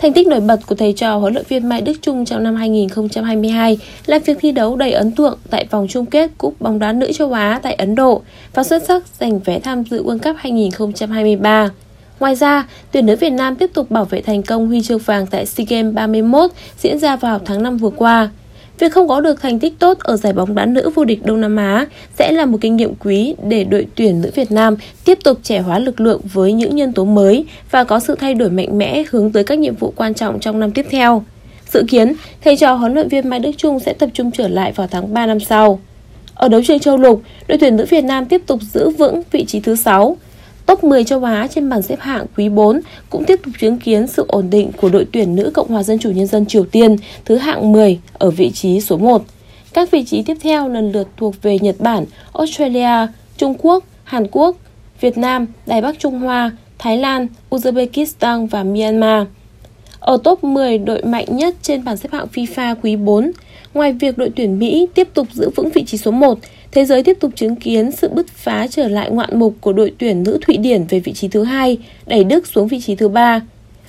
Thành 0.02 0.14
tích 0.14 0.28
nổi 0.28 0.40
bật 0.40 0.60
của 0.68 0.76
thầy 0.76 0.94
trò 0.94 1.18
huấn 1.18 1.34
luyện 1.34 1.46
viên 1.50 1.70
Mai 1.70 1.82
Đức 1.82 1.94
Trung 2.02 2.26
trong 2.26 2.44
năm 2.44 2.56
2022 2.56 3.78
là 4.06 4.20
việc 4.20 4.38
thi 4.42 4.52
đấu 4.52 4.76
đầy 4.76 4.92
ấn 4.92 5.12
tượng 5.12 5.38
tại 5.50 5.66
vòng 5.70 5.88
chung 5.90 6.06
kết 6.06 6.32
Cúp 6.38 6.62
bóng 6.62 6.80
đá 6.80 6.94
nữ 6.94 7.12
châu 7.14 7.34
Á 7.34 7.60
tại 7.64 7.74
Ấn 7.74 7.96
Độ 7.96 8.22
và 8.54 8.64
xuất 8.64 8.84
sắc 8.84 9.04
giành 9.20 9.40
vé 9.40 9.60
tham 9.60 9.84
dự 9.84 10.04
World 10.04 10.20
Cup 10.20 10.36
2023. 10.40 11.70
Ngoài 12.20 12.36
ra, 12.36 12.68
tuyển 12.92 13.06
nữ 13.06 13.16
Việt 13.16 13.30
Nam 13.30 13.56
tiếp 13.56 13.72
tục 13.74 13.92
bảo 13.92 14.06
vệ 14.06 14.22
thành 14.22 14.44
công 14.44 14.68
huy 14.68 14.82
chương 14.82 15.00
vàng 15.00 15.28
tại 15.28 15.46
SEA 15.46 15.66
Games 15.70 15.94
31 15.94 16.52
diễn 16.78 17.00
ra 17.00 17.16
vào 17.16 17.40
tháng 17.46 17.64
5 17.64 17.78
vừa 17.78 17.90
qua. 17.90 18.30
Việc 18.82 18.92
không 18.92 19.08
có 19.08 19.22
được 19.22 19.42
thành 19.42 19.60
tích 19.60 19.74
tốt 19.80 20.00
ở 20.00 20.18
giải 20.18 20.34
bóng 20.34 20.56
đá 20.56 20.66
nữ 20.66 20.90
vô 20.96 21.06
địch 21.06 21.26
Đông 21.26 21.42
Nam 21.42 21.56
Á 21.56 21.86
sẽ 22.20 22.32
là 22.32 22.46
một 22.46 22.58
kinh 22.62 22.76
nghiệm 22.76 22.94
quý 22.96 23.36
để 23.48 23.64
đội 23.64 23.88
tuyển 23.96 24.22
nữ 24.22 24.32
Việt 24.36 24.52
Nam 24.52 24.76
tiếp 25.06 25.20
tục 25.24 25.40
trẻ 25.44 25.60
hóa 25.60 25.80
lực 25.80 26.02
lượng 26.02 26.22
với 26.34 26.54
những 26.54 26.76
nhân 26.76 26.94
tố 26.94 27.06
mới 27.06 27.46
và 27.72 27.84
có 27.84 28.00
sự 28.00 28.16
thay 28.16 28.34
đổi 28.34 28.50
mạnh 28.50 28.78
mẽ 28.78 29.04
hướng 29.10 29.32
tới 29.32 29.44
các 29.44 29.60
nhiệm 29.60 29.76
vụ 29.76 29.94
quan 29.96 30.14
trọng 30.14 30.40
trong 30.40 30.60
năm 30.60 30.72
tiếp 30.72 30.86
theo. 30.90 31.24
Dự 31.72 31.84
kiến, 31.90 32.14
thầy 32.44 32.58
trò 32.58 32.74
huấn 32.74 32.94
luyện 32.94 33.08
viên 33.08 33.30
Mai 33.30 33.40
Đức 33.40 33.52
Trung 33.58 33.80
sẽ 33.80 33.94
tập 33.94 34.10
trung 34.14 34.32
trở 34.32 34.48
lại 34.48 34.72
vào 34.72 34.88
tháng 34.88 35.14
3 35.14 35.26
năm 35.26 35.40
sau. 35.40 35.80
Ở 36.36 36.48
đấu 36.48 36.62
trường 36.68 36.80
châu 36.80 36.98
lục, 36.98 37.22
đội 37.48 37.58
tuyển 37.58 37.76
nữ 37.76 37.86
Việt 37.90 38.04
Nam 38.04 38.26
tiếp 38.26 38.42
tục 38.48 38.60
giữ 38.62 38.90
vững 38.90 39.22
vị 39.32 39.46
trí 39.46 39.60
thứ 39.60 39.76
6. 39.76 40.18
Top 40.72 40.84
10 40.84 41.04
châu 41.04 41.24
Á 41.24 41.48
trên 41.48 41.70
bảng 41.70 41.82
xếp 41.82 42.00
hạng 42.00 42.26
quý 42.38 42.50
4 42.50 42.80
cũng 43.10 43.26
tiếp 43.26 43.40
tục 43.44 43.54
chứng 43.60 43.80
kiến 43.80 44.08
sự 44.08 44.26
ổn 44.28 44.50
định 44.50 44.72
của 44.78 44.90
đội 44.90 45.06
tuyển 45.12 45.36
nữ 45.36 45.52
Cộng 45.54 45.68
hòa 45.68 45.84
Dân 45.84 46.00
chủ 46.00 46.12
Nhân 46.12 46.28
dân 46.28 46.46
Triều 46.46 46.66
Tiên 46.66 46.96
thứ 47.26 47.38
hạng 47.38 47.72
10 47.72 48.00
ở 48.14 48.32
vị 48.32 48.52
trí 48.52 48.82
số 48.82 48.98
1. 48.98 49.24
Các 49.74 49.92
vị 49.92 50.04
trí 50.04 50.24
tiếp 50.24 50.38
theo 50.42 50.70
lần 50.70 50.92
lượt 50.92 51.08
thuộc 51.18 51.42
về 51.42 51.60
Nhật 51.60 51.76
Bản, 51.80 52.06
Australia, 52.34 53.08
Trung 53.38 53.54
Quốc, 53.62 53.84
Hàn 54.04 54.28
Quốc, 54.32 54.58
Việt 55.02 55.18
Nam, 55.18 55.48
Đài 55.66 55.82
Bắc 55.82 56.00
Trung 56.00 56.20
Hoa, 56.20 56.52
Thái 56.80 56.98
Lan, 56.98 57.28
Uzbekistan 57.50 58.48
và 58.48 58.64
Myanmar. 58.64 59.28
Ở 60.00 60.18
top 60.24 60.44
10 60.44 60.78
đội 60.78 61.04
mạnh 61.04 61.26
nhất 61.30 61.56
trên 61.62 61.84
bảng 61.84 61.98
xếp 61.98 62.10
hạng 62.12 62.28
FIFA 62.34 62.76
quý 62.84 62.96
4, 62.96 63.32
ngoài 63.74 63.94
việc 63.94 64.18
đội 64.18 64.32
tuyển 64.36 64.60
Mỹ 64.60 64.88
tiếp 64.94 65.08
tục 65.14 65.28
giữ 65.34 65.50
vững 65.56 65.70
vị 65.70 65.84
trí 65.84 65.98
số 65.98 66.12
1, 66.12 66.40
thế 66.72 66.86
giới 66.86 67.04
tiếp 67.04 67.18
tục 67.20 67.32
chứng 67.36 67.56
kiến 67.56 67.92
sự 67.92 68.10
bứt 68.10 68.28
phá 68.28 68.68
trở 68.68 68.88
lại 68.88 69.12
ngoạn 69.12 69.40
mục 69.40 69.56
của 69.62 69.74
đội 69.74 69.94
tuyển 69.98 70.24
nữ 70.24 70.40
Thụy 70.42 70.58
Điển 70.58 70.84
về 70.90 71.00
vị 71.00 71.14
trí 71.14 71.28
thứ 71.28 71.44
hai, 71.44 71.78
đẩy 72.06 72.24
Đức 72.24 72.48
xuống 72.48 72.68
vị 72.68 72.82
trí 72.82 72.96
thứ 72.96 73.10
ba. 73.10 73.42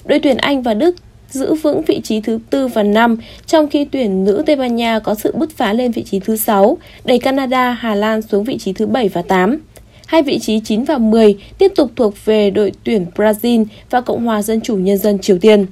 Đội 0.05 0.19
tuyển 0.19 0.37
Anh 0.37 0.63
và 0.63 0.75
Đức 0.75 0.97
giữ 1.31 1.55
vững 1.55 1.83
vị 1.83 2.01
trí 2.05 2.21
thứ 2.21 2.39
tư 2.51 2.67
và 2.67 2.83
năm, 2.83 3.17
trong 3.47 3.69
khi 3.69 3.85
tuyển 3.85 4.25
nữ 4.25 4.43
Tây 4.47 4.57
Ban 4.57 4.77
Nha 4.77 4.99
có 4.99 5.15
sự 5.15 5.33
bứt 5.33 5.51
phá 5.57 5.73
lên 5.73 5.93
vị 5.93 6.03
trí 6.03 6.21
thứ 6.21 6.37
sáu 6.37 6.79
đẩy 7.05 7.19
Canada, 7.19 7.73
Hà 7.73 7.95
Lan 7.95 8.23
xuống 8.23 8.45
vị 8.45 8.59
trí 8.59 8.73
thứ 8.73 8.87
bảy 8.87 9.09
và 9.09 9.23
8. 9.23 9.59
Hai 10.07 10.23
vị 10.23 10.39
trí 10.39 10.61
9 10.61 10.85
và 10.85 10.99
10 10.99 11.39
tiếp 11.59 11.73
tục 11.77 11.91
thuộc 11.97 12.15
về 12.25 12.51
đội 12.51 12.73
tuyển 12.85 13.07
Brazil 13.15 13.65
và 13.91 14.01
Cộng 14.01 14.25
hòa 14.25 14.43
Dân 14.43 14.61
chủ 14.61 14.77
Nhân 14.77 14.99
dân 14.99 15.19
Triều 15.19 15.39
Tiên. 15.39 15.67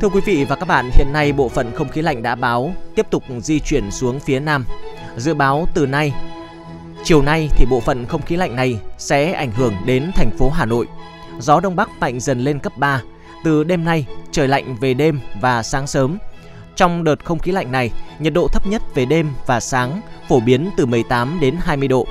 Thưa 0.00 0.08
quý 0.08 0.20
vị 0.26 0.44
và 0.48 0.56
các 0.56 0.68
bạn, 0.68 0.90
hiện 0.92 1.06
nay 1.12 1.32
bộ 1.32 1.48
phận 1.48 1.66
không 1.74 1.88
khí 1.88 2.02
lạnh 2.02 2.22
đã 2.22 2.34
báo 2.34 2.74
tiếp 2.94 3.06
tục 3.10 3.22
di 3.42 3.60
chuyển 3.60 3.90
xuống 3.90 4.20
phía 4.20 4.40
Nam. 4.40 4.64
Dự 5.16 5.34
báo 5.34 5.68
từ 5.74 5.86
nay, 5.86 6.12
chiều 7.04 7.22
nay 7.22 7.48
thì 7.56 7.66
bộ 7.70 7.80
phận 7.80 8.06
không 8.06 8.22
khí 8.22 8.36
lạnh 8.36 8.56
này 8.56 8.80
sẽ 8.98 9.32
ảnh 9.32 9.50
hưởng 9.50 9.74
đến 9.84 10.10
thành 10.14 10.30
phố 10.38 10.50
Hà 10.50 10.64
Nội. 10.64 10.86
Gió 11.38 11.60
Đông 11.60 11.76
Bắc 11.76 11.90
mạnh 12.00 12.20
dần 12.20 12.40
lên 12.40 12.58
cấp 12.58 12.72
3. 12.76 13.02
Từ 13.44 13.64
đêm 13.64 13.84
nay, 13.84 14.06
trời 14.30 14.48
lạnh 14.48 14.76
về 14.80 14.94
đêm 14.94 15.20
và 15.40 15.62
sáng 15.62 15.86
sớm. 15.86 16.18
Trong 16.76 17.04
đợt 17.04 17.24
không 17.24 17.38
khí 17.38 17.52
lạnh 17.52 17.72
này, 17.72 17.90
nhiệt 18.18 18.32
độ 18.32 18.48
thấp 18.48 18.66
nhất 18.66 18.82
về 18.94 19.04
đêm 19.04 19.32
và 19.46 19.60
sáng 19.60 20.00
phổ 20.28 20.40
biến 20.40 20.70
từ 20.76 20.86
18 20.86 21.40
đến 21.40 21.56
20 21.60 21.88
độ. 21.88 22.06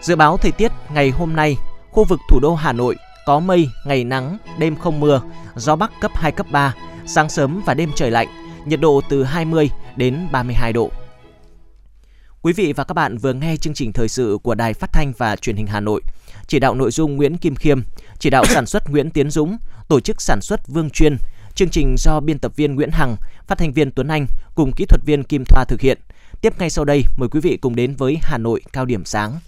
Dự 0.00 0.16
báo 0.16 0.36
thời 0.36 0.52
tiết 0.52 0.72
ngày 0.94 1.10
hôm 1.10 1.36
nay, 1.36 1.56
khu 1.90 2.04
vực 2.04 2.20
thủ 2.28 2.40
đô 2.40 2.54
Hà 2.54 2.72
Nội 2.72 2.96
có 3.26 3.40
mây, 3.40 3.68
ngày 3.84 4.04
nắng, 4.04 4.38
đêm 4.58 4.76
không 4.76 5.00
mưa, 5.00 5.22
gió 5.56 5.76
bắc 5.76 5.90
cấp 6.00 6.10
2 6.14 6.32
cấp 6.32 6.46
3, 6.50 6.74
sáng 7.06 7.28
sớm 7.28 7.62
và 7.66 7.74
đêm 7.74 7.90
trời 7.94 8.10
lạnh, 8.10 8.28
nhiệt 8.64 8.80
độ 8.80 9.00
từ 9.08 9.24
20 9.24 9.70
đến 9.96 10.28
32 10.32 10.72
độ. 10.72 10.90
Quý 12.42 12.52
vị 12.52 12.72
và 12.72 12.84
các 12.84 12.94
bạn 12.94 13.18
vừa 13.18 13.32
nghe 13.32 13.56
chương 13.56 13.74
trình 13.74 13.92
thời 13.92 14.08
sự 14.08 14.38
của 14.42 14.54
Đài 14.54 14.74
Phát 14.74 14.92
thanh 14.92 15.12
và 15.18 15.36
Truyền 15.36 15.56
hình 15.56 15.66
Hà 15.66 15.80
Nội. 15.80 16.02
Chỉ 16.46 16.58
đạo 16.58 16.74
nội 16.74 16.90
dung 16.90 17.16
Nguyễn 17.16 17.36
Kim 17.36 17.54
Khiêm, 17.54 17.80
chỉ 18.18 18.30
đạo 18.30 18.44
sản 18.44 18.66
xuất 18.66 18.90
Nguyễn 18.90 19.10
Tiến 19.10 19.30
Dũng, 19.30 19.56
tổ 19.88 20.00
chức 20.00 20.22
sản 20.22 20.40
xuất 20.40 20.68
Vương 20.68 20.90
Chuyên. 20.90 21.16
Chương 21.54 21.68
trình 21.68 21.94
do 21.98 22.20
biên 22.20 22.38
tập 22.38 22.52
viên 22.56 22.74
Nguyễn 22.74 22.90
Hằng, 22.90 23.16
phát 23.46 23.58
thanh 23.58 23.72
viên 23.72 23.90
Tuấn 23.90 24.08
Anh 24.08 24.26
cùng 24.54 24.72
kỹ 24.76 24.84
thuật 24.84 25.00
viên 25.06 25.24
Kim 25.24 25.44
Thoa 25.44 25.64
thực 25.68 25.80
hiện. 25.80 25.98
Tiếp 26.40 26.52
ngay 26.58 26.70
sau 26.70 26.84
đây, 26.84 27.04
mời 27.16 27.28
quý 27.28 27.40
vị 27.40 27.56
cùng 27.56 27.76
đến 27.76 27.94
với 27.94 28.18
Hà 28.22 28.38
Nội 28.38 28.62
cao 28.72 28.84
điểm 28.84 29.04
sáng. 29.04 29.40